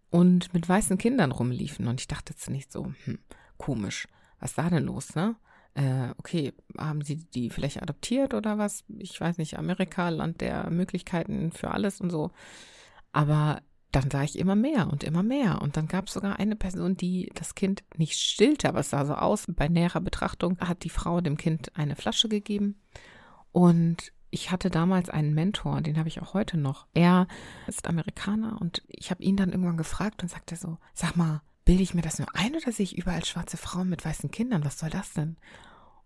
und 0.09 0.53
mit 0.53 0.67
weißen 0.67 0.97
Kindern 0.97 1.31
rumliefen. 1.31 1.87
Und 1.87 1.99
ich 1.99 2.07
dachte 2.07 2.33
zunächst 2.33 2.71
so, 2.71 2.93
hm, 3.03 3.19
komisch, 3.57 4.07
was 4.39 4.55
da 4.55 4.69
denn 4.69 4.85
los, 4.85 5.15
ne? 5.15 5.35
Äh, 5.73 6.11
okay, 6.17 6.53
haben 6.77 7.01
sie 7.01 7.17
die 7.17 7.49
vielleicht 7.49 7.83
adoptiert 7.83 8.33
oder 8.33 8.57
was? 8.57 8.85
Ich 8.97 9.19
weiß 9.19 9.37
nicht, 9.37 9.59
Amerika, 9.59 10.09
Land 10.09 10.39
der 10.41 10.69
Möglichkeiten 10.71 11.51
für 11.51 11.71
alles 11.71 11.99
und 12.01 12.09
so. 12.09 12.31
Aber 13.11 13.61
dann 13.91 14.11
sah 14.11 14.23
ich 14.23 14.37
immer 14.37 14.55
mehr 14.55 14.89
und 14.91 15.03
immer 15.03 15.23
mehr. 15.23 15.61
Und 15.61 15.77
dann 15.77 15.87
gab 15.87 16.07
es 16.07 16.13
sogar 16.13 16.39
eine 16.39 16.55
Person, 16.55 16.97
die 16.97 17.31
das 17.35 17.55
Kind 17.55 17.83
nicht 17.95 18.19
stillte, 18.19 18.67
aber 18.67 18.79
es 18.79 18.89
sah 18.89 19.05
so 19.05 19.13
aus. 19.13 19.45
Bei 19.47 19.67
näherer 19.67 20.01
Betrachtung 20.01 20.57
hat 20.59 20.83
die 20.83 20.89
Frau 20.89 21.21
dem 21.21 21.37
Kind 21.37 21.75
eine 21.75 21.95
Flasche 21.95 22.27
gegeben. 22.27 22.79
Und 23.51 24.11
ich 24.29 24.51
hatte 24.51 24.69
damals 24.69 25.09
einen 25.09 25.33
Mentor, 25.33 25.81
den 25.81 25.97
habe 25.97 26.09
ich 26.09 26.21
auch 26.21 26.33
heute 26.33 26.57
noch. 26.57 26.85
Er 26.93 27.27
ist 27.65 27.87
Amerikaner 27.87 28.59
und 28.61 28.83
ich 28.87 29.09
habe 29.09 29.23
ihn 29.23 29.37
dann 29.37 29.51
irgendwann 29.51 29.77
gefragt 29.77 30.21
und 30.21 30.29
sagte 30.29 30.55
so, 30.55 30.77
sag 30.93 31.15
mal, 31.15 31.41
bilde 31.63 31.83
ich 31.83 31.93
mir 31.93 32.01
das 32.01 32.19
nur 32.19 32.27
ein 32.33 32.55
oder 32.55 32.71
sehe 32.71 32.83
ich 32.83 32.97
überall 32.97 33.23
schwarze 33.25 33.57
Frauen 33.57 33.89
mit 33.89 34.05
weißen 34.05 34.31
Kindern? 34.31 34.65
Was 34.65 34.79
soll 34.79 34.89
das 34.89 35.13
denn? 35.13 35.37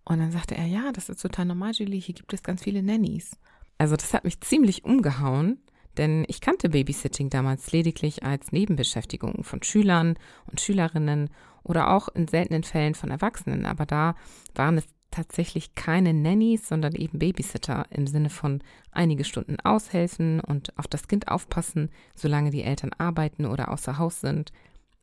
Und 0.04 0.20
dann 0.20 0.32
sagte 0.32 0.56
er, 0.56 0.66
ja, 0.66 0.92
das 0.92 1.10
ist 1.10 1.22
total 1.22 1.46
normal, 1.46 1.74
Julie, 1.74 2.00
hier 2.00 2.16
gibt 2.16 2.34
es 2.34 2.44
ganz 2.44 2.64
viele 2.64 2.84
Nannies. 2.84 3.38
Also 3.78 3.96
das 3.96 4.14
hat 4.14 4.24
mich 4.24 4.42
ziemlich 4.42 4.84
umgehauen, 4.84 5.60
denn 5.98 6.26
ich 6.28 6.42
kannte 6.42 6.70
Babysitting 6.70 7.30
damals 7.30 7.72
lediglich 7.72 8.24
als 8.24 8.52
Nebenbeschäftigung 8.52 9.44
von 9.44 9.62
Schülern 9.64 10.16
und 10.50 10.62
Schülerinnen 10.62 11.30
oder 11.64 11.92
auch 11.92 12.08
in 12.10 12.28
seltenen 12.28 12.64
Fällen 12.64 12.96
von 12.96 13.12
Erwachsenen. 13.12 13.66
Aber 13.66 13.86
da 13.86 14.16
waren 14.56 14.78
es 14.78 14.86
tatsächlich 15.12 15.76
keine 15.76 16.14
Nannies, 16.14 16.68
sondern 16.68 16.96
eben 16.96 17.20
Babysitter 17.20 17.86
im 17.90 18.08
Sinne 18.08 18.30
von 18.30 18.64
einige 18.92 19.26
Stunden 19.26 19.58
aushelfen 19.60 20.40
und 20.40 20.78
auf 20.80 20.88
das 20.88 21.08
Kind 21.08 21.28
aufpassen, 21.28 21.90
solange 22.16 22.50
die 22.50 22.64
Eltern 22.64 22.92
arbeiten 22.98 23.46
oder 23.46 23.70
außer 23.72 23.98
Haus 23.98 24.22
sind. 24.22 24.52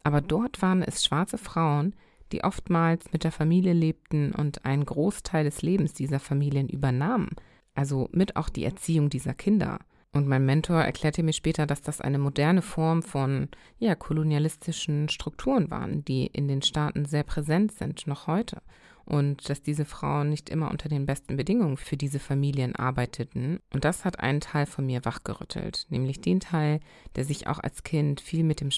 Aber 0.03 0.20
dort 0.20 0.62
waren 0.62 0.82
es 0.82 1.05
schwarze 1.05 1.39
Frauen, 1.39 1.95
die 2.32 2.45
oftmals 2.45 3.12
mit 3.12 3.24
der 3.24 3.32
Familie 3.32 3.72
lebten 3.72 4.32
und 4.32 4.64
einen 4.64 4.84
Großteil 4.84 5.45
des 5.45 5.62
Lebens 5.62 5.93
dieser 5.93 6.18
Familien 6.18 6.68
übernahmen, 6.68 7.30
also 7.74 8.09
mit 8.12 8.36
auch 8.36 8.49
die 8.49 8.64
Erziehung 8.64 9.11
dieser 9.11 9.34
Kinder. 9.34 9.78
Und 10.13 10.27
mein 10.27 10.47
Mentor 10.47 10.81
erklärte 10.81 11.23
mir 11.23 11.35
später, 11.35 11.67
dass 11.67 11.83
das 11.83 12.01
eine 12.01 12.19
moderne 12.19 12.63
Form 12.63 13.03
von 13.03 13.49
ja, 13.79 13.95
kolonialistischen 13.95 15.09
Strukturen 15.09 15.71
waren, 15.71 16.05
die 16.05 16.27
in 16.27 16.49
den 16.49 16.63
Staaten 16.63 17.05
sehr 17.05 17.25
präsent 17.25 17.73
sind, 17.73 18.07
noch 18.07 18.27
heute. 18.27 18.63
Und 19.05 19.49
dass 19.49 19.63
diese 19.63 19.85
Frauen 19.85 20.31
nicht 20.31 20.51
immer 20.51 20.71
unter 20.71 20.89
den 20.89 21.07
besten 21.07 21.37
Bedingungen 21.37 21.77
für 21.77 21.97
diese 21.97 22.19
Familien 22.19 22.75
arbeiteten. 22.75 23.61
Und 23.73 23.85
das 23.85 24.05
hat 24.05 24.21
einen 24.21 24.41
Teil 24.41 24.67
von 24.67 24.87
mir 24.87 25.05
wachgerüttelt, 25.05 25.87
nämlich 25.89 26.21
den 26.21 26.41
Teil, 26.41 26.81
der 27.17 27.25
sich 27.25 27.47
auch 27.47 27.59
als 27.59 27.83
Kind 27.83 28.21
viel 28.21 28.45
mit 28.45 28.61
dem, 28.61 28.71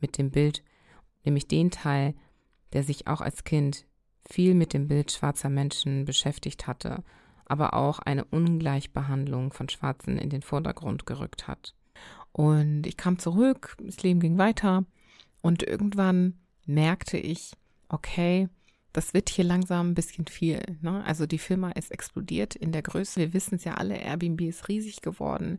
mit 0.00 0.18
dem 0.18 0.30
Bild, 0.30 0.62
nämlich 1.24 1.48
den 1.48 1.70
Teil, 1.70 2.14
der 2.72 2.82
sich 2.82 3.06
auch 3.06 3.20
als 3.20 3.44
Kind 3.44 3.86
viel 4.28 4.54
mit 4.54 4.72
dem 4.72 4.88
Bild 4.88 5.12
schwarzer 5.12 5.50
Menschen 5.50 6.04
beschäftigt 6.04 6.66
hatte 6.66 7.02
aber 7.46 7.74
auch 7.74 7.98
eine 7.98 8.24
Ungleichbehandlung 8.24 9.52
von 9.52 9.68
Schwarzen 9.68 10.18
in 10.18 10.30
den 10.30 10.42
Vordergrund 10.42 11.06
gerückt 11.06 11.48
hat. 11.48 11.74
Und 12.32 12.86
ich 12.86 12.96
kam 12.96 13.18
zurück, 13.18 13.76
das 13.80 14.02
Leben 14.02 14.20
ging 14.20 14.38
weiter 14.38 14.84
und 15.40 15.62
irgendwann 15.62 16.34
merkte 16.66 17.16
ich, 17.16 17.52
okay, 17.88 18.48
das 18.94 19.12
wird 19.12 19.28
hier 19.28 19.44
langsam 19.44 19.90
ein 19.90 19.94
bisschen 19.94 20.26
viel. 20.26 20.60
Ne? 20.80 21.04
Also 21.04 21.26
die 21.26 21.38
Firma 21.38 21.70
ist 21.70 21.90
explodiert 21.90 22.54
in 22.54 22.70
der 22.70 22.82
Größe. 22.82 23.20
Wir 23.20 23.34
wissen 23.34 23.56
es 23.56 23.64
ja 23.64 23.74
alle, 23.74 23.96
Airbnb 23.96 24.40
ist 24.42 24.68
riesig 24.68 25.00
geworden. 25.00 25.58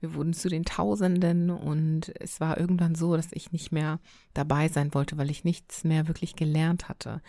Wir 0.00 0.14
wurden 0.14 0.32
zu 0.32 0.48
den 0.48 0.64
Tausenden 0.64 1.50
und 1.50 2.12
es 2.20 2.40
war 2.40 2.58
irgendwann 2.58 2.96
so, 2.96 3.16
dass 3.16 3.28
ich 3.32 3.52
nicht 3.52 3.70
mehr 3.70 4.00
dabei 4.34 4.68
sein 4.68 4.94
wollte, 4.94 5.16
weil 5.16 5.30
ich 5.30 5.44
nichts 5.44 5.84
mehr 5.84 6.08
wirklich 6.08 6.34
gelernt 6.34 6.88
hatte. 6.88 7.22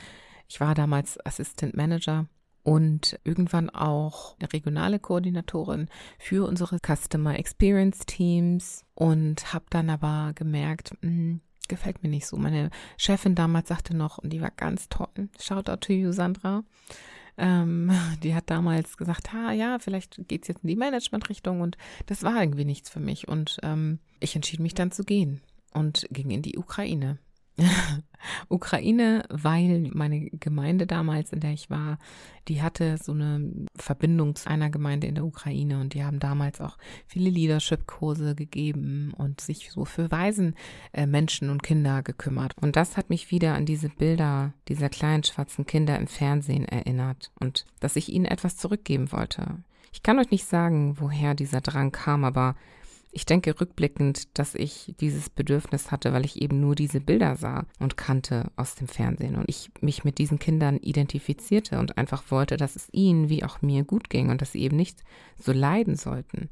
Ich 0.49 0.60
war 0.60 0.74
damals 0.74 1.24
Assistant 1.24 1.76
Manager 1.78 2.28
und 2.64 3.20
irgendwann 3.24 3.70
auch 3.70 4.38
regionale 4.53 4.99
Koordinatorin 4.99 5.89
für 6.18 6.47
unsere 6.47 6.80
Customer 6.80 7.38
Experience 7.38 7.99
Teams 8.05 8.86
und 8.95 9.53
habe 9.53 9.66
dann 9.70 9.89
aber 9.89 10.32
gemerkt, 10.34 10.93
mh, 11.01 11.09
hm, 11.09 11.41
gefällt 11.68 12.03
mir 12.03 12.09
nicht 12.09 12.28
so. 12.28 12.38
Meine 12.38 12.70
Chefin 12.97 13.36
damals 13.36 13.68
sagte 13.68 13.95
noch, 13.95 14.18
und 14.18 14.32
die 14.32 14.41
war 14.41 14.51
ganz 14.51 14.89
toll, 14.89 15.30
shout 15.39 15.70
out 15.70 15.82
to 15.82 15.93
you, 15.93 16.11
Sandra. 16.11 16.64
Ähm, 17.38 17.91
die 18.24 18.36
hat 18.36 18.49
damals 18.49 18.97
gesagt, 18.97 19.34
ha, 19.34 19.51
ja, 19.51 19.80
vielleicht 19.80 20.28
geht's 20.28 20.47
jetzt 20.47 20.64
in 20.64 20.70
die 20.70 20.76
Management-Richtung 20.76 21.61
und 21.61 21.78
das 22.05 22.24
war 22.24 22.41
irgendwie 22.41 22.66
nichts 22.66 22.89
für 22.89 22.99
mich. 22.99 23.28
Und 23.28 23.57
ähm, 23.64 23.99
ich 24.20 24.36
entschied 24.36 24.59
mich 24.59 24.74
dann 24.74 24.91
zu 24.91 25.03
gehen 25.03 25.41
und 25.74 26.07
ging 26.11 26.32
in 26.32 26.41
die 26.41 26.57
Ukraine. 26.57 27.20
Ukraine, 28.49 29.24
weil 29.30 29.89
meine 29.93 30.30
Gemeinde 30.30 30.88
damals, 30.88 31.34
in 31.34 31.39
der 31.39 31.51
ich 31.51 31.70
war, 31.70 31.97
die 32.47 32.62
hatte 32.62 32.97
so 32.97 33.12
eine 33.12 33.68
Verbindung 33.76 34.36
zu 34.36 34.49
einer 34.49 34.70
Gemeinde 34.70 35.08
in 35.08 35.16
der 35.16 35.26
Ukraine 35.26 35.80
und 35.80 35.93
die 35.93 36.04
haben 36.04 36.20
damals 36.20 36.62
auch 36.62 36.78
viele 37.06 37.30
Leadership-Kurse 37.30 38.36
gegeben 38.36 39.14
und 39.18 39.41
sich 39.41 39.72
so 39.72 39.86
für 39.86 40.12
Waisen 40.12 40.56
äh, 40.93 41.06
Menschen 41.06 41.49
und 41.49 41.64
Kinder 41.64 42.01
gekümmert. 42.01 42.54
Und 42.60 42.76
das 42.76 42.97
hat 42.97 43.10
mich 43.10 43.32
wieder 43.32 43.54
an 43.56 43.66
diese 43.66 43.89
Bilder 43.89 44.54
dieser 44.68 44.89
kleinen 44.89 45.24
schwarzen 45.24 45.66
Kinder 45.66 45.97
im 45.97 46.08
Fernsehen 46.08 46.66
erinnert 46.66 47.32
und 47.39 47.66
dass 47.80 47.95
ich 47.95 48.10
ihnen 48.10 48.26
etwas 48.26 48.58
zurückgeben 48.58 49.12
wollte. 49.12 49.58
Ich 49.91 50.01
kann 50.01 50.18
euch 50.20 50.32
nicht 50.32 50.45
sagen, 50.45 50.99
woher 50.99 51.36
dieser 51.36 51.62
Drang 51.62 51.91
kam, 51.91 52.24
aber 52.24 52.56
ich 53.14 53.26
denke 53.26 53.59
rückblickend, 53.59 54.38
dass 54.38 54.55
ich 54.55 54.93
dieses 54.99 55.30
Bedürfnis 55.30 55.91
hatte, 55.91 56.14
weil 56.14 56.26
ich 56.26 56.41
eben 56.41 56.59
nur 56.59 56.76
diese 56.76 56.99
Bilder 56.99 57.36
sah 57.36 57.66
und 57.80 57.95
kannte 57.95 58.51
aus 58.55 58.76
dem 58.76 58.88
Fernsehen 58.88 59.36
und 59.36 59.45
ich 59.47 59.70
mich 59.82 60.03
mit 60.03 60.18
diesen 60.18 60.39
Kindern 60.39 60.78
identifizierte 60.78 61.80
und 61.80 61.97
einfach 61.97 62.24
wollte, 62.30 62.57
dass 62.57 62.76
es 62.76 62.88
ihnen 62.91 63.30
wie 63.30 63.43
auch 63.43 63.61
mir 63.61 63.84
gut 63.84 64.09
ging 64.09 64.30
und 64.30 64.41
dass 64.41 64.51
sie 64.51 64.61
eben 64.61 64.78
nicht 64.78 65.03
so 65.38 65.51
leiden 65.51 65.95
sollten. 65.95 66.49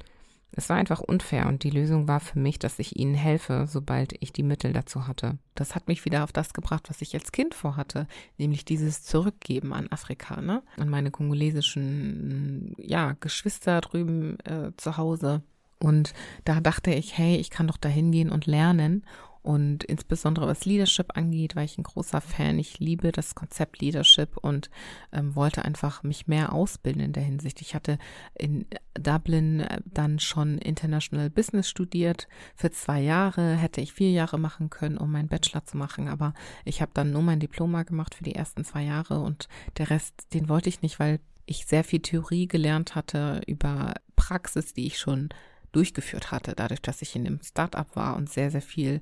Es 0.54 0.68
war 0.68 0.76
einfach 0.76 1.00
unfair 1.00 1.46
und 1.46 1.64
die 1.64 1.70
Lösung 1.70 2.08
war 2.08 2.20
für 2.20 2.38
mich, 2.38 2.58
dass 2.58 2.78
ich 2.78 2.96
ihnen 2.96 3.14
helfe, 3.14 3.66
sobald 3.66 4.14
ich 4.20 4.32
die 4.34 4.42
Mittel 4.42 4.74
dazu 4.74 5.06
hatte. 5.06 5.38
Das 5.54 5.74
hat 5.74 5.88
mich 5.88 6.04
wieder 6.04 6.24
auf 6.24 6.32
das 6.32 6.52
gebracht, 6.52 6.90
was 6.90 7.00
ich 7.00 7.14
als 7.14 7.32
Kind 7.32 7.54
vorhatte, 7.54 8.06
nämlich 8.36 8.66
dieses 8.66 9.02
Zurückgeben 9.02 9.72
an 9.72 9.88
Afrika, 9.90 10.42
ne? 10.42 10.62
An 10.76 10.90
meine 10.90 11.10
kongolesischen, 11.10 12.74
ja, 12.76 13.16
Geschwister 13.20 13.80
drüben 13.80 14.38
äh, 14.40 14.72
zu 14.76 14.98
Hause. 14.98 15.42
Und 15.82 16.14
da 16.44 16.60
dachte 16.60 16.92
ich, 16.92 17.16
hey, 17.18 17.36
ich 17.36 17.50
kann 17.50 17.66
doch 17.66 17.76
da 17.76 17.88
hingehen 17.88 18.30
und 18.30 18.46
lernen 18.46 19.04
und 19.42 19.82
insbesondere 19.82 20.46
was 20.46 20.64
Leadership 20.64 21.16
angeht, 21.16 21.56
war 21.56 21.64
ich 21.64 21.76
ein 21.76 21.82
großer 21.82 22.20
Fan. 22.20 22.60
Ich 22.60 22.78
liebe 22.78 23.10
das 23.10 23.34
Konzept 23.34 23.80
Leadership 23.80 24.36
und 24.36 24.70
ähm, 25.12 25.34
wollte 25.34 25.64
einfach 25.64 26.04
mich 26.04 26.28
mehr 26.28 26.52
ausbilden 26.52 27.02
in 27.02 27.12
der 27.12 27.24
Hinsicht. 27.24 27.60
Ich 27.60 27.74
hatte 27.74 27.98
in 28.38 28.66
Dublin 28.94 29.60
äh, 29.60 29.80
dann 29.84 30.20
schon 30.20 30.58
International 30.58 31.28
Business 31.28 31.68
studiert. 31.68 32.28
Für 32.54 32.70
zwei 32.70 33.00
Jahre 33.00 33.56
hätte 33.56 33.80
ich 33.80 33.92
vier 33.92 34.12
Jahre 34.12 34.38
machen 34.38 34.70
können, 34.70 34.96
um 34.96 35.10
meinen 35.10 35.28
Bachelor 35.28 35.64
zu 35.64 35.76
machen. 35.76 36.06
Aber 36.06 36.34
ich 36.64 36.80
habe 36.80 36.92
dann 36.94 37.10
nur 37.10 37.22
mein 37.22 37.40
Diploma 37.40 37.82
gemacht 37.82 38.14
für 38.14 38.24
die 38.24 38.36
ersten 38.36 38.64
zwei 38.64 38.84
Jahre 38.84 39.18
und 39.20 39.48
der 39.76 39.90
Rest, 39.90 40.32
den 40.34 40.48
wollte 40.48 40.68
ich 40.68 40.82
nicht, 40.82 41.00
weil 41.00 41.18
ich 41.46 41.66
sehr 41.66 41.82
viel 41.82 42.00
Theorie 42.00 42.46
gelernt 42.46 42.94
hatte 42.94 43.40
über 43.48 43.94
Praxis, 44.14 44.72
die 44.72 44.86
ich 44.86 44.98
schon 45.00 45.30
durchgeführt 45.72 46.30
hatte, 46.30 46.54
dadurch, 46.54 46.82
dass 46.82 47.02
ich 47.02 47.16
in 47.16 47.26
einem 47.26 47.40
Startup 47.42 47.96
war 47.96 48.16
und 48.16 48.30
sehr, 48.30 48.50
sehr 48.50 48.62
viel 48.62 49.00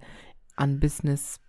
an 0.57 0.81
Business 0.81 1.41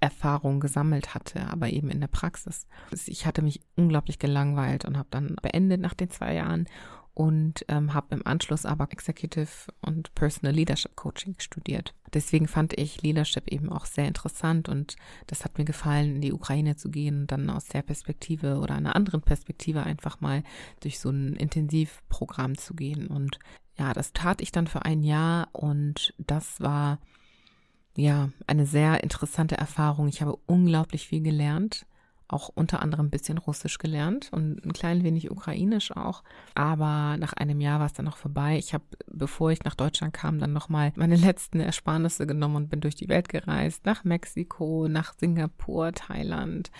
Erfahrung 0.00 0.60
gesammelt 0.60 1.14
hatte, 1.14 1.46
aber 1.48 1.68
eben 1.68 1.90
in 1.90 2.00
der 2.00 2.08
Praxis. 2.08 2.66
Ich 3.06 3.26
hatte 3.26 3.42
mich 3.42 3.60
unglaublich 3.76 4.18
gelangweilt 4.18 4.86
und 4.86 4.96
habe 4.96 5.08
dann 5.10 5.36
beendet 5.42 5.80
nach 5.80 5.94
den 5.94 6.10
zwei 6.10 6.34
Jahren 6.34 6.66
und 7.12 7.66
ähm, 7.68 7.92
habe 7.92 8.14
im 8.14 8.26
Anschluss 8.26 8.64
aber 8.64 8.90
Executive 8.90 9.50
und 9.82 10.14
Personal 10.14 10.54
Leadership 10.54 10.96
Coaching 10.96 11.34
studiert. 11.38 11.94
Deswegen 12.14 12.48
fand 12.48 12.78
ich 12.78 13.02
Leadership 13.02 13.48
eben 13.48 13.70
auch 13.70 13.84
sehr 13.84 14.08
interessant 14.08 14.68
und 14.68 14.96
das 15.26 15.44
hat 15.44 15.58
mir 15.58 15.64
gefallen, 15.64 16.16
in 16.16 16.20
die 16.22 16.32
Ukraine 16.32 16.76
zu 16.76 16.90
gehen 16.90 17.22
und 17.22 17.32
dann 17.32 17.50
aus 17.50 17.66
der 17.66 17.82
Perspektive 17.82 18.58
oder 18.58 18.74
einer 18.74 18.96
anderen 18.96 19.20
Perspektive 19.20 19.82
einfach 19.82 20.20
mal 20.20 20.42
durch 20.80 20.98
so 20.98 21.10
ein 21.10 21.34
Intensivprogramm 21.34 22.56
zu 22.56 22.74
gehen. 22.74 23.06
Und 23.08 23.38
ja, 23.78 23.92
das 23.92 24.12
tat 24.12 24.40
ich 24.40 24.52
dann 24.52 24.66
für 24.66 24.84
ein 24.84 25.02
Jahr 25.02 25.48
und 25.52 26.14
das 26.18 26.60
war 26.60 26.98
ja, 27.96 28.30
eine 28.46 28.66
sehr 28.66 29.02
interessante 29.02 29.56
Erfahrung. 29.56 30.08
Ich 30.08 30.22
habe 30.22 30.38
unglaublich 30.46 31.08
viel 31.08 31.22
gelernt, 31.22 31.86
auch 32.28 32.48
unter 32.48 32.80
anderem 32.80 33.06
ein 33.06 33.10
bisschen 33.10 33.38
Russisch 33.38 33.78
gelernt 33.78 34.28
und 34.32 34.64
ein 34.64 34.72
klein 34.72 35.02
wenig 35.02 35.30
Ukrainisch 35.30 35.90
auch. 35.96 36.22
Aber 36.54 37.16
nach 37.18 37.32
einem 37.32 37.60
Jahr 37.60 37.80
war 37.80 37.86
es 37.86 37.92
dann 37.92 38.04
noch 38.04 38.16
vorbei. 38.16 38.56
Ich 38.56 38.72
habe, 38.72 38.84
bevor 39.08 39.50
ich 39.50 39.64
nach 39.64 39.74
Deutschland 39.74 40.12
kam, 40.12 40.38
dann 40.38 40.52
nochmal 40.52 40.92
meine 40.94 41.16
letzten 41.16 41.60
Ersparnisse 41.60 42.26
genommen 42.26 42.56
und 42.56 42.70
bin 42.70 42.80
durch 42.80 42.94
die 42.94 43.08
Welt 43.08 43.28
gereist. 43.28 43.84
Nach 43.84 44.04
Mexiko, 44.04 44.86
nach 44.88 45.14
Singapur, 45.18 45.92
Thailand, 45.92 46.70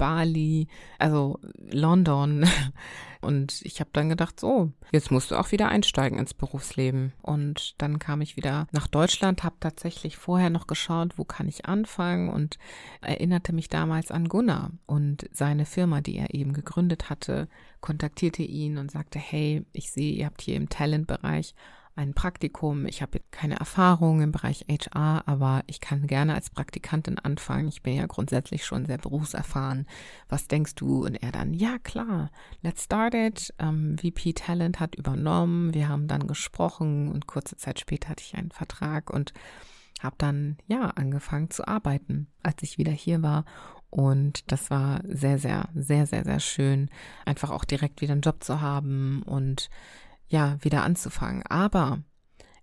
Bali, 0.00 0.66
also 0.98 1.38
London. 1.70 2.48
Und 3.20 3.60
ich 3.66 3.80
habe 3.80 3.90
dann 3.92 4.08
gedacht, 4.08 4.40
so, 4.40 4.72
jetzt 4.92 5.10
musst 5.10 5.30
du 5.30 5.36
auch 5.36 5.52
wieder 5.52 5.68
einsteigen 5.68 6.18
ins 6.18 6.32
Berufsleben. 6.32 7.12
Und 7.20 7.74
dann 7.76 7.98
kam 7.98 8.22
ich 8.22 8.38
wieder 8.38 8.66
nach 8.72 8.86
Deutschland, 8.86 9.44
habe 9.44 9.56
tatsächlich 9.60 10.16
vorher 10.16 10.48
noch 10.48 10.66
geschaut, 10.66 11.18
wo 11.18 11.24
kann 11.24 11.46
ich 11.46 11.66
anfangen 11.66 12.30
und 12.30 12.58
erinnerte 13.02 13.52
mich 13.52 13.68
damals 13.68 14.10
an 14.10 14.26
Gunnar 14.26 14.70
und 14.86 15.28
seine 15.32 15.66
Firma, 15.66 16.00
die 16.00 16.16
er 16.16 16.32
eben 16.32 16.54
gegründet 16.54 17.10
hatte, 17.10 17.46
kontaktierte 17.82 18.42
ihn 18.42 18.78
und 18.78 18.90
sagte, 18.90 19.18
hey, 19.18 19.66
ich 19.74 19.90
sehe, 19.90 20.14
ihr 20.14 20.24
habt 20.24 20.40
hier 20.40 20.56
im 20.56 20.70
Talentbereich 20.70 21.54
ein 22.00 22.14
Praktikum. 22.14 22.86
Ich 22.86 23.02
habe 23.02 23.20
keine 23.30 23.60
Erfahrung 23.60 24.22
im 24.22 24.32
Bereich 24.32 24.64
HR, 24.68 25.22
aber 25.26 25.62
ich 25.66 25.80
kann 25.80 26.06
gerne 26.06 26.34
als 26.34 26.48
Praktikantin 26.48 27.18
anfangen. 27.18 27.68
Ich 27.68 27.82
bin 27.82 27.94
ja 27.94 28.06
grundsätzlich 28.06 28.64
schon 28.64 28.86
sehr 28.86 28.96
berufserfahren. 28.96 29.86
Was 30.28 30.48
denkst 30.48 30.74
du? 30.76 31.04
Und 31.04 31.22
er 31.22 31.30
dann, 31.30 31.52
ja 31.52 31.78
klar, 31.78 32.30
let's 32.62 32.84
start 32.84 33.14
it. 33.14 33.54
Ähm, 33.58 33.98
VP 33.98 34.32
Talent 34.32 34.80
hat 34.80 34.94
übernommen. 34.94 35.74
Wir 35.74 35.88
haben 35.88 36.08
dann 36.08 36.26
gesprochen 36.26 37.08
und 37.08 37.26
kurze 37.26 37.56
Zeit 37.56 37.78
später 37.78 38.08
hatte 38.08 38.24
ich 38.24 38.34
einen 38.34 38.50
Vertrag 38.50 39.10
und 39.10 39.34
habe 40.00 40.16
dann 40.16 40.56
ja 40.66 40.86
angefangen 40.96 41.50
zu 41.50 41.68
arbeiten, 41.68 42.28
als 42.42 42.62
ich 42.62 42.78
wieder 42.78 42.92
hier 42.92 43.22
war 43.22 43.44
und 43.90 44.50
das 44.52 44.70
war 44.70 45.00
sehr, 45.04 45.38
sehr, 45.38 45.68
sehr, 45.74 46.06
sehr, 46.06 46.24
sehr 46.24 46.40
schön, 46.40 46.88
einfach 47.26 47.50
auch 47.50 47.64
direkt 47.64 48.00
wieder 48.00 48.12
einen 48.12 48.22
Job 48.22 48.42
zu 48.42 48.60
haben 48.60 49.22
und 49.24 49.68
ja, 50.30 50.56
wieder 50.62 50.84
anzufangen. 50.84 51.44
Aber 51.46 51.98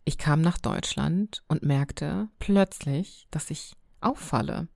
ich 0.06 0.18
kam 0.18 0.42
nach 0.42 0.58
Deutschland 0.58 1.44
und 1.48 1.64
merkte 1.64 2.30
plötzlich, 2.40 3.28
dass 3.30 3.52
ich 3.52 3.76
auffalle. 4.02 4.68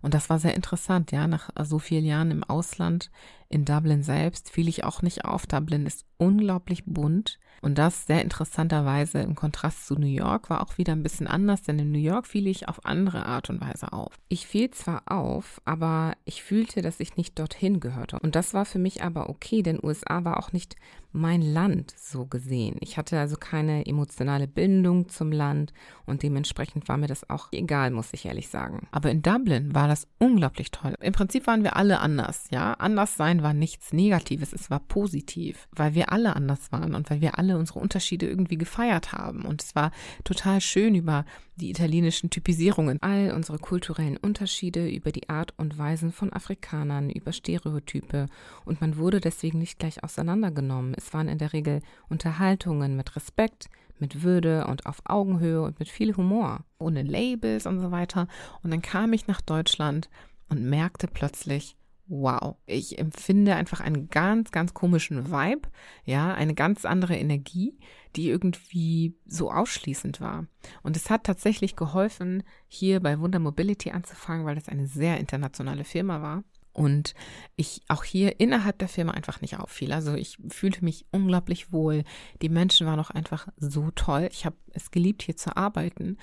Und 0.00 0.14
das 0.14 0.28
war 0.28 0.38
sehr 0.38 0.54
interessant, 0.54 1.12
ja. 1.12 1.26
Nach 1.26 1.50
so 1.64 1.78
vielen 1.78 2.04
Jahren 2.04 2.30
im 2.30 2.44
Ausland, 2.44 3.10
in 3.52 3.64
Dublin 3.64 4.02
selbst, 4.02 4.50
fiel 4.50 4.68
ich 4.68 4.84
auch 4.84 5.02
nicht 5.02 5.24
auf. 5.24 5.46
Dublin 5.46 5.86
ist 5.86 6.04
unglaublich 6.16 6.84
bunt. 6.86 7.38
Und 7.60 7.78
das 7.78 8.06
sehr 8.06 8.22
interessanterweise 8.22 9.20
im 9.20 9.36
Kontrast 9.36 9.86
zu 9.86 9.94
New 9.94 10.06
York 10.06 10.50
war 10.50 10.62
auch 10.62 10.78
wieder 10.78 10.92
ein 10.94 11.04
bisschen 11.04 11.28
anders, 11.28 11.62
denn 11.62 11.78
in 11.78 11.92
New 11.92 11.98
York 11.98 12.26
fiel 12.26 12.48
ich 12.48 12.68
auf 12.68 12.84
andere 12.84 13.24
Art 13.24 13.50
und 13.50 13.60
Weise 13.60 13.92
auf. 13.92 14.18
Ich 14.28 14.48
fiel 14.48 14.70
zwar 14.72 15.02
auf, 15.06 15.60
aber 15.64 16.14
ich 16.24 16.42
fühlte, 16.42 16.82
dass 16.82 16.98
ich 16.98 17.16
nicht 17.16 17.38
dorthin 17.38 17.78
gehörte. 17.78 18.18
Und 18.18 18.34
das 18.34 18.52
war 18.52 18.64
für 18.64 18.80
mich 18.80 19.04
aber 19.04 19.30
okay, 19.30 19.62
denn 19.62 19.78
USA 19.80 20.24
war 20.24 20.38
auch 20.38 20.52
nicht 20.52 20.74
mein 21.12 21.42
Land 21.42 21.92
so 21.96 22.26
gesehen. 22.26 22.76
Ich 22.80 22.96
hatte 22.96 23.18
also 23.18 23.36
keine 23.36 23.86
emotionale 23.86 24.48
Bindung 24.48 25.08
zum 25.08 25.30
Land 25.30 25.72
und 26.06 26.22
dementsprechend 26.22 26.88
war 26.88 26.96
mir 26.96 27.06
das 27.06 27.28
auch 27.28 27.48
egal, 27.52 27.90
muss 27.90 28.12
ich 28.12 28.24
ehrlich 28.24 28.48
sagen. 28.48 28.88
Aber 28.90 29.10
in 29.10 29.22
Dublin 29.22 29.74
war 29.74 29.88
das 29.88 30.08
unglaublich 30.18 30.70
toll. 30.70 30.94
Im 31.00 31.12
Prinzip 31.12 31.46
waren 31.46 31.62
wir 31.62 31.76
alle 31.76 32.00
anders, 32.00 32.46
ja. 32.50 32.72
Anders 32.74 33.16
sein 33.16 33.41
war 33.42 33.54
nichts 33.54 33.92
Negatives, 33.92 34.52
es 34.52 34.70
war 34.70 34.80
positiv, 34.80 35.68
weil 35.72 35.94
wir 35.94 36.12
alle 36.12 36.36
anders 36.36 36.72
waren 36.72 36.94
und 36.94 37.10
weil 37.10 37.20
wir 37.20 37.38
alle 37.38 37.58
unsere 37.58 37.78
Unterschiede 37.78 38.26
irgendwie 38.26 38.58
gefeiert 38.58 39.12
haben. 39.12 39.44
Und 39.44 39.62
es 39.62 39.74
war 39.74 39.90
total 40.24 40.60
schön 40.60 40.94
über 40.94 41.24
die 41.56 41.70
italienischen 41.70 42.30
Typisierungen, 42.30 43.00
all 43.02 43.32
unsere 43.32 43.58
kulturellen 43.58 44.16
Unterschiede, 44.16 44.88
über 44.88 45.12
die 45.12 45.28
Art 45.28 45.54
und 45.58 45.78
Weisen 45.78 46.12
von 46.12 46.32
Afrikanern, 46.32 47.10
über 47.10 47.32
Stereotype. 47.32 48.26
Und 48.64 48.80
man 48.80 48.96
wurde 48.96 49.20
deswegen 49.20 49.58
nicht 49.58 49.78
gleich 49.78 50.02
auseinandergenommen. 50.02 50.94
Es 50.96 51.12
waren 51.12 51.28
in 51.28 51.38
der 51.38 51.52
Regel 51.52 51.80
Unterhaltungen 52.08 52.96
mit 52.96 53.14
Respekt, 53.16 53.68
mit 53.98 54.22
Würde 54.22 54.66
und 54.66 54.86
auf 54.86 55.02
Augenhöhe 55.04 55.62
und 55.62 55.78
mit 55.78 55.88
viel 55.88 56.16
Humor, 56.16 56.64
ohne 56.78 57.02
Labels 57.02 57.66
und 57.66 57.80
so 57.80 57.90
weiter. 57.90 58.26
Und 58.62 58.70
dann 58.70 58.82
kam 58.82 59.12
ich 59.12 59.26
nach 59.26 59.40
Deutschland 59.40 60.10
und 60.48 60.62
merkte 60.68 61.06
plötzlich, 61.06 61.76
wow, 62.06 62.56
ich 62.66 62.98
empfinde 62.98 63.54
einfach 63.54 63.80
einen 63.80 64.08
ganz, 64.08 64.50
ganz 64.50 64.74
komischen 64.74 65.30
Vibe, 65.30 65.68
ja, 66.04 66.34
eine 66.34 66.54
ganz 66.54 66.84
andere 66.84 67.16
Energie, 67.16 67.78
die 68.16 68.28
irgendwie 68.28 69.14
so 69.26 69.50
ausschließend 69.50 70.20
war. 70.20 70.46
Und 70.82 70.96
es 70.96 71.10
hat 71.10 71.24
tatsächlich 71.24 71.76
geholfen, 71.76 72.42
hier 72.68 73.00
bei 73.00 73.18
Wunder 73.18 73.38
Mobility 73.38 73.90
anzufangen, 73.90 74.44
weil 74.44 74.56
das 74.56 74.68
eine 74.68 74.86
sehr 74.86 75.18
internationale 75.18 75.84
Firma 75.84 76.20
war. 76.20 76.44
Und 76.74 77.14
ich 77.54 77.82
auch 77.88 78.02
hier 78.02 78.40
innerhalb 78.40 78.78
der 78.78 78.88
Firma 78.88 79.12
einfach 79.12 79.42
nicht 79.42 79.58
auffiel. 79.58 79.92
Also 79.92 80.14
ich 80.14 80.38
fühlte 80.48 80.84
mich 80.84 81.04
unglaublich 81.10 81.70
wohl. 81.70 82.04
Die 82.40 82.48
Menschen 82.48 82.86
waren 82.86 82.98
auch 82.98 83.10
einfach 83.10 83.48
so 83.58 83.90
toll. 83.94 84.28
Ich 84.32 84.46
habe 84.46 84.56
es 84.70 84.90
geliebt, 84.90 85.22
hier 85.22 85.36
zu 85.36 85.54
arbeiten. 85.54 86.16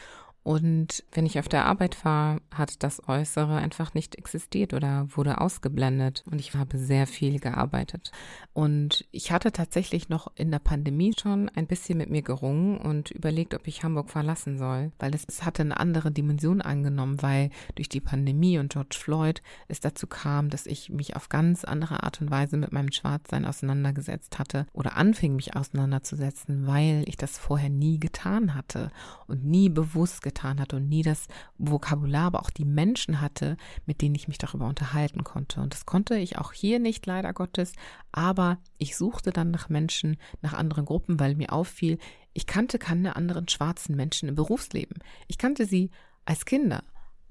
Und 0.43 1.03
wenn 1.11 1.25
ich 1.25 1.37
auf 1.37 1.49
der 1.49 1.65
Arbeit 1.65 2.03
war, 2.05 2.39
hat 2.51 2.81
das 2.81 3.07
Äußere 3.07 3.57
einfach 3.57 3.93
nicht 3.93 4.15
existiert 4.15 4.73
oder 4.73 5.07
wurde 5.15 5.41
ausgeblendet. 5.41 6.23
Und 6.31 6.39
ich 6.39 6.53
habe 6.55 6.77
sehr 6.77 7.07
viel 7.07 7.39
gearbeitet. 7.39 8.11
Und 8.53 9.05
ich 9.11 9.31
hatte 9.31 9.51
tatsächlich 9.51 10.09
noch 10.09 10.31
in 10.35 10.49
der 10.49 10.59
Pandemie 10.59 11.13
schon 11.19 11.49
ein 11.49 11.67
bisschen 11.67 11.97
mit 11.97 12.09
mir 12.09 12.21
gerungen 12.21 12.77
und 12.77 13.11
überlegt, 13.11 13.53
ob 13.53 13.67
ich 13.67 13.83
Hamburg 13.83 14.09
verlassen 14.09 14.57
soll, 14.57 14.91
weil 14.97 15.13
es, 15.13 15.23
es 15.27 15.43
hatte 15.43 15.61
eine 15.61 15.79
andere 15.79 16.11
Dimension 16.11 16.61
angenommen, 16.61 17.21
weil 17.21 17.51
durch 17.75 17.89
die 17.89 18.01
Pandemie 18.01 18.57
und 18.57 18.71
George 18.73 18.97
Floyd 18.97 19.41
es 19.67 19.81
dazu 19.81 20.07
kam, 20.07 20.49
dass 20.49 20.65
ich 20.65 20.89
mich 20.89 21.15
auf 21.15 21.29
ganz 21.29 21.63
andere 21.63 22.03
Art 22.03 22.21
und 22.21 22.31
Weise 22.31 22.57
mit 22.57 22.71
meinem 22.71 22.91
Schwarzsein 22.91 23.45
auseinandergesetzt 23.45 24.39
hatte 24.39 24.65
oder 24.73 24.97
anfing, 24.97 25.35
mich 25.35 25.55
auseinanderzusetzen, 25.55 26.65
weil 26.65 27.03
ich 27.05 27.17
das 27.17 27.37
vorher 27.37 27.69
nie 27.69 27.99
getan 27.99 28.55
hatte 28.55 28.91
und 29.27 29.45
nie 29.45 29.69
bewusst 29.69 30.21
getan 30.21 30.38
hatte 30.43 30.77
und 30.77 30.89
nie 30.89 31.01
das 31.01 31.27
Vokabular, 31.57 32.27
aber 32.27 32.41
auch 32.41 32.49
die 32.49 32.65
Menschen 32.65 33.21
hatte, 33.21 33.57
mit 33.85 34.01
denen 34.01 34.15
ich 34.15 34.27
mich 34.27 34.37
darüber 34.37 34.67
unterhalten 34.67 35.23
konnte. 35.23 35.61
Und 35.61 35.73
das 35.73 35.85
konnte 35.85 36.17
ich 36.17 36.37
auch 36.37 36.53
hier 36.53 36.79
nicht, 36.79 37.05
leider 37.05 37.33
Gottes. 37.33 37.73
Aber 38.11 38.57
ich 38.77 38.97
suchte 38.97 39.31
dann 39.31 39.51
nach 39.51 39.69
Menschen, 39.69 40.17
nach 40.41 40.53
anderen 40.53 40.85
Gruppen, 40.85 41.19
weil 41.19 41.35
mir 41.35 41.51
auffiel, 41.51 41.97
ich 42.33 42.47
kannte 42.47 42.79
keine 42.79 43.15
anderen 43.15 43.47
schwarzen 43.47 43.95
Menschen 43.95 44.29
im 44.29 44.35
Berufsleben. 44.35 44.99
Ich 45.27 45.37
kannte 45.37 45.65
sie 45.65 45.91
als 46.25 46.45
Kinder 46.45 46.83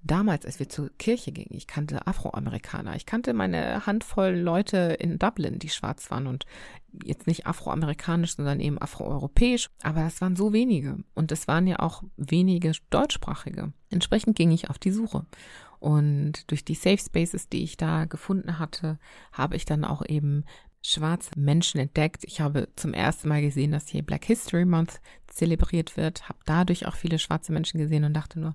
damals, 0.03 0.46
als 0.46 0.59
wir 0.59 0.68
zur 0.68 0.90
Kirche 0.99 1.32
gingen, 1.32 1.55
ich 1.55 1.66
kannte 1.66 2.07
Afroamerikaner, 2.07 2.96
ich 2.96 3.07
kannte 3.07 3.32
meine 3.34 3.86
Handvoll 3.86 4.34
Leute 4.34 4.96
in 4.99 5.18
Dublin, 5.18 5.59
die 5.59 5.68
schwarz 5.68 6.11
waren 6.11 6.26
und 6.26 6.44
jetzt 7.05 7.26
nicht 7.26 7.46
afroamerikanisch, 7.46 8.36
sondern 8.36 8.61
eben 8.61 8.80
afroeuropäisch, 8.80 9.70
aber 9.82 10.01
das 10.01 10.20
waren 10.20 10.36
so 10.36 10.53
wenige. 10.53 10.99
Und 11.14 11.32
es 11.32 11.49
waren 11.49 11.66
ja 11.66 11.80
auch 11.80 12.03
wenige 12.16 12.72
deutschsprachige. 12.90 13.72
Entsprechend 13.90 14.36
ging 14.36 14.51
ich 14.51 14.70
auf 14.70 14.78
die 14.78 14.92
Suche. 14.92 15.26
Und 15.80 16.51
durch 16.51 16.64
die 16.64 16.74
Safe 16.74 16.99
Spaces, 16.99 17.49
die 17.49 17.62
ich 17.62 17.76
da 17.76 18.07
gefunden 18.07 18.59
hatte, 18.59 18.99
habe 19.32 19.57
ich 19.57 19.64
dann 19.64 19.84
auch 19.84 20.05
eben 20.07 20.44
schwarze 20.82 21.30
Menschen 21.36 21.80
entdeckt. 21.80 22.24
Ich 22.24 22.40
habe 22.40 22.68
zum 22.76 22.94
ersten 22.94 23.28
Mal 23.28 23.42
gesehen, 23.42 23.72
dass 23.72 23.88
hier 23.88 24.03
Black 24.03 24.24
History 24.24 24.64
Month 24.64 25.01
zelebriert 25.26 25.96
wird, 25.96 26.28
habe 26.28 26.38
dadurch 26.46 26.86
auch 26.86 26.94
viele 26.94 27.18
schwarze 27.18 27.53
Menschen 27.53 27.78
gesehen 27.78 28.05
und 28.05 28.14
dachte 28.14 28.40
nur, 28.40 28.55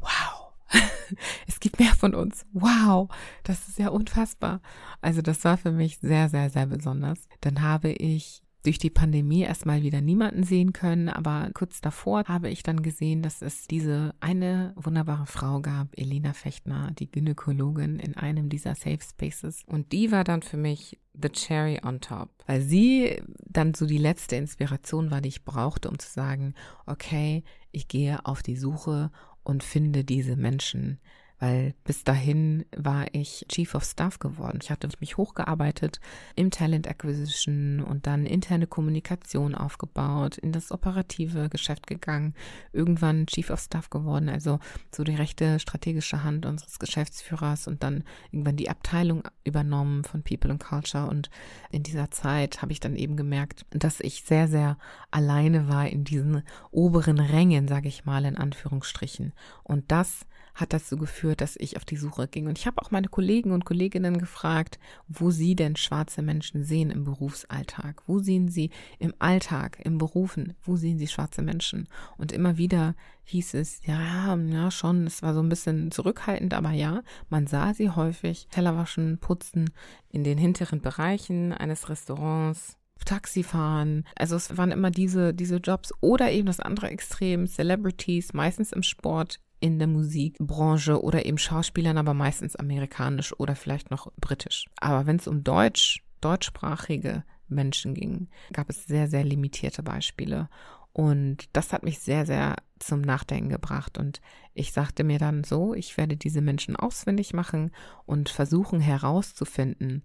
wow, 0.00 0.45
es 1.46 1.60
gibt 1.60 1.78
mehr 1.78 1.94
von 1.94 2.14
uns. 2.14 2.46
Wow, 2.52 3.08
das 3.44 3.68
ist 3.68 3.78
ja 3.78 3.88
unfassbar. 3.88 4.60
Also 5.00 5.22
das 5.22 5.44
war 5.44 5.56
für 5.56 5.72
mich 5.72 5.98
sehr, 5.98 6.28
sehr, 6.28 6.50
sehr 6.50 6.66
besonders. 6.66 7.28
Dann 7.40 7.62
habe 7.62 7.90
ich 7.90 8.42
durch 8.66 8.78
die 8.78 8.90
Pandemie 8.90 9.42
erstmal 9.42 9.82
wieder 9.82 10.00
niemanden 10.00 10.42
sehen 10.42 10.72
können, 10.72 11.08
aber 11.08 11.50
kurz 11.54 11.80
davor 11.80 12.24
habe 12.26 12.50
ich 12.50 12.64
dann 12.64 12.82
gesehen, 12.82 13.22
dass 13.22 13.40
es 13.40 13.68
diese 13.68 14.12
eine 14.18 14.72
wunderbare 14.74 15.26
Frau 15.26 15.60
gab, 15.60 15.96
Elena 15.96 16.32
Fechtner, 16.32 16.90
die 16.98 17.08
Gynäkologin 17.08 18.00
in 18.00 18.16
einem 18.16 18.48
dieser 18.48 18.74
Safe 18.74 18.98
Spaces. 19.00 19.62
Und 19.66 19.92
die 19.92 20.10
war 20.10 20.24
dann 20.24 20.42
für 20.42 20.56
mich 20.56 20.98
the 21.14 21.28
cherry 21.28 21.80
on 21.84 22.00
top, 22.00 22.30
weil 22.46 22.60
sie 22.60 23.22
dann 23.44 23.72
so 23.72 23.86
die 23.86 23.98
letzte 23.98 24.34
Inspiration 24.34 25.12
war, 25.12 25.20
die 25.20 25.28
ich 25.28 25.44
brauchte, 25.44 25.88
um 25.88 26.00
zu 26.00 26.10
sagen, 26.10 26.54
okay, 26.86 27.44
ich 27.70 27.86
gehe 27.86 28.26
auf 28.26 28.42
die 28.42 28.56
Suche 28.56 29.12
und 29.46 29.62
finde 29.62 30.04
diese 30.04 30.36
Menschen, 30.36 31.00
weil 31.38 31.74
bis 31.84 32.04
dahin 32.04 32.64
war 32.76 33.06
ich 33.12 33.44
Chief 33.48 33.74
of 33.74 33.84
Staff 33.84 34.18
geworden. 34.18 34.58
Ich 34.62 34.70
hatte 34.70 34.88
mich 35.00 35.16
hochgearbeitet 35.16 36.00
im 36.34 36.50
Talent 36.50 36.88
Acquisition 36.88 37.80
und 37.80 38.06
dann 38.06 38.24
interne 38.24 38.66
Kommunikation 38.66 39.54
aufgebaut, 39.54 40.38
in 40.38 40.52
das 40.52 40.72
operative 40.72 41.48
Geschäft 41.50 41.86
gegangen, 41.86 42.34
irgendwann 42.72 43.26
Chief 43.26 43.50
of 43.50 43.60
Staff 43.60 43.90
geworden, 43.90 44.28
also 44.28 44.58
so 44.94 45.04
die 45.04 45.14
rechte 45.14 45.60
strategische 45.60 46.24
Hand 46.24 46.46
unseres 46.46 46.78
Geschäftsführers 46.78 47.68
und 47.68 47.82
dann 47.82 48.04
irgendwann 48.30 48.56
die 48.56 48.70
Abteilung 48.70 49.22
übernommen 49.44 50.04
von 50.04 50.22
People 50.22 50.50
and 50.50 50.62
Culture 50.62 51.06
und 51.06 51.30
in 51.70 51.82
dieser 51.82 52.10
Zeit 52.10 52.62
habe 52.62 52.72
ich 52.72 52.80
dann 52.80 52.96
eben 52.96 53.16
gemerkt, 53.16 53.66
dass 53.70 54.00
ich 54.00 54.22
sehr, 54.22 54.48
sehr 54.48 54.78
alleine 55.10 55.68
war 55.68 55.86
in 55.86 56.04
diesen 56.04 56.42
oberen 56.70 57.18
Rängen, 57.18 57.68
sage 57.68 57.88
ich 57.88 58.04
mal 58.06 58.24
in 58.24 58.36
Anführungsstrichen 58.36 59.32
und 59.62 59.90
das 59.92 60.26
hat 60.56 60.72
dazu 60.72 60.96
geführt, 60.96 61.40
dass 61.40 61.54
ich 61.56 61.76
auf 61.76 61.84
die 61.84 61.96
Suche 61.96 62.26
ging. 62.26 62.48
Und 62.48 62.58
ich 62.58 62.66
habe 62.66 62.80
auch 62.82 62.90
meine 62.90 63.08
Kollegen 63.08 63.52
und 63.52 63.64
Kolleginnen 63.64 64.18
gefragt, 64.18 64.78
wo 65.06 65.30
sie 65.30 65.54
denn 65.54 65.76
schwarze 65.76 66.22
Menschen 66.22 66.64
sehen 66.64 66.90
im 66.90 67.04
Berufsalltag. 67.04 68.02
Wo 68.06 68.18
sehen 68.18 68.48
sie 68.48 68.70
im 68.98 69.14
Alltag, 69.18 69.78
im 69.84 69.98
Berufen, 69.98 70.54
wo 70.62 70.76
sehen 70.76 70.98
sie 70.98 71.06
schwarze 71.06 71.42
Menschen? 71.42 71.88
Und 72.16 72.32
immer 72.32 72.56
wieder 72.56 72.96
hieß 73.24 73.54
es, 73.54 73.80
ja, 73.84 74.34
ja, 74.34 74.70
schon, 74.70 75.06
es 75.06 75.22
war 75.22 75.34
so 75.34 75.40
ein 75.40 75.48
bisschen 75.48 75.90
zurückhaltend, 75.90 76.54
aber 76.54 76.70
ja, 76.70 77.02
man 77.28 77.46
sah 77.46 77.74
sie 77.74 77.90
häufig 77.90 78.48
Teller 78.50 78.76
waschen, 78.76 79.18
putzen 79.18 79.70
in 80.10 80.24
den 80.24 80.38
hinteren 80.38 80.80
Bereichen 80.80 81.52
eines 81.52 81.88
Restaurants, 81.88 82.78
Taxi 83.04 83.42
fahren. 83.42 84.04
Also 84.16 84.36
es 84.36 84.56
waren 84.56 84.72
immer 84.72 84.90
diese, 84.90 85.34
diese 85.34 85.56
Jobs 85.56 85.92
oder 86.00 86.30
eben 86.32 86.46
das 86.46 86.60
andere 86.60 86.88
Extrem, 86.88 87.46
Celebrities, 87.46 88.32
meistens 88.32 88.72
im 88.72 88.82
Sport, 88.82 89.40
in 89.60 89.78
der 89.78 89.88
Musikbranche 89.88 91.02
oder 91.02 91.24
eben 91.24 91.38
Schauspielern, 91.38 91.98
aber 91.98 92.14
meistens 92.14 92.56
amerikanisch 92.56 93.38
oder 93.38 93.56
vielleicht 93.56 93.90
noch 93.90 94.12
britisch. 94.20 94.66
Aber 94.80 95.06
wenn 95.06 95.16
es 95.16 95.26
um 95.26 95.44
Deutsch, 95.44 96.02
deutschsprachige 96.20 97.24
Menschen 97.48 97.94
ging, 97.94 98.28
gab 98.52 98.68
es 98.68 98.84
sehr, 98.84 99.08
sehr 99.08 99.24
limitierte 99.24 99.82
Beispiele. 99.82 100.48
Und 100.92 101.48
das 101.52 101.72
hat 101.72 101.82
mich 101.82 101.98
sehr, 101.98 102.26
sehr 102.26 102.56
zum 102.78 103.00
Nachdenken 103.00 103.50
gebracht. 103.50 103.98
Und 103.98 104.20
ich 104.54 104.72
sagte 104.72 105.04
mir 105.04 105.18
dann 105.18 105.44
so, 105.44 105.74
ich 105.74 105.96
werde 105.96 106.16
diese 106.16 106.40
Menschen 106.40 106.76
auswendig 106.76 107.34
machen 107.34 107.70
und 108.06 108.28
versuchen 108.28 108.80
herauszufinden, 108.80 110.02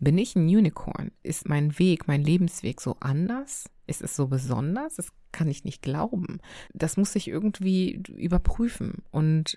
bin 0.00 0.18
ich 0.18 0.34
ein 0.34 0.48
Unicorn? 0.48 1.12
Ist 1.22 1.48
mein 1.48 1.78
Weg, 1.78 2.08
mein 2.08 2.22
Lebensweg 2.22 2.80
so 2.80 2.96
anders? 3.00 3.70
Ist 3.86 4.02
es 4.02 4.16
so 4.16 4.26
besonders? 4.26 4.96
Das 4.96 5.08
kann 5.32 5.48
ich 5.48 5.64
nicht 5.64 5.82
glauben. 5.82 6.40
Das 6.72 6.96
muss 6.96 7.14
ich 7.14 7.28
irgendwie 7.28 8.02
überprüfen. 8.16 9.02
Und 9.10 9.56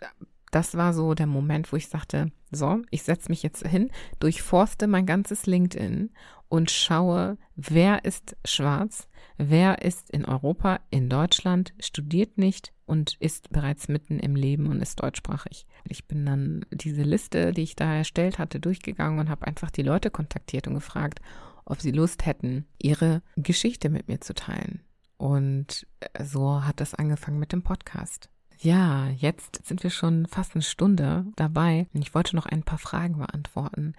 das 0.52 0.76
war 0.76 0.94
so 0.94 1.14
der 1.14 1.28
Moment, 1.28 1.72
wo 1.72 1.78
ich 1.78 1.88
sagte, 1.88 2.32
so, 2.52 2.82
ich 2.92 3.04
setze 3.04 3.30
mich 3.30 3.42
jetzt 3.42 3.66
hin, 3.66 3.90
durchforste 4.20 4.88
mein 4.88 5.06
ganzes 5.06 5.46
LinkedIn 5.46 6.12
und 6.50 6.70
schaue, 6.70 7.38
wer 7.56 8.06
ist 8.06 8.36
schwarz, 8.46 9.08
wer 9.38 9.82
ist 9.82 10.10
in 10.10 10.26
Europa, 10.26 10.80
in 10.90 11.10
Deutschland, 11.10 11.74
studiert 11.80 12.38
nicht 12.38 12.74
und 12.86 13.16
ist 13.20 13.50
bereits 13.50 13.88
mitten 13.88 14.20
im 14.20 14.36
Leben 14.36 14.68
und 14.68 14.82
ist 14.82 15.02
deutschsprachig. 15.02 15.66
Ich 15.88 16.08
bin 16.08 16.26
dann 16.26 16.66
diese 16.72 17.04
Liste, 17.04 17.52
die 17.52 17.64
ich 17.64 17.76
da 17.76 17.94
erstellt 17.96 18.40
hatte, 18.40 18.60
durchgegangen 18.60 19.20
und 19.20 19.30
habe 19.30 19.48
einfach 19.48 19.72
die 19.72 19.84
Leute 19.84 20.10
kontaktiert 20.10 20.68
und 20.68 20.76
gefragt, 20.76 21.20
ob 21.66 21.82
sie 21.82 21.92
Lust 21.92 22.26
hätten, 22.26 22.66
ihre 22.82 23.22
Geschichte 23.36 23.90
mit 23.90 24.08
mir 24.08 24.20
zu 24.22 24.34
teilen. 24.34 24.82
Und 25.18 25.88
so 26.22 26.66
hat 26.66 26.82
das 26.82 26.94
angefangen 26.94 27.40
mit 27.40 27.54
dem 27.54 27.64
Podcast. 27.64 28.30
Ja, 28.60 29.10
jetzt 29.10 29.66
sind 29.66 29.84
wir 29.84 29.90
schon 29.90 30.26
fast 30.26 30.56
eine 30.56 30.62
Stunde 30.62 31.26
dabei 31.36 31.88
und 31.94 32.02
ich 32.02 32.16
wollte 32.16 32.36
noch 32.36 32.46
ein 32.46 32.64
paar 32.64 32.78
Fragen 32.78 33.18
beantworten. 33.18 33.94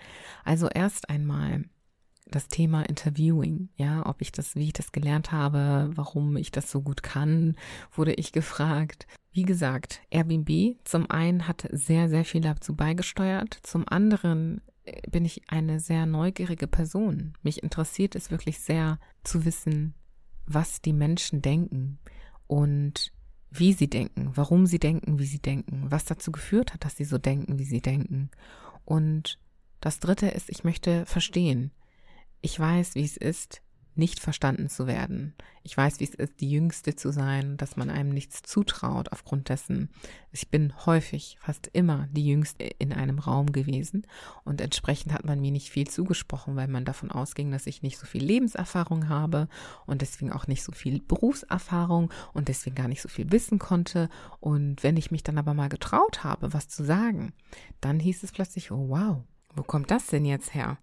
Also 0.45 0.69
erst 0.69 1.11
einmal 1.11 1.65
das 2.27 2.49
Thema 2.49 2.83
Interviewing, 2.83 3.69
ja, 3.77 4.07
ob 4.07 4.21
ich 4.21 4.33
das, 4.33 4.55
wie 4.55 4.65
ich 4.65 4.73
das 4.73 4.93
gelernt 4.93 5.33
habe, 5.33 5.91
warum 5.95 6.37
ich 6.37 6.51
das 6.51 6.71
so 6.71 6.81
gut 6.81 7.03
kann, 7.03 7.57
wurde 7.93 8.15
ich 8.15 8.33
gefragt. 8.33 9.07
Wie 9.33 9.43
gesagt, 9.43 10.01
Airbnb 10.11 10.77
zum 10.85 11.11
einen 11.11 11.47
hat 11.47 11.69
sehr, 11.71 12.09
sehr 12.09 12.25
viel 12.25 12.41
dazu 12.41 12.75
beigesteuert, 12.75 13.59
zum 13.63 13.87
anderen 13.87 14.63
äh, 14.85 15.03
bin 15.11 15.25
ich 15.25 15.43
eine 15.49 15.81
sehr 15.81 16.07
neugierige 16.07 16.67
Person. 16.67 17.35
Mich 17.43 17.63
interessiert 17.63 18.15
es 18.15 18.31
wirklich 18.31 18.59
sehr 18.61 18.99
zu 19.23 19.45
wissen, 19.45 19.95
was 20.47 20.81
die 20.81 20.93
Menschen 20.93 21.43
denken 21.43 21.99
und 22.47 23.13
wie 23.51 23.73
sie 23.73 23.89
denken, 23.89 24.31
warum 24.35 24.67
sie 24.67 24.79
denken, 24.79 25.19
wie 25.19 25.27
sie 25.27 25.39
denken, 25.39 25.87
was 25.89 26.05
dazu 26.05 26.33
geführt 26.33 26.75
hat, 26.75 26.85
dass 26.85 26.97
sie 26.97 27.05
so 27.05 27.19
denken, 27.19 27.59
wie 27.59 27.65
sie 27.65 27.81
denken. 27.81 28.31
Und 28.85 29.39
das 29.81 30.01
Dritte 30.01 30.27
ist, 30.27 30.49
ich 30.49 30.65
möchte 30.65 31.07
verstehen. 31.07 31.71
Ich 32.45 32.61
weiß, 32.61 32.95
wie 32.95 33.05
es 33.05 33.17
ist, 33.17 33.63
nicht 33.95 34.21
verstanden 34.21 34.69
zu 34.69 34.87
werden. 34.87 35.33
Ich 35.63 35.75
weiß, 35.75 35.99
wie 35.99 36.05
es 36.05 36.13
ist, 36.13 36.43
die 36.43 36.51
Jüngste 36.51 36.95
zu 36.95 37.11
sein, 37.11 37.57
dass 37.57 37.77
man 37.77 37.89
einem 37.89 38.11
nichts 38.11 38.43
zutraut 38.43 39.13
aufgrund 39.13 39.49
dessen. 39.49 39.89
Ich 40.31 40.51
bin 40.51 40.75
häufig, 40.85 41.39
fast 41.41 41.71
immer 41.73 42.07
die 42.13 42.27
Jüngste 42.27 42.65
in 42.65 42.93
einem 42.93 43.19
Raum 43.19 43.51
gewesen 43.53 44.07
und 44.45 44.61
entsprechend 44.61 45.15
hat 45.15 45.25
man 45.25 45.41
mir 45.41 45.53
nicht 45.53 45.71
viel 45.71 45.87
zugesprochen, 45.87 46.55
weil 46.55 46.69
man 46.69 46.85
davon 46.85 47.11
ausging, 47.11 47.51
dass 47.51 47.67
ich 47.67 47.81
nicht 47.81 47.97
so 47.97 48.05
viel 48.05 48.23
Lebenserfahrung 48.23 49.09
habe 49.09 49.49
und 49.87 50.03
deswegen 50.03 50.31
auch 50.31 50.47
nicht 50.47 50.65
so 50.65 50.73
viel 50.73 51.01
Berufserfahrung 51.01 52.13
und 52.35 52.49
deswegen 52.49 52.77
gar 52.77 52.89
nicht 52.89 53.01
so 53.01 53.09
viel 53.09 53.33
wissen 53.33 53.59
konnte. 53.59 54.11
Und 54.41 54.83
wenn 54.83 54.99
ich 54.99 55.11
mich 55.11 55.23
dann 55.23 55.39
aber 55.39 55.55
mal 55.55 55.71
getraut 55.71 56.25
habe, 56.25 56.53
was 56.53 56.69
zu 56.69 56.85
sagen, 56.85 57.33
dann 57.81 57.99
hieß 57.99 58.23
es 58.23 58.33
plötzlich, 58.33 58.71
oh 58.71 58.91
wow, 58.91 59.23
wo 59.57 59.63
kommt 59.63 59.91
das 59.91 60.09
denn 60.09 60.27
jetzt 60.27 60.53
her? 60.53 60.77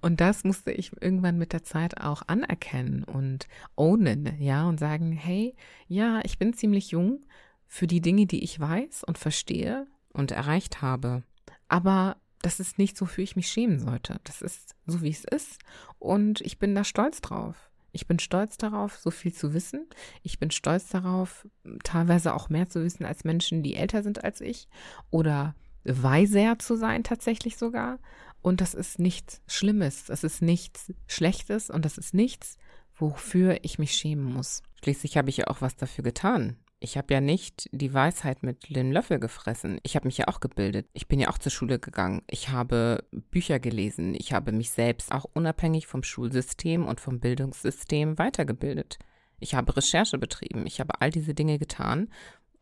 Und 0.00 0.20
das 0.20 0.44
musste 0.44 0.72
ich 0.72 0.92
irgendwann 1.00 1.38
mit 1.38 1.52
der 1.52 1.62
Zeit 1.62 2.00
auch 2.00 2.22
anerkennen 2.26 3.04
und 3.04 3.48
ownen, 3.76 4.36
ja, 4.38 4.68
und 4.68 4.78
sagen, 4.78 5.12
hey, 5.12 5.54
ja, 5.86 6.20
ich 6.24 6.38
bin 6.38 6.52
ziemlich 6.52 6.90
jung 6.90 7.24
für 7.66 7.86
die 7.86 8.00
Dinge, 8.00 8.26
die 8.26 8.44
ich 8.44 8.58
weiß 8.58 9.04
und 9.04 9.18
verstehe 9.18 9.86
und 10.12 10.30
erreicht 10.30 10.82
habe. 10.82 11.22
Aber 11.68 12.16
das 12.42 12.60
ist 12.60 12.78
nicht 12.78 12.96
so, 12.96 13.06
wofür 13.06 13.24
ich 13.24 13.36
mich 13.36 13.48
schämen 13.48 13.78
sollte. 13.78 14.20
Das 14.24 14.42
ist 14.42 14.74
so, 14.86 15.00
wie 15.00 15.10
es 15.10 15.24
ist. 15.24 15.58
Und 15.98 16.40
ich 16.40 16.58
bin 16.58 16.74
da 16.74 16.84
stolz 16.84 17.20
drauf. 17.20 17.70
Ich 17.92 18.06
bin 18.06 18.18
stolz 18.18 18.56
darauf, 18.56 18.96
so 18.96 19.10
viel 19.10 19.32
zu 19.32 19.54
wissen. 19.54 19.86
Ich 20.22 20.38
bin 20.38 20.50
stolz 20.50 20.88
darauf, 20.88 21.46
teilweise 21.84 22.34
auch 22.34 22.48
mehr 22.48 22.68
zu 22.68 22.82
wissen 22.82 23.04
als 23.04 23.24
Menschen, 23.24 23.62
die 23.62 23.74
älter 23.74 24.02
sind 24.02 24.24
als 24.24 24.40
ich 24.40 24.68
oder 25.10 25.54
weiser 25.84 26.58
zu 26.58 26.76
sein 26.76 27.04
tatsächlich 27.04 27.56
sogar. 27.56 27.98
Und 28.42 28.60
das 28.60 28.74
ist 28.74 28.98
nichts 28.98 29.40
Schlimmes, 29.46 30.04
das 30.04 30.24
ist 30.24 30.42
nichts 30.42 30.92
Schlechtes 31.06 31.70
und 31.70 31.84
das 31.84 31.96
ist 31.96 32.12
nichts, 32.12 32.58
wofür 32.94 33.58
ich 33.62 33.78
mich 33.78 33.94
schämen 33.94 34.24
muss. 34.24 34.62
Schließlich 34.82 35.16
habe 35.16 35.30
ich 35.30 35.38
ja 35.38 35.46
auch 35.46 35.60
was 35.60 35.76
dafür 35.76 36.04
getan. 36.04 36.56
Ich 36.80 36.96
habe 36.96 37.14
ja 37.14 37.20
nicht 37.20 37.70
die 37.70 37.94
Weisheit 37.94 38.42
mit 38.42 38.74
dem 38.74 38.90
Löffel 38.90 39.20
gefressen. 39.20 39.78
Ich 39.84 39.94
habe 39.94 40.08
mich 40.08 40.18
ja 40.18 40.26
auch 40.26 40.40
gebildet. 40.40 40.88
Ich 40.92 41.06
bin 41.06 41.20
ja 41.20 41.28
auch 41.28 41.38
zur 41.38 41.52
Schule 41.52 41.78
gegangen. 41.78 42.22
Ich 42.28 42.48
habe 42.48 43.04
Bücher 43.12 43.60
gelesen. 43.60 44.16
Ich 44.16 44.32
habe 44.32 44.50
mich 44.50 44.70
selbst 44.70 45.12
auch 45.12 45.24
unabhängig 45.32 45.86
vom 45.86 46.02
Schulsystem 46.02 46.84
und 46.84 47.00
vom 47.00 47.20
Bildungssystem 47.20 48.18
weitergebildet. 48.18 48.98
Ich 49.38 49.54
habe 49.54 49.76
Recherche 49.76 50.18
betrieben. 50.18 50.66
Ich 50.66 50.80
habe 50.80 51.00
all 51.00 51.10
diese 51.10 51.34
Dinge 51.34 51.60
getan 51.60 52.08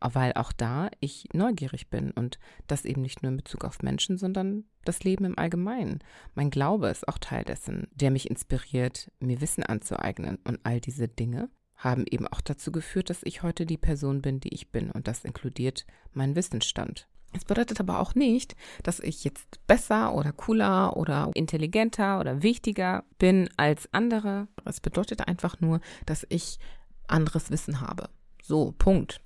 weil 0.01 0.33
auch 0.33 0.51
da 0.51 0.89
ich 0.99 1.27
neugierig 1.33 1.89
bin 1.89 2.11
und 2.11 2.39
das 2.67 2.85
eben 2.85 3.01
nicht 3.01 3.23
nur 3.23 3.31
in 3.31 3.37
Bezug 3.37 3.63
auf 3.63 3.81
Menschen, 3.81 4.17
sondern 4.17 4.65
das 4.83 5.03
Leben 5.03 5.25
im 5.25 5.37
Allgemeinen. 5.37 5.99
Mein 6.35 6.49
Glaube 6.49 6.89
ist 6.89 7.07
auch 7.07 7.17
Teil 7.17 7.43
dessen, 7.43 7.87
der 7.93 8.11
mich 8.11 8.29
inspiriert, 8.29 9.11
mir 9.19 9.41
Wissen 9.41 9.63
anzueignen 9.63 10.39
und 10.43 10.59
all 10.63 10.81
diese 10.81 11.07
Dinge 11.07 11.49
haben 11.75 12.05
eben 12.09 12.27
auch 12.27 12.41
dazu 12.41 12.71
geführt, 12.71 13.09
dass 13.09 13.23
ich 13.23 13.41
heute 13.41 13.65
die 13.65 13.77
Person 13.77 14.21
bin, 14.21 14.39
die 14.39 14.53
ich 14.53 14.71
bin 14.71 14.91
und 14.91 15.07
das 15.07 15.25
inkludiert 15.25 15.85
meinen 16.13 16.35
Wissensstand. 16.35 17.07
Es 17.33 17.45
bedeutet 17.45 17.79
aber 17.79 17.99
auch 17.99 18.13
nicht, 18.13 18.55
dass 18.83 18.99
ich 18.99 19.23
jetzt 19.23 19.65
besser 19.65 20.13
oder 20.13 20.33
cooler 20.33 20.97
oder 20.97 21.31
intelligenter 21.33 22.19
oder 22.19 22.43
wichtiger 22.43 23.05
bin 23.19 23.49
als 23.57 23.91
andere. 23.93 24.47
Es 24.65 24.81
bedeutet 24.81 25.27
einfach 25.27 25.59
nur, 25.61 25.79
dass 26.05 26.25
ich 26.29 26.59
anderes 27.07 27.49
Wissen 27.49 27.79
habe. 27.81 28.09
So, 28.43 28.73
Punkt. 28.77 29.21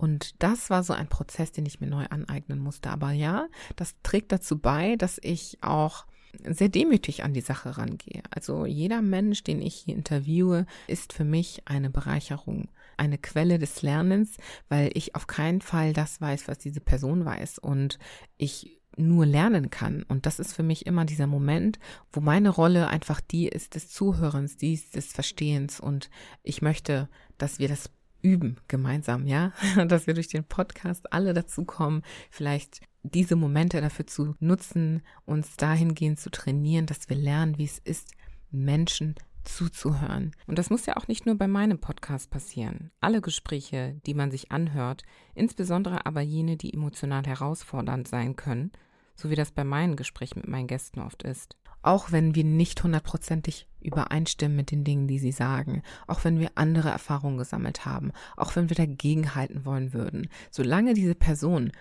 Und 0.00 0.42
das 0.42 0.70
war 0.70 0.82
so 0.82 0.94
ein 0.94 1.08
Prozess, 1.08 1.52
den 1.52 1.66
ich 1.66 1.78
mir 1.78 1.86
neu 1.86 2.06
aneignen 2.08 2.58
musste. 2.58 2.88
Aber 2.88 3.12
ja, 3.12 3.48
das 3.76 3.96
trägt 4.02 4.32
dazu 4.32 4.58
bei, 4.58 4.96
dass 4.96 5.18
ich 5.22 5.58
auch 5.60 6.06
sehr 6.42 6.70
demütig 6.70 7.22
an 7.22 7.34
die 7.34 7.42
Sache 7.42 7.76
rangehe. 7.76 8.22
Also 8.30 8.64
jeder 8.64 9.02
Mensch, 9.02 9.44
den 9.44 9.60
ich 9.60 9.74
hier 9.74 9.94
interviewe, 9.94 10.64
ist 10.86 11.12
für 11.12 11.24
mich 11.24 11.64
eine 11.66 11.90
Bereicherung, 11.90 12.70
eine 12.96 13.18
Quelle 13.18 13.58
des 13.58 13.82
Lernens, 13.82 14.38
weil 14.70 14.90
ich 14.94 15.14
auf 15.16 15.26
keinen 15.26 15.60
Fall 15.60 15.92
das 15.92 16.18
weiß, 16.18 16.48
was 16.48 16.56
diese 16.56 16.80
Person 16.80 17.26
weiß 17.26 17.58
und 17.58 17.98
ich 18.38 18.80
nur 18.96 19.26
lernen 19.26 19.68
kann. 19.68 20.02
Und 20.04 20.24
das 20.24 20.38
ist 20.38 20.54
für 20.54 20.62
mich 20.62 20.86
immer 20.86 21.04
dieser 21.04 21.26
Moment, 21.26 21.78
wo 22.10 22.20
meine 22.20 22.48
Rolle 22.48 22.88
einfach 22.88 23.20
die 23.20 23.48
ist 23.48 23.74
des 23.74 23.90
Zuhörens, 23.90 24.56
die 24.56 24.72
ist 24.72 24.96
des 24.96 25.12
Verstehens. 25.12 25.78
Und 25.78 26.08
ich 26.42 26.62
möchte, 26.62 27.10
dass 27.36 27.58
wir 27.58 27.68
das 27.68 27.90
üben 28.22 28.56
gemeinsam, 28.68 29.26
ja, 29.26 29.52
dass 29.88 30.06
wir 30.06 30.14
durch 30.14 30.28
den 30.28 30.44
Podcast 30.44 31.12
alle 31.12 31.34
dazu 31.34 31.64
kommen, 31.64 32.02
vielleicht 32.30 32.80
diese 33.02 33.36
Momente 33.36 33.80
dafür 33.80 34.06
zu 34.06 34.34
nutzen, 34.40 35.02
uns 35.24 35.56
dahingehend 35.56 36.20
zu 36.20 36.30
trainieren, 36.30 36.86
dass 36.86 37.08
wir 37.08 37.16
lernen, 37.16 37.58
wie 37.58 37.64
es 37.64 37.78
ist, 37.78 38.12
Menschen 38.50 39.14
zuzuhören. 39.44 40.32
Und 40.46 40.58
das 40.58 40.70
muss 40.70 40.86
ja 40.86 40.96
auch 40.96 41.08
nicht 41.08 41.26
nur 41.26 41.36
bei 41.36 41.48
meinem 41.48 41.78
Podcast 41.78 42.30
passieren. 42.30 42.90
Alle 43.00 43.20
Gespräche, 43.20 44.00
die 44.06 44.14
man 44.14 44.30
sich 44.30 44.52
anhört, 44.52 45.02
insbesondere 45.34 46.06
aber 46.06 46.20
jene, 46.20 46.56
die 46.56 46.74
emotional 46.74 47.24
herausfordernd 47.24 48.06
sein 48.06 48.36
können, 48.36 48.72
so 49.16 49.30
wie 49.30 49.34
das 49.34 49.50
bei 49.50 49.64
meinen 49.64 49.96
Gesprächen 49.96 50.40
mit 50.40 50.48
meinen 50.48 50.66
Gästen 50.66 51.00
oft 51.00 51.22
ist. 51.22 51.56
Auch 51.82 52.12
wenn 52.12 52.34
wir 52.34 52.44
nicht 52.44 52.82
hundertprozentig 52.82 53.68
übereinstimmen 53.80 54.56
mit 54.56 54.70
den 54.70 54.84
Dingen, 54.84 55.08
die 55.08 55.18
sie 55.18 55.32
sagen, 55.32 55.82
auch 56.06 56.24
wenn 56.24 56.38
wir 56.38 56.52
andere 56.54 56.90
Erfahrungen 56.90 57.38
gesammelt 57.38 57.86
haben, 57.86 58.12
auch 58.36 58.54
wenn 58.56 58.68
wir 58.68 58.76
dagegenhalten 58.76 59.64
wollen 59.64 59.92
würden, 59.92 60.28
solange 60.50 60.94
diese 60.94 61.14
Person 61.14 61.72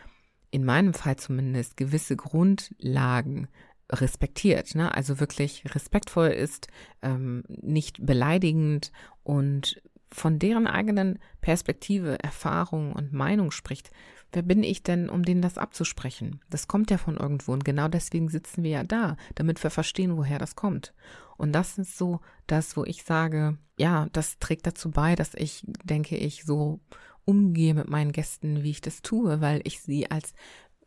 in 0.52 0.64
meinem 0.64 0.94
Fall 0.94 1.18
zumindest 1.18 1.78
gewisse 1.78 2.16
Grundlagen 2.16 3.48
respektiert, 3.92 4.76
ne? 4.76 4.94
also 4.94 5.20
wirklich 5.20 5.64
respektvoll 5.74 6.30
ist, 6.30 6.68
ähm, 7.02 7.44
nicht 7.48 8.06
beleidigend 8.06 8.92
und 9.24 9.82
von 10.12 10.40
deren 10.40 10.68
eigenen 10.68 11.20
Perspektive, 11.42 12.20
Erfahrung 12.24 12.94
und 12.94 13.14
Meinung 13.14 13.52
spricht, 13.52 13.92
wer 14.32 14.42
bin 14.42 14.64
ich 14.64 14.84
denn, 14.84 15.10
um 15.10 15.24
denen 15.24 15.42
das 15.42 15.58
abzusprechen? 15.58 16.42
Das 16.50 16.68
kommt 16.68 16.92
ja 16.92 16.98
von 16.98 17.18
irgendwo 17.18 17.54
und 17.54 17.66
genau 17.66 17.88
deswegen 17.88 18.30
sitzen 18.30 18.64
wir 18.64 18.72
ja 18.72 18.84
da, 18.84 19.18
damit 19.36 19.62
wir 19.64 19.70
verstehen, 19.70 20.18
woher 20.18 20.40
das 20.40 20.56
kommt. 20.56 20.94
Und 21.38 21.54
das 21.54 21.78
ist 21.78 21.98
so 21.98 22.20
das, 22.48 22.76
wo 22.76 22.84
ich 22.84 23.04
sage, 23.04 23.58
ja, 23.78 24.08
das 24.12 24.40
trägt 24.40 24.68
dazu 24.68 24.92
bei, 24.92 25.16
dass 25.16 25.34
ich, 25.36 25.64
denke 25.84 26.18
ich, 26.18 26.44
so 26.44 26.80
umgehe 27.26 27.74
mit 27.76 27.88
meinen 27.88 28.12
Gästen, 28.12 28.64
wie 28.64 28.72
ich 28.72 28.82
das 28.82 29.02
tue, 29.02 29.40
weil 29.40 29.62
ich 29.64 29.82
sie 29.82 30.10
als 30.10 30.34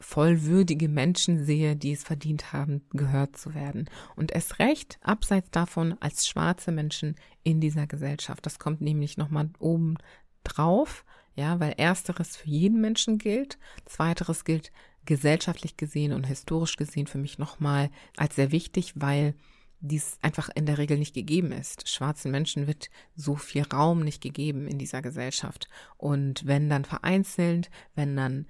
vollwürdige 0.02 0.88
Menschen 0.88 1.44
sehe, 1.44 1.76
die 1.76 1.92
es 1.92 2.02
verdient 2.02 2.52
haben, 2.52 2.82
gehört 2.90 3.36
zu 3.36 3.54
werden. 3.54 3.88
Und 4.16 4.32
es 4.32 4.58
recht, 4.58 4.98
abseits 5.02 5.50
davon, 5.50 5.96
als 6.00 6.26
schwarze 6.26 6.72
Menschen 6.72 7.16
in 7.42 7.60
dieser 7.60 7.86
Gesellschaft. 7.86 8.44
Das 8.44 8.58
kommt 8.58 8.80
nämlich 8.80 9.16
nochmal 9.16 9.50
oben 9.58 9.96
drauf, 10.44 11.04
ja, 11.34 11.60
weil 11.60 11.72
ersteres 11.76 12.36
für 12.36 12.48
jeden 12.48 12.80
Menschen 12.80 13.18
gilt, 13.18 13.58
zweiteres 13.86 14.44
gilt 14.44 14.72
gesellschaftlich 15.04 15.76
gesehen 15.76 16.12
und 16.12 16.26
historisch 16.26 16.76
gesehen 16.76 17.06
für 17.06 17.18
mich 17.18 17.38
nochmal 17.38 17.90
als 18.16 18.36
sehr 18.36 18.52
wichtig, 18.52 18.92
weil 18.96 19.34
dies 19.80 20.16
einfach 20.22 20.48
in 20.54 20.64
der 20.64 20.78
Regel 20.78 20.96
nicht 20.96 21.14
gegeben 21.14 21.50
ist. 21.50 21.88
Schwarzen 21.88 22.30
Menschen 22.30 22.68
wird 22.68 22.88
so 23.16 23.34
viel 23.34 23.62
Raum 23.64 24.00
nicht 24.00 24.20
gegeben 24.22 24.68
in 24.68 24.78
dieser 24.78 25.02
Gesellschaft. 25.02 25.68
Und 25.96 26.46
wenn 26.46 26.70
dann 26.70 26.84
vereinzelt, 26.84 27.68
wenn 27.96 28.16
dann 28.16 28.46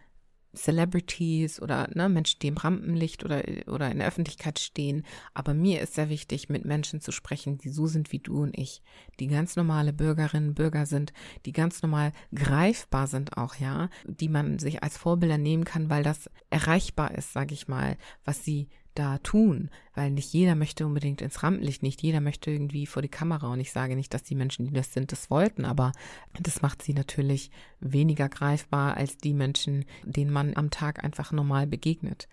Celebrities 0.54 1.60
oder 1.60 1.88
ne, 1.94 2.08
Menschen, 2.08 2.38
die 2.40 2.48
im 2.48 2.56
Rampenlicht 2.56 3.24
oder, 3.24 3.42
oder 3.66 3.90
in 3.90 3.98
der 3.98 4.08
Öffentlichkeit 4.08 4.58
stehen. 4.58 5.04
Aber 5.34 5.54
mir 5.54 5.80
ist 5.80 5.94
sehr 5.94 6.08
wichtig, 6.08 6.48
mit 6.48 6.64
Menschen 6.64 7.00
zu 7.00 7.12
sprechen, 7.12 7.58
die 7.58 7.70
so 7.70 7.86
sind 7.86 8.12
wie 8.12 8.18
du 8.18 8.42
und 8.42 8.58
ich, 8.58 8.82
die 9.20 9.28
ganz 9.28 9.56
normale 9.56 9.92
Bürgerinnen 9.92 10.54
Bürger 10.54 10.86
sind, 10.86 11.12
die 11.46 11.52
ganz 11.52 11.82
normal 11.82 12.12
greifbar 12.34 13.06
sind 13.06 13.36
auch, 13.36 13.56
ja, 13.56 13.88
die 14.04 14.28
man 14.28 14.58
sich 14.58 14.82
als 14.82 14.96
Vorbilder 14.96 15.38
nehmen 15.38 15.64
kann, 15.64 15.90
weil 15.90 16.02
das 16.02 16.30
erreichbar 16.50 17.12
ist, 17.12 17.32
sage 17.32 17.54
ich 17.54 17.68
mal, 17.68 17.96
was 18.24 18.44
sie 18.44 18.68
da 18.94 19.18
tun, 19.18 19.70
weil 19.94 20.10
nicht 20.10 20.32
jeder 20.32 20.54
möchte 20.54 20.86
unbedingt 20.86 21.22
ins 21.22 21.42
Rampenlicht, 21.42 21.82
nicht 21.82 22.02
jeder 22.02 22.20
möchte 22.20 22.50
irgendwie 22.50 22.86
vor 22.86 23.02
die 23.02 23.08
Kamera 23.08 23.48
und 23.52 23.60
ich 23.60 23.72
sage 23.72 23.96
nicht, 23.96 24.12
dass 24.12 24.22
die 24.22 24.34
Menschen, 24.34 24.66
die 24.66 24.72
das 24.72 24.92
sind, 24.92 25.12
das 25.12 25.30
wollten, 25.30 25.64
aber 25.64 25.92
das 26.40 26.62
macht 26.62 26.82
sie 26.82 26.94
natürlich 26.94 27.50
weniger 27.80 28.28
greifbar 28.28 28.96
als 28.96 29.16
die 29.18 29.34
Menschen, 29.34 29.84
denen 30.04 30.32
man 30.32 30.56
am 30.56 30.70
Tag 30.70 31.04
einfach 31.04 31.32
normal 31.32 31.66
begegnet. 31.66 32.28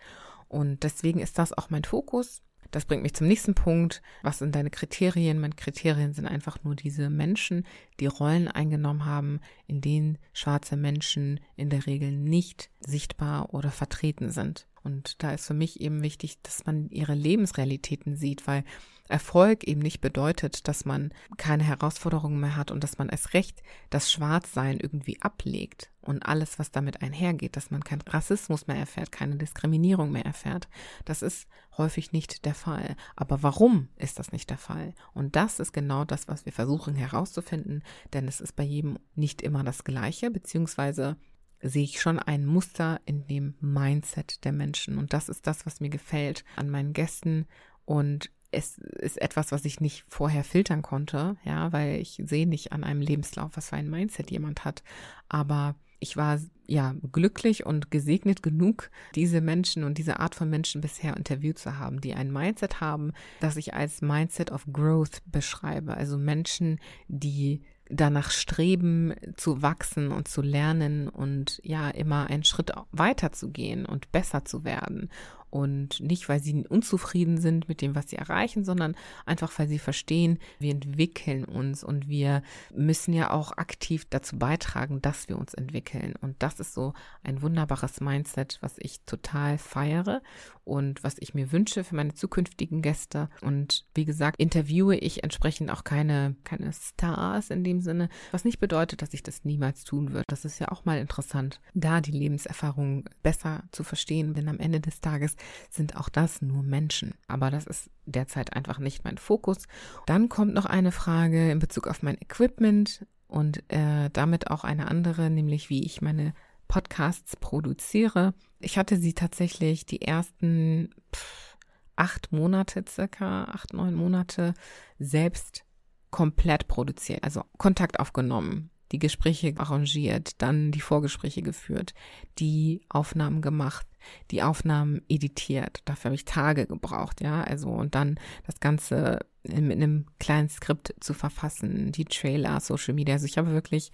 Und 0.47 0.83
deswegen 0.83 1.19
ist 1.19 1.37
das 1.37 1.53
auch 1.53 1.69
mein 1.69 1.83
Fokus. 1.83 2.41
Das 2.71 2.85
bringt 2.85 3.01
mich 3.01 3.15
zum 3.15 3.27
nächsten 3.27 3.55
Punkt. 3.55 4.01
Was 4.21 4.39
sind 4.39 4.53
deine 4.53 4.69
Kriterien? 4.69 5.39
Meine 5.39 5.55
Kriterien 5.55 6.13
sind 6.13 6.27
einfach 6.27 6.63
nur 6.63 6.75
diese 6.75 7.09
Menschen, 7.09 7.65
die 7.99 8.05
Rollen 8.05 8.47
eingenommen 8.47 9.05
haben, 9.05 9.39
in 9.65 9.81
denen 9.81 10.17
schwarze 10.33 10.77
Menschen 10.77 11.39
in 11.55 11.69
der 11.69 11.87
Regel 11.87 12.11
nicht 12.11 12.69
sichtbar 12.79 13.53
oder 13.53 13.71
vertreten 13.71 14.29
sind. 14.29 14.67
Und 14.83 15.23
da 15.23 15.31
ist 15.31 15.45
für 15.45 15.53
mich 15.53 15.81
eben 15.81 16.01
wichtig, 16.01 16.41
dass 16.41 16.65
man 16.65 16.89
ihre 16.89 17.13
Lebensrealitäten 17.13 18.15
sieht, 18.15 18.47
weil 18.47 18.63
Erfolg 19.09 19.63
eben 19.63 19.81
nicht 19.81 20.01
bedeutet, 20.01 20.67
dass 20.67 20.85
man 20.85 21.11
keine 21.37 21.63
Herausforderungen 21.63 22.39
mehr 22.39 22.55
hat 22.55 22.69
und 22.69 22.83
dass 22.83 22.99
man 22.99 23.09
es 23.09 23.33
recht 23.33 23.63
das 23.89 24.11
Schwarzsein 24.11 24.79
irgendwie 24.79 25.19
ablegt 25.21 25.89
und 26.01 26.25
alles, 26.25 26.59
was 26.59 26.71
damit 26.71 27.01
einhergeht, 27.01 27.55
dass 27.55 27.71
man 27.71 27.83
keinen 27.83 28.03
Rassismus 28.03 28.67
mehr 28.67 28.77
erfährt, 28.77 29.11
keine 29.11 29.35
Diskriminierung 29.35 30.11
mehr 30.11 30.25
erfährt. 30.25 30.69
Das 31.05 31.23
ist 31.23 31.47
häufig 31.77 32.11
nicht 32.11 32.45
der 32.45 32.53
Fall. 32.53 32.95
Aber 33.15 33.41
warum 33.41 33.89
ist 33.95 34.19
das 34.19 34.31
nicht 34.31 34.49
der 34.51 34.59
Fall? 34.59 34.93
Und 35.13 35.35
das 35.35 35.59
ist 35.59 35.73
genau 35.73 36.05
das, 36.05 36.27
was 36.27 36.45
wir 36.45 36.53
versuchen 36.53 36.95
herauszufinden, 36.95 37.83
denn 38.13 38.27
es 38.27 38.41
ist 38.41 38.55
bei 38.55 38.63
jedem 38.63 38.99
nicht 39.15 39.41
immer 39.41 39.63
das 39.63 39.83
Gleiche, 39.83 40.29
beziehungsweise 40.29 41.17
sehe 41.61 41.83
ich 41.83 42.01
schon 42.01 42.19
ein 42.19 42.45
Muster 42.45 43.01
in 43.05 43.27
dem 43.27 43.55
Mindset 43.59 44.43
der 44.45 44.51
Menschen. 44.51 44.97
Und 44.97 45.13
das 45.13 45.29
ist 45.29 45.47
das, 45.47 45.65
was 45.65 45.79
mir 45.79 45.89
gefällt 45.89 46.43
an 46.55 46.69
meinen 46.69 46.93
Gästen. 46.93 47.45
Und 47.85 48.31
es 48.51 48.77
ist 48.77 49.21
etwas, 49.21 49.51
was 49.51 49.65
ich 49.65 49.79
nicht 49.79 50.05
vorher 50.07 50.43
filtern 50.43 50.81
konnte, 50.81 51.37
ja, 51.43 51.71
weil 51.71 51.99
ich 51.99 52.21
sehe 52.25 52.47
nicht 52.47 52.71
an 52.71 52.83
einem 52.83 53.01
Lebenslauf, 53.01 53.51
was 53.55 53.69
für 53.69 53.75
ein 53.75 53.89
Mindset 53.89 54.31
jemand 54.31 54.65
hat. 54.65 54.83
Aber 55.27 55.75
ich 55.99 56.17
war 56.17 56.39
ja 56.65 56.95
glücklich 57.11 57.65
und 57.65 57.91
gesegnet 57.91 58.41
genug, 58.41 58.89
diese 59.15 59.41
Menschen 59.41 59.83
und 59.83 59.97
diese 59.97 60.19
Art 60.19 60.35
von 60.35 60.49
Menschen 60.49 60.81
bisher 60.81 61.17
interviewt 61.17 61.59
zu 61.59 61.77
haben, 61.77 61.99
die 61.99 62.13
ein 62.13 62.31
Mindset 62.31 62.79
haben, 62.79 63.11
das 63.39 63.57
ich 63.57 63.73
als 63.73 64.01
Mindset 64.01 64.51
of 64.51 64.65
Growth 64.71 65.21
beschreibe. 65.25 65.95
Also 65.95 66.17
Menschen, 66.17 66.79
die 67.07 67.63
danach 67.89 68.31
streben, 68.31 69.13
zu 69.35 69.61
wachsen 69.61 70.11
und 70.11 70.27
zu 70.27 70.41
lernen 70.41 71.09
und 71.09 71.59
ja, 71.63 71.89
immer 71.89 72.27
einen 72.27 72.43
Schritt 72.43 72.71
weiter 72.91 73.31
zu 73.31 73.49
gehen 73.49 73.85
und 73.85 74.11
besser 74.11 74.45
zu 74.45 74.63
werden 74.63 75.09
und 75.49 75.99
nicht, 75.99 76.29
weil 76.29 76.39
sie 76.39 76.65
unzufrieden 76.67 77.37
sind 77.37 77.67
mit 77.69 77.81
dem, 77.81 77.95
was 77.95 78.09
sie 78.09 78.15
erreichen, 78.15 78.63
sondern 78.63 78.95
einfach, 79.25 79.51
weil 79.57 79.67
sie 79.67 79.79
verstehen, 79.79 80.39
wir 80.59 80.71
entwickeln 80.71 81.45
uns 81.45 81.83
und 81.83 82.07
wir 82.07 82.41
müssen 82.73 83.13
ja 83.13 83.31
auch 83.31 83.51
aktiv 83.57 84.05
dazu 84.09 84.37
beitragen, 84.37 85.01
dass 85.01 85.29
wir 85.29 85.37
uns 85.37 85.53
entwickeln. 85.53 86.13
Und 86.21 86.35
das 86.39 86.59
ist 86.59 86.73
so 86.73 86.93
ein 87.23 87.41
wunderbares 87.41 88.01
Mindset, 88.01 88.57
was 88.61 88.75
ich 88.77 89.01
total 89.05 89.57
feiere 89.57 90.21
und 90.69 91.03
was 91.03 91.15
ich 91.19 91.33
mir 91.33 91.51
wünsche 91.51 91.83
für 91.83 91.95
meine 91.95 92.13
zukünftigen 92.13 92.81
Gäste. 92.81 93.29
Und 93.41 93.85
wie 93.95 94.05
gesagt, 94.05 94.39
interviewe 94.39 94.95
ich 94.95 95.23
entsprechend 95.23 95.71
auch 95.71 95.83
keine, 95.83 96.35
keine 96.43 96.71
Stars 96.71 97.49
in 97.49 97.63
dem 97.63 97.81
Sinne, 97.81 98.09
was 98.31 98.45
nicht 98.45 98.59
bedeutet, 98.59 99.01
dass 99.01 99.13
ich 99.13 99.23
das 99.23 99.43
niemals 99.43 99.83
tun 99.83 100.13
würde. 100.13 100.25
Das 100.27 100.45
ist 100.45 100.59
ja 100.59 100.69
auch 100.69 100.85
mal 100.85 100.99
interessant, 100.99 101.59
da 101.73 102.01
die 102.01 102.11
Lebenserfahrung 102.11 103.05
besser 103.23 103.63
zu 103.71 103.83
verstehen, 103.83 104.33
denn 104.33 104.47
am 104.47 104.59
Ende 104.59 104.79
des 104.79 105.01
Tages 105.01 105.35
sind 105.69 105.95
auch 105.95 106.09
das 106.09 106.41
nur 106.41 106.63
Menschen. 106.63 107.13
Aber 107.27 107.51
das 107.51 107.65
ist 107.65 107.89
derzeit 108.05 108.53
einfach 108.53 108.79
nicht 108.79 109.03
mein 109.03 109.17
Fokus. 109.17 109.57
Dann 110.05 110.29
kommt 110.29 110.53
noch 110.53 110.65
eine 110.65 110.91
Frage 110.91 111.51
in 111.51 111.59
Bezug 111.59 111.87
auf 111.87 112.03
mein 112.03 112.19
Equipment 112.19 113.05
und 113.27 113.63
äh, 113.71 114.09
damit 114.11 114.49
auch 114.49 114.63
eine 114.63 114.87
andere, 114.87 115.29
nämlich 115.29 115.69
wie 115.69 115.83
ich 115.85 116.01
meine 116.01 116.33
Podcasts 116.67 117.35
produziere. 117.35 118.33
Ich 118.59 118.77
hatte 118.77 118.97
sie 118.97 119.13
tatsächlich 119.13 119.85
die 119.85 120.01
ersten 120.01 120.93
pff, 121.13 121.57
acht 121.95 122.31
Monate 122.31 122.83
circa, 122.87 123.45
acht, 123.45 123.73
neun 123.73 123.93
Monate 123.93 124.53
selbst 124.99 125.65
komplett 126.11 126.67
produziert, 126.67 127.23
also 127.23 127.43
Kontakt 127.57 127.99
aufgenommen, 127.99 128.71
die 128.91 128.99
Gespräche 128.99 129.53
arrangiert, 129.57 130.41
dann 130.41 130.71
die 130.71 130.81
Vorgespräche 130.81 131.41
geführt, 131.41 131.93
die 132.39 132.81
Aufnahmen 132.89 133.41
gemacht, 133.41 133.87
die 134.31 134.41
Aufnahmen 134.41 135.01
editiert. 135.09 135.81
Dafür 135.85 136.05
habe 136.05 136.15
ich 136.15 136.25
Tage 136.25 136.65
gebraucht, 136.65 137.21
ja, 137.21 137.43
also 137.43 137.69
und 137.69 137.95
dann 137.95 138.19
das 138.45 138.59
Ganze 138.59 139.19
mit 139.43 139.71
einem 139.71 140.05
kleinen 140.19 140.49
Skript 140.49 140.93
zu 140.99 141.13
verfassen, 141.13 141.91
die 141.91 142.05
Trailer, 142.05 142.59
Social 142.59 142.93
Media. 142.93 143.15
Also 143.15 143.25
ich 143.25 143.37
habe 143.37 143.51
wirklich 143.51 143.91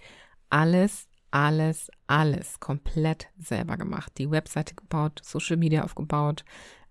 alles, 0.50 1.08
alles, 1.30 1.90
alles 2.06 2.60
komplett 2.60 3.28
selber 3.38 3.76
gemacht. 3.76 4.12
Die 4.18 4.30
Webseite 4.30 4.74
gebaut, 4.74 5.20
Social 5.22 5.56
Media 5.56 5.84
aufgebaut, 5.84 6.44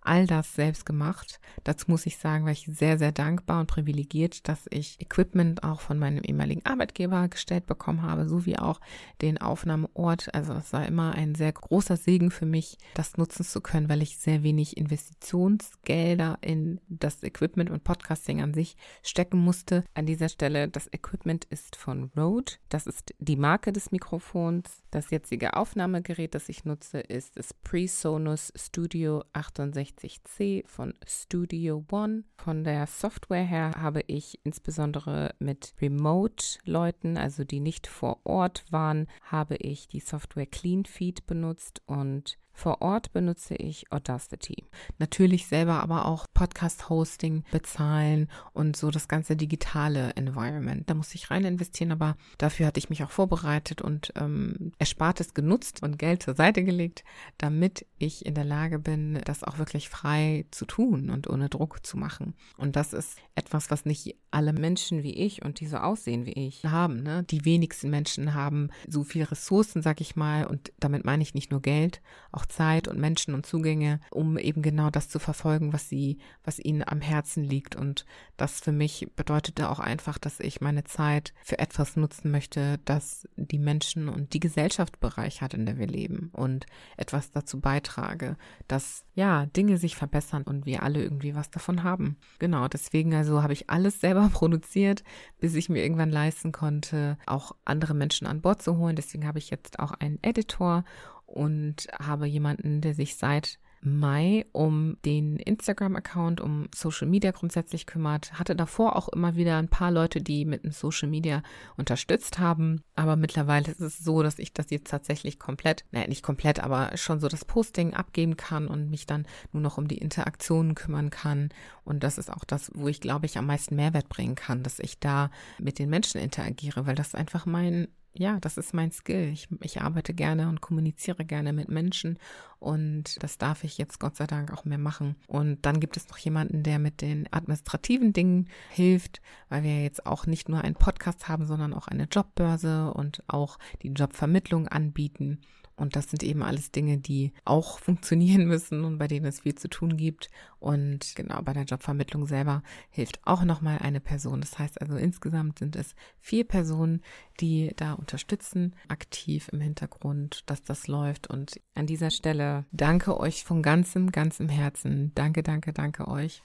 all 0.05 0.27
das 0.27 0.53
selbst 0.53 0.85
gemacht. 0.85 1.39
Dazu 1.63 1.85
muss 1.89 2.05
ich 2.05 2.17
sagen, 2.17 2.45
war 2.45 2.51
ich 2.51 2.69
sehr, 2.71 2.97
sehr 2.97 3.11
dankbar 3.11 3.59
und 3.59 3.67
privilegiert, 3.67 4.47
dass 4.47 4.67
ich 4.69 4.99
Equipment 5.01 5.63
auch 5.63 5.81
von 5.81 5.97
meinem 5.97 6.23
ehemaligen 6.23 6.65
Arbeitgeber 6.65 7.27
gestellt 7.27 7.65
bekommen 7.65 8.01
habe, 8.01 8.27
sowie 8.27 8.57
auch 8.57 8.79
den 9.21 9.39
Aufnahmeort. 9.39 10.33
Also 10.33 10.53
es 10.53 10.73
war 10.73 10.85
immer 10.85 11.13
ein 11.13 11.35
sehr 11.35 11.51
großer 11.51 11.97
Segen 11.97 12.31
für 12.31 12.45
mich, 12.45 12.77
das 12.93 13.17
nutzen 13.17 13.43
zu 13.43 13.61
können, 13.61 13.89
weil 13.89 14.01
ich 14.01 14.17
sehr 14.17 14.43
wenig 14.43 14.77
Investitionsgelder 14.77 16.37
in 16.41 16.79
das 16.87 17.23
Equipment 17.23 17.69
und 17.69 17.83
Podcasting 17.83 18.41
an 18.41 18.53
sich 18.53 18.75
stecken 19.01 19.39
musste. 19.39 19.83
An 19.93 20.05
dieser 20.05 20.29
Stelle, 20.29 20.67
das 20.67 20.91
Equipment 20.93 21.45
ist 21.45 21.75
von 21.75 22.11
Rode. 22.15 22.53
Das 22.69 22.87
ist 22.87 23.13
die 23.19 23.37
Marke 23.37 23.73
des 23.73 23.91
Mikrofons. 23.91 24.83
Das 24.91 25.09
jetzige 25.09 25.55
Aufnahmegerät, 25.55 26.35
das 26.35 26.49
ich 26.49 26.63
nutze, 26.63 26.99
ist 26.99 27.37
das 27.37 27.53
PreSonus 27.53 28.53
Studio 28.55 29.23
68 29.33 29.94
360C 29.95 30.67
von 30.67 30.93
Studio 31.07 31.83
One. 31.91 32.23
Von 32.37 32.63
der 32.63 32.87
Software 32.87 33.43
her 33.43 33.71
habe 33.77 34.01
ich 34.07 34.39
insbesondere 34.43 35.33
mit 35.39 35.73
Remote-Leuten, 35.81 37.17
also 37.17 37.43
die 37.43 37.59
nicht 37.59 37.87
vor 37.87 38.19
Ort 38.23 38.65
waren, 38.71 39.07
habe 39.23 39.55
ich 39.55 39.87
die 39.87 39.99
Software 39.99 40.45
CleanFeed 40.45 41.25
benutzt 41.25 41.81
und 41.85 42.37
vor 42.55 42.81
Ort 42.81 43.11
benutze 43.11 43.55
ich 43.55 43.91
Audacity. 43.91 44.63
Natürlich 44.97 45.47
selber 45.47 45.83
aber 45.83 46.05
auch 46.05 46.25
Podcast-Hosting 46.33 47.43
bezahlen 47.51 48.29
und 48.53 48.77
so 48.77 48.91
das 48.91 49.07
ganze 49.07 49.35
digitale 49.35 50.11
Environment. 50.15 50.89
Da 50.89 50.93
muss 50.93 51.13
ich 51.13 51.29
rein 51.29 51.43
investieren, 51.43 51.91
aber 51.91 52.15
dafür 52.37 52.67
hatte 52.67 52.79
ich 52.79 52.89
mich 52.89 53.03
auch 53.03 53.11
vorbereitet 53.11 53.81
und 53.81 54.13
ähm, 54.15 54.71
Erspartes 54.79 55.33
genutzt 55.33 55.83
und 55.83 55.99
Geld 55.99 56.23
zur 56.23 56.35
Seite 56.35 56.63
gelegt, 56.63 57.03
damit 57.37 57.85
ich 57.97 58.25
in 58.25 58.35
der 58.35 58.45
Lage 58.45 58.79
bin, 58.79 59.21
das 59.25 59.43
auch 59.43 59.57
wirklich 59.57 59.89
frei 59.89 60.45
zu 60.51 60.65
tun 60.65 61.09
und 61.09 61.29
ohne 61.29 61.49
Druck 61.49 61.85
zu 61.85 61.97
machen. 61.97 62.35
Und 62.57 62.77
das 62.77 62.93
ist 62.93 63.17
etwas, 63.35 63.69
was 63.69 63.85
nicht 63.85 64.15
alle 64.31 64.53
Menschen 64.53 65.03
wie 65.03 65.13
ich 65.13 65.43
und 65.43 65.59
die 65.59 65.67
so 65.67 65.77
aussehen 65.77 66.25
wie 66.25 66.47
ich 66.47 66.65
haben. 66.65 67.03
Ne? 67.03 67.23
Die 67.23 67.43
wenigsten 67.43 67.89
Menschen 67.89 68.33
haben 68.33 68.69
so 68.87 69.03
viele 69.03 69.29
Ressourcen, 69.29 69.81
sag 69.81 69.99
ich 70.01 70.15
mal, 70.15 70.45
und 70.45 70.71
damit 70.79 71.05
meine 71.05 71.23
ich 71.23 71.33
nicht 71.33 71.51
nur 71.51 71.61
Geld, 71.61 72.01
auch 72.31 72.44
Zeit 72.47 72.87
und 72.87 72.99
Menschen 72.99 73.33
und 73.33 73.45
Zugänge, 73.45 73.99
um 74.11 74.37
eben 74.37 74.61
genau 74.61 74.89
das 74.89 75.09
zu 75.09 75.19
verfolgen, 75.19 75.73
was 75.73 75.89
sie, 75.89 76.17
was 76.43 76.59
ihnen 76.59 76.83
am 76.85 77.01
Herzen 77.01 77.43
liegt. 77.43 77.75
Und 77.75 78.05
das 78.37 78.59
für 78.59 78.71
mich 78.71 79.07
bedeutete 79.15 79.69
auch 79.69 79.79
einfach, 79.79 80.17
dass 80.17 80.39
ich 80.39 80.61
meine 80.61 80.83
Zeit 80.83 81.33
für 81.43 81.59
etwas 81.59 81.95
nutzen 81.95 82.31
möchte, 82.31 82.79
das 82.85 83.27
die 83.35 83.59
Menschen 83.59 84.09
und 84.09 84.33
die 84.33 84.39
Gesellschaft 84.39 84.99
bereichert, 84.99 85.53
in 85.53 85.65
der 85.65 85.77
wir 85.77 85.87
leben 85.87 86.29
und 86.33 86.65
etwas 86.97 87.31
dazu 87.31 87.59
beitrage, 87.59 88.37
dass 88.67 89.05
ja 89.13 89.45
Dinge 89.47 89.77
sich 89.77 89.95
verbessern 89.95 90.43
und 90.43 90.65
wir 90.65 90.83
alle 90.83 91.01
irgendwie 91.01 91.35
was 91.35 91.49
davon 91.49 91.83
haben. 91.83 92.17
Genau, 92.39 92.67
deswegen 92.67 93.13
also 93.13 93.43
habe 93.43 93.53
ich 93.53 93.69
alles 93.69 93.99
selber 94.01 94.29
produziert, 94.33 95.03
bis 95.39 95.55
ich 95.55 95.69
mir 95.69 95.83
irgendwann 95.83 96.11
leisten 96.11 96.51
konnte, 96.51 97.17
auch 97.25 97.55
andere 97.65 97.93
Menschen 97.93 98.27
an 98.27 98.41
Bord 98.41 98.61
zu 98.61 98.77
holen. 98.77 98.95
Deswegen 98.95 99.25
habe 99.27 99.39
ich 99.39 99.49
jetzt 99.49 99.79
auch 99.79 99.91
einen 99.91 100.19
Editor 100.21 100.83
und 101.25 101.87
habe 101.99 102.25
jemanden, 102.25 102.81
der 102.81 102.93
sich 102.93 103.15
seit 103.15 103.59
Mai 103.85 104.47
um 104.51 104.97
den 105.05 105.37
Instagram-Account, 105.37 106.41
um 106.41 106.67
Social 106.73 107.07
Media 107.07 107.29
grundsätzlich 107.29 107.85
kümmert. 107.85 108.33
Hatte 108.33 108.55
davor 108.55 108.95
auch 108.95 109.09
immer 109.09 109.35
wieder 109.35 109.57
ein 109.57 109.67
paar 109.67 109.91
Leute, 109.91 110.21
die 110.21 110.43
mit 110.43 110.63
dem 110.63 110.71
Social 110.71 111.07
Media 111.07 111.43
unterstützt 111.77 112.39
haben. 112.39 112.81
Aber 112.95 113.15
mittlerweile 113.15 113.69
ist 113.69 113.81
es 113.81 113.99
so, 113.99 114.23
dass 114.23 114.39
ich 114.39 114.53
das 114.53 114.71
jetzt 114.71 114.89
tatsächlich 114.89 115.37
komplett, 115.37 115.85
naja, 115.91 116.07
nicht 116.07 116.23
komplett, 116.23 116.59
aber 116.59 116.97
schon 116.97 117.19
so 117.19 117.27
das 117.27 117.45
Posting 117.45 117.93
abgeben 117.93 118.37
kann 118.37 118.67
und 118.67 118.89
mich 118.89 119.05
dann 119.05 119.27
nur 119.51 119.61
noch 119.61 119.77
um 119.77 119.87
die 119.87 119.99
Interaktionen 119.99 120.73
kümmern 120.73 121.11
kann. 121.11 121.49
Und 121.83 122.03
das 122.03 122.17
ist 122.17 122.31
auch 122.31 122.43
das, 122.43 122.71
wo 122.73 122.87
ich 122.87 123.01
glaube 123.01 123.27
ich 123.27 123.37
am 123.37 123.45
meisten 123.45 123.75
Mehrwert 123.75 124.09
bringen 124.09 124.33
kann, 124.33 124.63
dass 124.63 124.79
ich 124.79 124.99
da 124.99 125.29
mit 125.59 125.77
den 125.77 125.91
Menschen 125.91 126.19
interagiere, 126.19 126.87
weil 126.87 126.95
das 126.95 127.13
einfach 127.13 127.45
mein 127.45 127.87
ja, 128.17 128.39
das 128.39 128.57
ist 128.57 128.73
mein 128.73 128.91
Skill. 128.91 129.29
Ich, 129.33 129.47
ich 129.61 129.81
arbeite 129.81 130.13
gerne 130.13 130.47
und 130.47 130.61
kommuniziere 130.61 131.25
gerne 131.25 131.53
mit 131.53 131.69
Menschen 131.69 132.17
und 132.59 133.21
das 133.21 133.37
darf 133.37 133.63
ich 133.63 133.77
jetzt 133.77 133.99
Gott 133.99 134.15
sei 134.15 134.25
Dank 134.25 134.51
auch 134.51 134.65
mehr 134.65 134.77
machen. 134.77 135.15
Und 135.27 135.65
dann 135.65 135.79
gibt 135.79 135.97
es 135.97 136.07
noch 136.09 136.17
jemanden, 136.17 136.63
der 136.63 136.79
mit 136.79 137.01
den 137.01 137.31
administrativen 137.31 138.13
Dingen 138.13 138.49
hilft, 138.69 139.21
weil 139.49 139.63
wir 139.63 139.83
jetzt 139.83 140.05
auch 140.05 140.25
nicht 140.25 140.49
nur 140.49 140.61
einen 140.61 140.75
Podcast 140.75 141.27
haben, 141.27 141.45
sondern 141.45 141.73
auch 141.73 141.87
eine 141.87 142.05
Jobbörse 142.05 142.91
und 142.93 143.21
auch 143.27 143.59
die 143.81 143.89
Jobvermittlung 143.89 144.67
anbieten. 144.67 145.41
Und 145.75 145.95
das 145.95 146.09
sind 146.09 146.23
eben 146.23 146.41
alles 146.41 146.71
Dinge, 146.71 146.97
die 146.97 147.33
auch 147.43 147.79
funktionieren 147.85 148.45
müssen 148.45 148.83
und 148.83 148.97
bei 148.97 149.07
denen 149.07 149.25
es 149.25 149.41
viel 149.41 149.55
zu 149.55 149.69
tun 149.69 149.97
gibt. 149.97 150.29
Und 150.59 151.15
genau 151.15 151.41
bei 151.41 151.53
der 151.53 151.63
Jobvermittlung 151.63 152.25
selber 152.25 152.63
hilft 152.89 153.19
auch 153.25 153.43
nochmal 153.43 153.79
eine 153.79 153.99
Person. 153.99 154.41
Das 154.41 154.57
heißt 154.57 154.81
also 154.81 154.95
insgesamt 154.95 155.59
sind 155.59 155.75
es 155.75 155.95
vier 156.19 156.43
Personen, 156.43 157.01
die 157.39 157.73
da 157.75 157.93
unterstützen, 157.93 158.75
aktiv 158.87 159.49
im 159.51 159.61
Hintergrund, 159.61 160.43
dass 160.49 160.63
das 160.63 160.87
läuft. 160.87 161.27
Und 161.27 161.59
an 161.75 161.87
dieser 161.87 162.09
Stelle 162.09 162.65
danke 162.71 163.19
euch 163.19 163.43
von 163.43 163.61
ganzem, 163.61 164.11
ganzem 164.11 164.49
Herzen. 164.49 165.11
Danke, 165.15 165.43
danke, 165.43 165.73
danke 165.73 166.07
euch. 166.07 166.43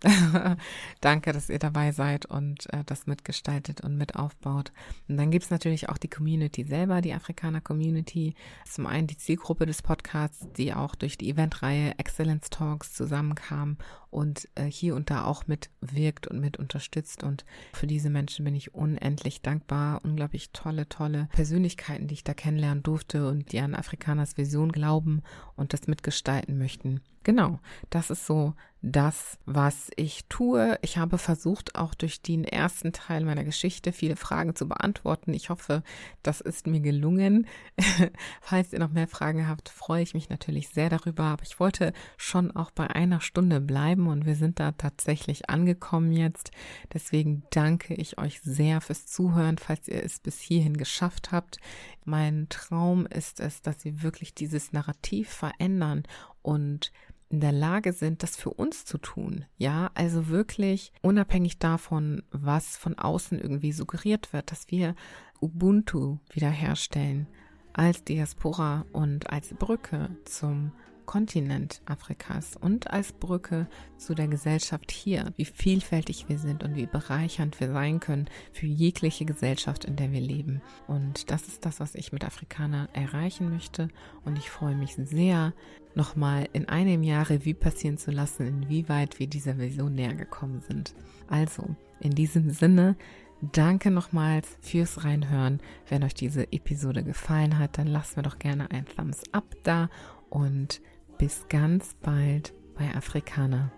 Danke, 1.00 1.32
dass 1.32 1.50
ihr 1.50 1.58
dabei 1.58 1.90
seid 1.92 2.26
und 2.26 2.72
äh, 2.72 2.84
das 2.84 3.06
mitgestaltet 3.06 3.80
und 3.80 3.96
mit 3.96 4.14
aufbaut. 4.14 4.72
Und 5.08 5.16
dann 5.16 5.30
gibt's 5.30 5.50
natürlich 5.50 5.88
auch 5.88 5.98
die 5.98 6.08
Community 6.08 6.64
selber, 6.64 7.00
die 7.00 7.12
Afrikaner 7.12 7.60
Community. 7.60 8.34
Zum 8.64 8.86
einen 8.86 9.08
die 9.08 9.16
Zielgruppe 9.16 9.66
des 9.66 9.82
Podcasts, 9.82 10.46
die 10.56 10.72
auch 10.72 10.94
durch 10.94 11.18
die 11.18 11.30
Eventreihe 11.30 11.98
Excellence 11.98 12.50
Talks 12.50 12.94
zusammenkam 12.94 13.76
und 14.10 14.48
äh, 14.54 14.64
hier 14.64 14.94
und 14.94 15.10
da 15.10 15.24
auch 15.24 15.46
mitwirkt 15.46 16.28
und 16.28 16.40
mit 16.40 16.58
unterstützt. 16.58 17.24
Und 17.24 17.44
für 17.72 17.88
diese 17.88 18.08
Menschen 18.08 18.44
bin 18.44 18.54
ich 18.54 18.74
unendlich 18.74 19.42
dankbar. 19.42 20.00
Unglaublich 20.04 20.50
tolle, 20.52 20.88
tolle 20.88 21.28
Persönlichkeiten, 21.32 22.06
die 22.06 22.14
ich 22.14 22.24
da 22.24 22.34
kennenlernen 22.34 22.82
durfte 22.82 23.28
und 23.28 23.50
die 23.52 23.58
an 23.60 23.74
Afrikaners 23.74 24.36
Vision 24.36 24.70
glauben 24.70 25.22
und 25.56 25.72
das 25.72 25.88
mitgestalten 25.88 26.56
möchten. 26.56 27.00
Genau, 27.24 27.58
das 27.90 28.10
ist 28.10 28.26
so 28.26 28.54
das, 28.80 29.38
was 29.44 29.87
ich 29.96 30.24
tue. 30.28 30.78
Ich 30.82 30.98
habe 30.98 31.18
versucht, 31.18 31.74
auch 31.74 31.94
durch 31.94 32.22
den 32.22 32.44
ersten 32.44 32.92
Teil 32.92 33.24
meiner 33.24 33.44
Geschichte 33.44 33.92
viele 33.92 34.16
Fragen 34.16 34.54
zu 34.54 34.68
beantworten. 34.68 35.34
Ich 35.34 35.50
hoffe, 35.50 35.82
das 36.22 36.40
ist 36.40 36.66
mir 36.66 36.80
gelungen. 36.80 37.46
Falls 38.40 38.72
ihr 38.72 38.78
noch 38.78 38.90
mehr 38.90 39.08
Fragen 39.08 39.48
habt, 39.48 39.68
freue 39.68 40.02
ich 40.02 40.14
mich 40.14 40.28
natürlich 40.28 40.68
sehr 40.68 40.90
darüber. 40.90 41.24
Aber 41.24 41.42
ich 41.42 41.60
wollte 41.60 41.92
schon 42.16 42.50
auch 42.50 42.70
bei 42.70 42.88
einer 42.88 43.20
Stunde 43.20 43.60
bleiben 43.60 44.06
und 44.06 44.26
wir 44.26 44.36
sind 44.36 44.60
da 44.60 44.72
tatsächlich 44.72 45.50
angekommen 45.50 46.12
jetzt. 46.12 46.50
Deswegen 46.92 47.42
danke 47.50 47.94
ich 47.94 48.18
euch 48.18 48.40
sehr 48.42 48.80
fürs 48.80 49.06
Zuhören, 49.06 49.58
falls 49.58 49.88
ihr 49.88 50.02
es 50.02 50.20
bis 50.20 50.40
hierhin 50.40 50.76
geschafft 50.76 51.32
habt. 51.32 51.58
Mein 52.04 52.48
Traum 52.48 53.06
ist 53.06 53.40
es, 53.40 53.62
dass 53.62 53.84
wir 53.84 54.02
wirklich 54.02 54.34
dieses 54.34 54.72
Narrativ 54.72 55.28
verändern 55.28 56.04
und 56.42 56.92
in 57.30 57.40
der 57.40 57.52
Lage 57.52 57.92
sind, 57.92 58.22
das 58.22 58.36
für 58.36 58.50
uns 58.50 58.84
zu 58.84 58.98
tun. 58.98 59.44
Ja, 59.56 59.90
also 59.94 60.28
wirklich 60.28 60.92
unabhängig 61.02 61.58
davon, 61.58 62.22
was 62.30 62.76
von 62.76 62.98
außen 62.98 63.38
irgendwie 63.38 63.72
suggeriert 63.72 64.32
wird, 64.32 64.50
dass 64.50 64.70
wir 64.70 64.94
Ubuntu 65.40 66.18
wiederherstellen 66.30 67.26
als 67.72 68.02
Diaspora 68.02 68.86
und 68.92 69.30
als 69.30 69.54
Brücke 69.54 70.10
zum 70.24 70.72
Kontinent 71.08 71.80
Afrikas 71.86 72.54
und 72.54 72.90
als 72.90 73.14
Brücke 73.14 73.66
zu 73.96 74.14
der 74.14 74.28
Gesellschaft 74.28 74.92
hier, 74.92 75.32
wie 75.36 75.46
vielfältig 75.46 76.28
wir 76.28 76.38
sind 76.38 76.62
und 76.62 76.76
wie 76.76 76.84
bereichernd 76.84 77.58
wir 77.60 77.72
sein 77.72 77.98
können 77.98 78.28
für 78.52 78.66
jegliche 78.66 79.24
Gesellschaft, 79.24 79.86
in 79.86 79.96
der 79.96 80.12
wir 80.12 80.20
leben. 80.20 80.60
Und 80.86 81.30
das 81.30 81.48
ist 81.48 81.64
das, 81.64 81.80
was 81.80 81.94
ich 81.94 82.12
mit 82.12 82.26
Afrikaner 82.26 82.90
erreichen 82.92 83.48
möchte. 83.48 83.88
Und 84.26 84.36
ich 84.36 84.50
freue 84.50 84.76
mich 84.76 84.96
sehr, 84.96 85.54
nochmal 85.94 86.46
in 86.52 86.68
einem 86.68 87.02
Jahr 87.02 87.30
Revue 87.30 87.54
passieren 87.54 87.96
zu 87.96 88.10
lassen, 88.10 88.46
inwieweit 88.46 89.18
wir 89.18 89.28
dieser 89.28 89.56
Vision 89.56 89.94
näher 89.94 90.14
gekommen 90.14 90.60
sind. 90.68 90.94
Also, 91.26 91.74
in 92.00 92.10
diesem 92.10 92.50
Sinne, 92.50 92.96
Danke 93.40 93.92
nochmals 93.92 94.58
fürs 94.60 95.04
Reinhören. 95.04 95.60
Wenn 95.88 96.02
euch 96.02 96.14
diese 96.14 96.52
Episode 96.52 97.04
gefallen 97.04 97.56
hat, 97.56 97.78
dann 97.78 97.86
lasst 97.86 98.16
mir 98.16 98.24
doch 98.24 98.40
gerne 98.40 98.68
ein 98.72 98.84
Thumbs 98.84 99.22
up 99.30 99.54
da 99.62 99.88
und 100.28 100.80
bis 101.18 101.46
ganz 101.48 101.94
bald 102.00 102.54
bei 102.76 102.94
Afrikaner. 102.94 103.72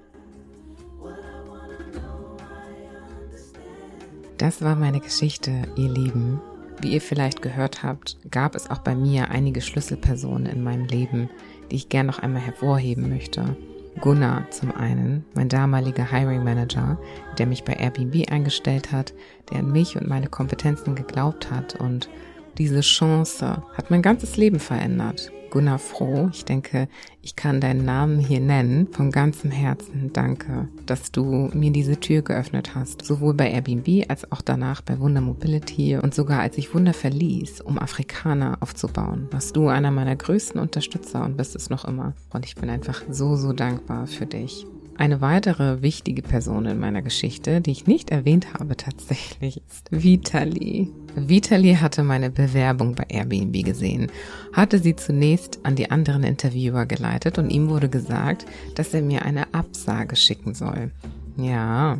Das 4.37 4.63
war 4.63 4.77
meine 4.77 5.01
Geschichte, 5.01 5.63
ihr 5.77 5.89
Lieben. 5.89 6.41
Wie 6.81 6.93
ihr 6.93 7.01
vielleicht 7.01 7.43
gehört 7.43 7.83
habt, 7.83 8.17
gab 8.31 8.55
es 8.55 8.71
auch 8.71 8.79
bei 8.79 8.95
mir 8.95 9.31
einige 9.31 9.61
Schlüsselpersonen 9.61 10.47
in 10.47 10.63
meinem 10.63 10.87
Leben, 10.87 11.29
die 11.71 11.77
ich 11.77 11.89
gern 11.89 12.07
noch 12.07 12.21
einmal 12.21 12.41
hervorheben 12.41 13.11
möchte. 13.11 13.57
Gunnar 14.01 14.51
zum 14.51 14.75
einen, 14.75 15.25
mein 15.35 15.49
damaliger 15.49 16.11
Hiring 16.11 16.45
Manager, 16.45 16.99
der 17.39 17.47
mich 17.47 17.65
bei 17.65 17.75
Airbnb 17.75 18.31
eingestellt 18.31 18.93
hat, 18.93 19.13
der 19.51 19.59
an 19.59 19.73
mich 19.73 19.97
und 19.97 20.09
meine 20.09 20.29
Kompetenzen 20.29 20.95
geglaubt 20.95 21.51
hat 21.51 21.75
und 21.75 22.09
diese 22.57 22.81
Chance 22.81 23.63
hat 23.75 23.91
mein 23.91 24.03
ganzes 24.03 24.37
Leben 24.37 24.61
verändert. 24.61 25.33
Gunnar 25.51 25.79
Froh. 25.79 26.31
Ich 26.33 26.45
denke, 26.45 26.89
ich 27.23 27.37
kann 27.37 27.61
deinen 27.61 27.85
Namen 27.85 28.19
hier 28.19 28.41
nennen. 28.41 28.89
Von 28.93 29.11
ganzem 29.11 29.51
Herzen 29.51 30.11
danke, 30.13 30.69
dass 30.87 31.13
du 31.13 31.51
mir 31.53 31.71
diese 31.71 31.99
Tür 31.99 32.23
geöffnet 32.23 32.75
hast. 32.75 33.05
Sowohl 33.05 33.35
bei 33.35 33.51
Airbnb 33.51 34.09
als 34.09 34.31
auch 34.33 34.41
danach 34.41 34.81
bei 34.81 34.99
Wunder 35.01 35.21
Mobility 35.21 35.97
und 35.97 36.15
sogar 36.15 36.41
als 36.41 36.57
ich 36.59 36.75
Wunder 36.75 36.95
verließ, 36.95 37.61
um 37.61 37.79
Afrikaner 37.79 38.59
aufzubauen. 38.61 39.29
Warst 39.31 39.57
du 39.57 39.69
einer 39.69 39.91
meiner 39.91 40.17
größten 40.17 40.61
Unterstützer 40.61 41.25
und 41.25 41.37
bist 41.37 41.55
es 41.57 41.71
noch 41.71 41.85
immer. 41.85 42.15
Und 42.33 42.47
ich 42.47 42.55
bin 42.55 42.71
einfach 42.71 43.03
so, 43.11 43.37
so 43.37 43.53
dankbar 43.53 44.07
für 44.07 44.27
dich. 44.27 44.67
Eine 45.01 45.23
weitere 45.23 45.81
wichtige 45.81 46.21
Person 46.21 46.67
in 46.67 46.79
meiner 46.79 47.01
Geschichte, 47.01 47.63
die 47.63 47.71
ich 47.71 47.87
nicht 47.87 48.11
erwähnt 48.11 48.53
habe 48.53 48.77
tatsächlich, 48.77 49.63
ist 49.67 49.91
Vitali. 49.91 50.91
Vitali 51.17 51.77
hatte 51.77 52.03
meine 52.03 52.29
Bewerbung 52.29 52.97
bei 52.97 53.05
Airbnb 53.09 53.65
gesehen, 53.65 54.13
hatte 54.53 54.79
sie 54.79 54.95
zunächst 54.95 55.61
an 55.63 55.75
die 55.75 55.91
anderen 55.91 56.23
Interviewer 56.23 56.85
geleitet 56.85 57.39
und 57.39 57.49
ihm 57.49 57.71
wurde 57.71 57.89
gesagt, 57.89 58.45
dass 58.75 58.93
er 58.93 59.01
mir 59.01 59.23
eine 59.23 59.55
Absage 59.55 60.17
schicken 60.17 60.53
soll. 60.53 60.91
Ja, 61.39 61.99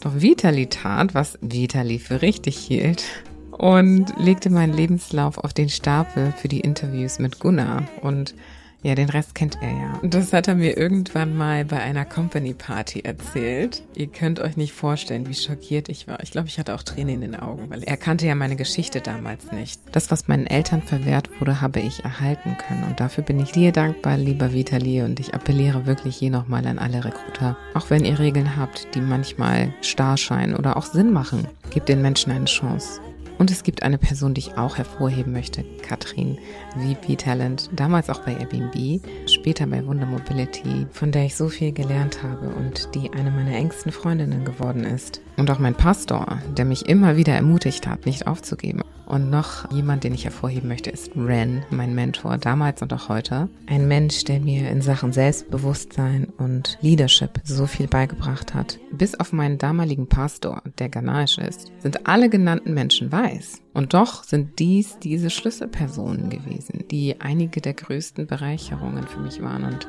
doch 0.00 0.22
Vitali 0.22 0.66
tat, 0.66 1.12
was 1.12 1.38
Vitali 1.42 1.98
für 1.98 2.22
richtig 2.22 2.56
hielt 2.56 3.04
und 3.50 4.14
legte 4.16 4.48
meinen 4.48 4.72
Lebenslauf 4.72 5.36
auf 5.36 5.52
den 5.52 5.68
Stapel 5.68 6.32
für 6.38 6.48
die 6.48 6.60
Interviews 6.60 7.18
mit 7.18 7.38
Gunnar 7.38 7.86
und 8.00 8.34
ja, 8.82 8.94
den 8.94 9.10
Rest 9.10 9.34
kennt 9.34 9.58
er 9.60 9.70
ja. 9.70 10.00
Das 10.02 10.32
hat 10.32 10.48
er 10.48 10.54
mir 10.54 10.76
irgendwann 10.76 11.36
mal 11.36 11.64
bei 11.66 11.78
einer 11.78 12.06
Company 12.06 12.54
Party 12.54 13.00
erzählt. 13.00 13.82
Ihr 13.94 14.06
könnt 14.06 14.40
euch 14.40 14.56
nicht 14.56 14.72
vorstellen, 14.72 15.28
wie 15.28 15.34
schockiert 15.34 15.90
ich 15.90 16.08
war. 16.08 16.22
Ich 16.22 16.30
glaube, 16.30 16.48
ich 16.48 16.58
hatte 16.58 16.74
auch 16.74 16.82
Tränen 16.82 17.16
in 17.16 17.20
den 17.32 17.36
Augen, 17.36 17.68
weil 17.68 17.82
er 17.82 17.98
kannte 17.98 18.26
ja 18.26 18.34
meine 18.34 18.56
Geschichte 18.56 19.00
damals 19.00 19.52
nicht. 19.52 19.80
Das, 19.92 20.10
was 20.10 20.28
meinen 20.28 20.46
Eltern 20.46 20.80
verwehrt 20.80 21.28
wurde, 21.40 21.60
habe 21.60 21.80
ich 21.80 22.04
erhalten 22.04 22.56
können. 22.56 22.84
Und 22.84 23.00
dafür 23.00 23.22
bin 23.22 23.38
ich 23.38 23.52
dir 23.52 23.72
dankbar, 23.72 24.16
lieber 24.16 24.54
Vitali. 24.54 25.02
Und 25.02 25.20
ich 25.20 25.34
appelliere 25.34 25.84
wirklich 25.84 26.16
hier 26.16 26.30
nochmal 26.30 26.66
an 26.66 26.78
alle 26.78 27.04
Recruiter. 27.04 27.58
Auch 27.74 27.90
wenn 27.90 28.06
ihr 28.06 28.18
Regeln 28.18 28.56
habt, 28.56 28.94
die 28.94 29.00
manchmal 29.00 29.74
starr 29.82 30.16
scheinen 30.16 30.56
oder 30.56 30.76
auch 30.78 30.86
Sinn 30.86 31.12
machen, 31.12 31.46
gebt 31.70 31.88
den 31.88 32.00
Menschen 32.00 32.32
eine 32.32 32.46
Chance. 32.46 33.00
Und 33.40 33.50
es 33.50 33.62
gibt 33.62 33.82
eine 33.82 33.96
Person, 33.96 34.34
die 34.34 34.40
ich 34.40 34.58
auch 34.58 34.76
hervorheben 34.76 35.32
möchte, 35.32 35.64
Katrin, 35.80 36.36
VP 36.76 37.16
Talent, 37.16 37.70
damals 37.72 38.10
auch 38.10 38.20
bei 38.20 38.36
Airbnb, 38.36 39.00
später 39.26 39.66
bei 39.66 39.86
Wunder 39.86 40.04
Mobility, 40.04 40.86
von 40.90 41.10
der 41.10 41.24
ich 41.24 41.36
so 41.36 41.48
viel 41.48 41.72
gelernt 41.72 42.22
habe 42.22 42.50
und 42.50 42.94
die 42.94 43.10
eine 43.10 43.30
meiner 43.30 43.56
engsten 43.56 43.92
Freundinnen 43.92 44.44
geworden 44.44 44.84
ist. 44.84 45.22
Und 45.38 45.50
auch 45.50 45.58
mein 45.58 45.74
Pastor, 45.74 46.38
der 46.54 46.66
mich 46.66 46.86
immer 46.86 47.16
wieder 47.16 47.32
ermutigt 47.32 47.86
hat, 47.86 48.04
nicht 48.04 48.26
aufzugeben. 48.26 48.82
Und 49.10 49.28
noch 49.28 49.68
jemand, 49.72 50.04
den 50.04 50.14
ich 50.14 50.24
hervorheben 50.24 50.68
möchte, 50.68 50.88
ist 50.88 51.10
Ren, 51.16 51.64
mein 51.70 51.96
Mentor, 51.96 52.38
damals 52.38 52.80
und 52.80 52.92
auch 52.92 53.08
heute. 53.08 53.48
Ein 53.66 53.88
Mensch, 53.88 54.22
der 54.22 54.38
mir 54.38 54.70
in 54.70 54.82
Sachen 54.82 55.12
Selbstbewusstsein 55.12 56.28
und 56.38 56.78
Leadership 56.80 57.40
so 57.42 57.66
viel 57.66 57.88
beigebracht 57.88 58.54
hat. 58.54 58.78
Bis 58.92 59.18
auf 59.18 59.32
meinen 59.32 59.58
damaligen 59.58 60.06
Pastor, 60.06 60.62
der 60.78 60.90
ghanaisch 60.90 61.38
ist, 61.38 61.72
sind 61.80 62.06
alle 62.06 62.28
genannten 62.28 62.72
Menschen 62.72 63.10
weiß. 63.10 63.60
Und 63.74 63.94
doch 63.94 64.22
sind 64.22 64.60
dies 64.60 65.00
diese 65.00 65.30
Schlüsselpersonen 65.30 66.30
gewesen, 66.30 66.84
die 66.88 67.20
einige 67.20 67.60
der 67.60 67.74
größten 67.74 68.28
Bereicherungen 68.28 69.08
für 69.08 69.18
mich 69.18 69.42
waren. 69.42 69.64
Und 69.64 69.88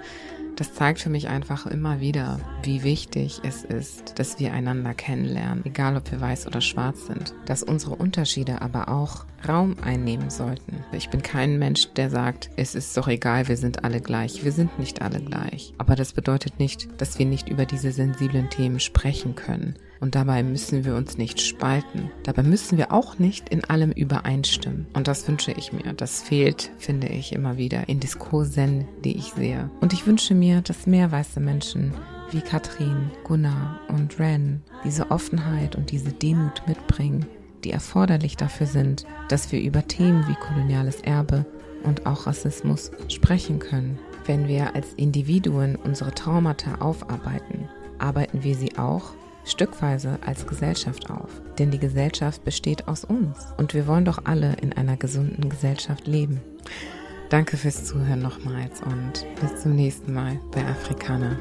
das 0.55 0.73
zeigt 0.73 0.99
für 0.99 1.09
mich 1.09 1.27
einfach 1.27 1.65
immer 1.65 1.99
wieder, 1.99 2.39
wie 2.63 2.83
wichtig 2.83 3.41
es 3.43 3.63
ist, 3.63 4.19
dass 4.19 4.39
wir 4.39 4.53
einander 4.53 4.93
kennenlernen, 4.93 5.65
egal 5.65 5.97
ob 5.97 6.11
wir 6.11 6.21
weiß 6.21 6.47
oder 6.47 6.61
schwarz 6.61 7.07
sind, 7.07 7.33
dass 7.45 7.63
unsere 7.63 7.95
Unterschiede 7.95 8.61
aber 8.61 8.89
auch 8.89 9.25
Raum 9.47 9.75
einnehmen 9.83 10.29
sollten. 10.29 10.83
Ich 10.91 11.09
bin 11.09 11.21
kein 11.21 11.57
Mensch, 11.57 11.93
der 11.93 12.09
sagt, 12.09 12.49
es 12.57 12.75
ist 12.75 12.95
doch 12.95 13.07
egal, 13.07 13.47
wir 13.47 13.57
sind 13.57 13.83
alle 13.83 14.01
gleich. 14.01 14.43
Wir 14.43 14.51
sind 14.51 14.77
nicht 14.77 15.01
alle 15.01 15.19
gleich. 15.21 15.73
Aber 15.77 15.95
das 15.95 16.13
bedeutet 16.13 16.59
nicht, 16.59 16.89
dass 17.01 17.17
wir 17.17 17.25
nicht 17.25 17.49
über 17.49 17.65
diese 17.65 17.91
sensiblen 17.91 18.49
Themen 18.49 18.79
sprechen 18.79 19.35
können. 19.35 19.75
Und 20.01 20.15
dabei 20.15 20.41
müssen 20.41 20.83
wir 20.83 20.95
uns 20.95 21.19
nicht 21.19 21.39
spalten. 21.39 22.09
Dabei 22.23 22.41
müssen 22.41 22.79
wir 22.79 22.91
auch 22.91 23.19
nicht 23.19 23.49
in 23.49 23.63
allem 23.63 23.91
übereinstimmen. 23.91 24.87
Und 24.93 25.07
das 25.07 25.27
wünsche 25.27 25.51
ich 25.51 25.71
mir. 25.71 25.93
Das 25.93 26.23
fehlt, 26.23 26.71
finde 26.79 27.07
ich, 27.07 27.33
immer 27.33 27.57
wieder 27.57 27.87
in 27.87 27.99
Diskursen, 27.99 28.87
die 29.05 29.15
ich 29.15 29.33
sehe. 29.33 29.69
Und 29.79 29.93
ich 29.93 30.07
wünsche 30.07 30.33
mir, 30.33 30.61
dass 30.61 30.87
mehr 30.87 31.11
weiße 31.11 31.39
Menschen 31.39 31.93
wie 32.31 32.41
Katrin, 32.41 33.11
Gunnar 33.25 33.79
und 33.89 34.17
Ren 34.19 34.63
diese 34.83 35.11
Offenheit 35.11 35.75
und 35.75 35.91
diese 35.91 36.11
Demut 36.11 36.63
mitbringen, 36.65 37.27
die 37.63 37.71
erforderlich 37.71 38.35
dafür 38.37 38.65
sind, 38.65 39.05
dass 39.29 39.51
wir 39.51 39.61
über 39.61 39.87
Themen 39.87 40.27
wie 40.27 40.35
koloniales 40.35 41.01
Erbe 41.01 41.45
und 41.83 42.07
auch 42.07 42.25
Rassismus 42.25 42.89
sprechen 43.07 43.59
können. 43.59 43.99
Wenn 44.25 44.47
wir 44.47 44.75
als 44.75 44.93
Individuen 44.95 45.75
unsere 45.75 46.11
Traumata 46.11 46.75
aufarbeiten, 46.79 47.69
arbeiten 47.99 48.43
wir 48.43 48.55
sie 48.55 48.77
auch 48.79 49.13
stückweise 49.45 50.19
als 50.25 50.45
Gesellschaft 50.45 51.09
auf. 51.09 51.29
Denn 51.57 51.71
die 51.71 51.79
Gesellschaft 51.79 52.43
besteht 52.43 52.87
aus 52.87 53.03
uns 53.03 53.37
und 53.57 53.73
wir 53.73 53.87
wollen 53.87 54.05
doch 54.05 54.25
alle 54.25 54.53
in 54.61 54.73
einer 54.73 54.97
gesunden 54.97 55.49
Gesellschaft 55.49 56.07
leben. 56.07 56.41
Danke 57.29 57.57
fürs 57.57 57.85
Zuhören 57.85 58.21
nochmals 58.21 58.81
und 58.81 59.25
bis 59.39 59.61
zum 59.61 59.75
nächsten 59.75 60.13
Mal 60.13 60.39
bei 60.51 60.65
Afrikaner. 60.65 61.37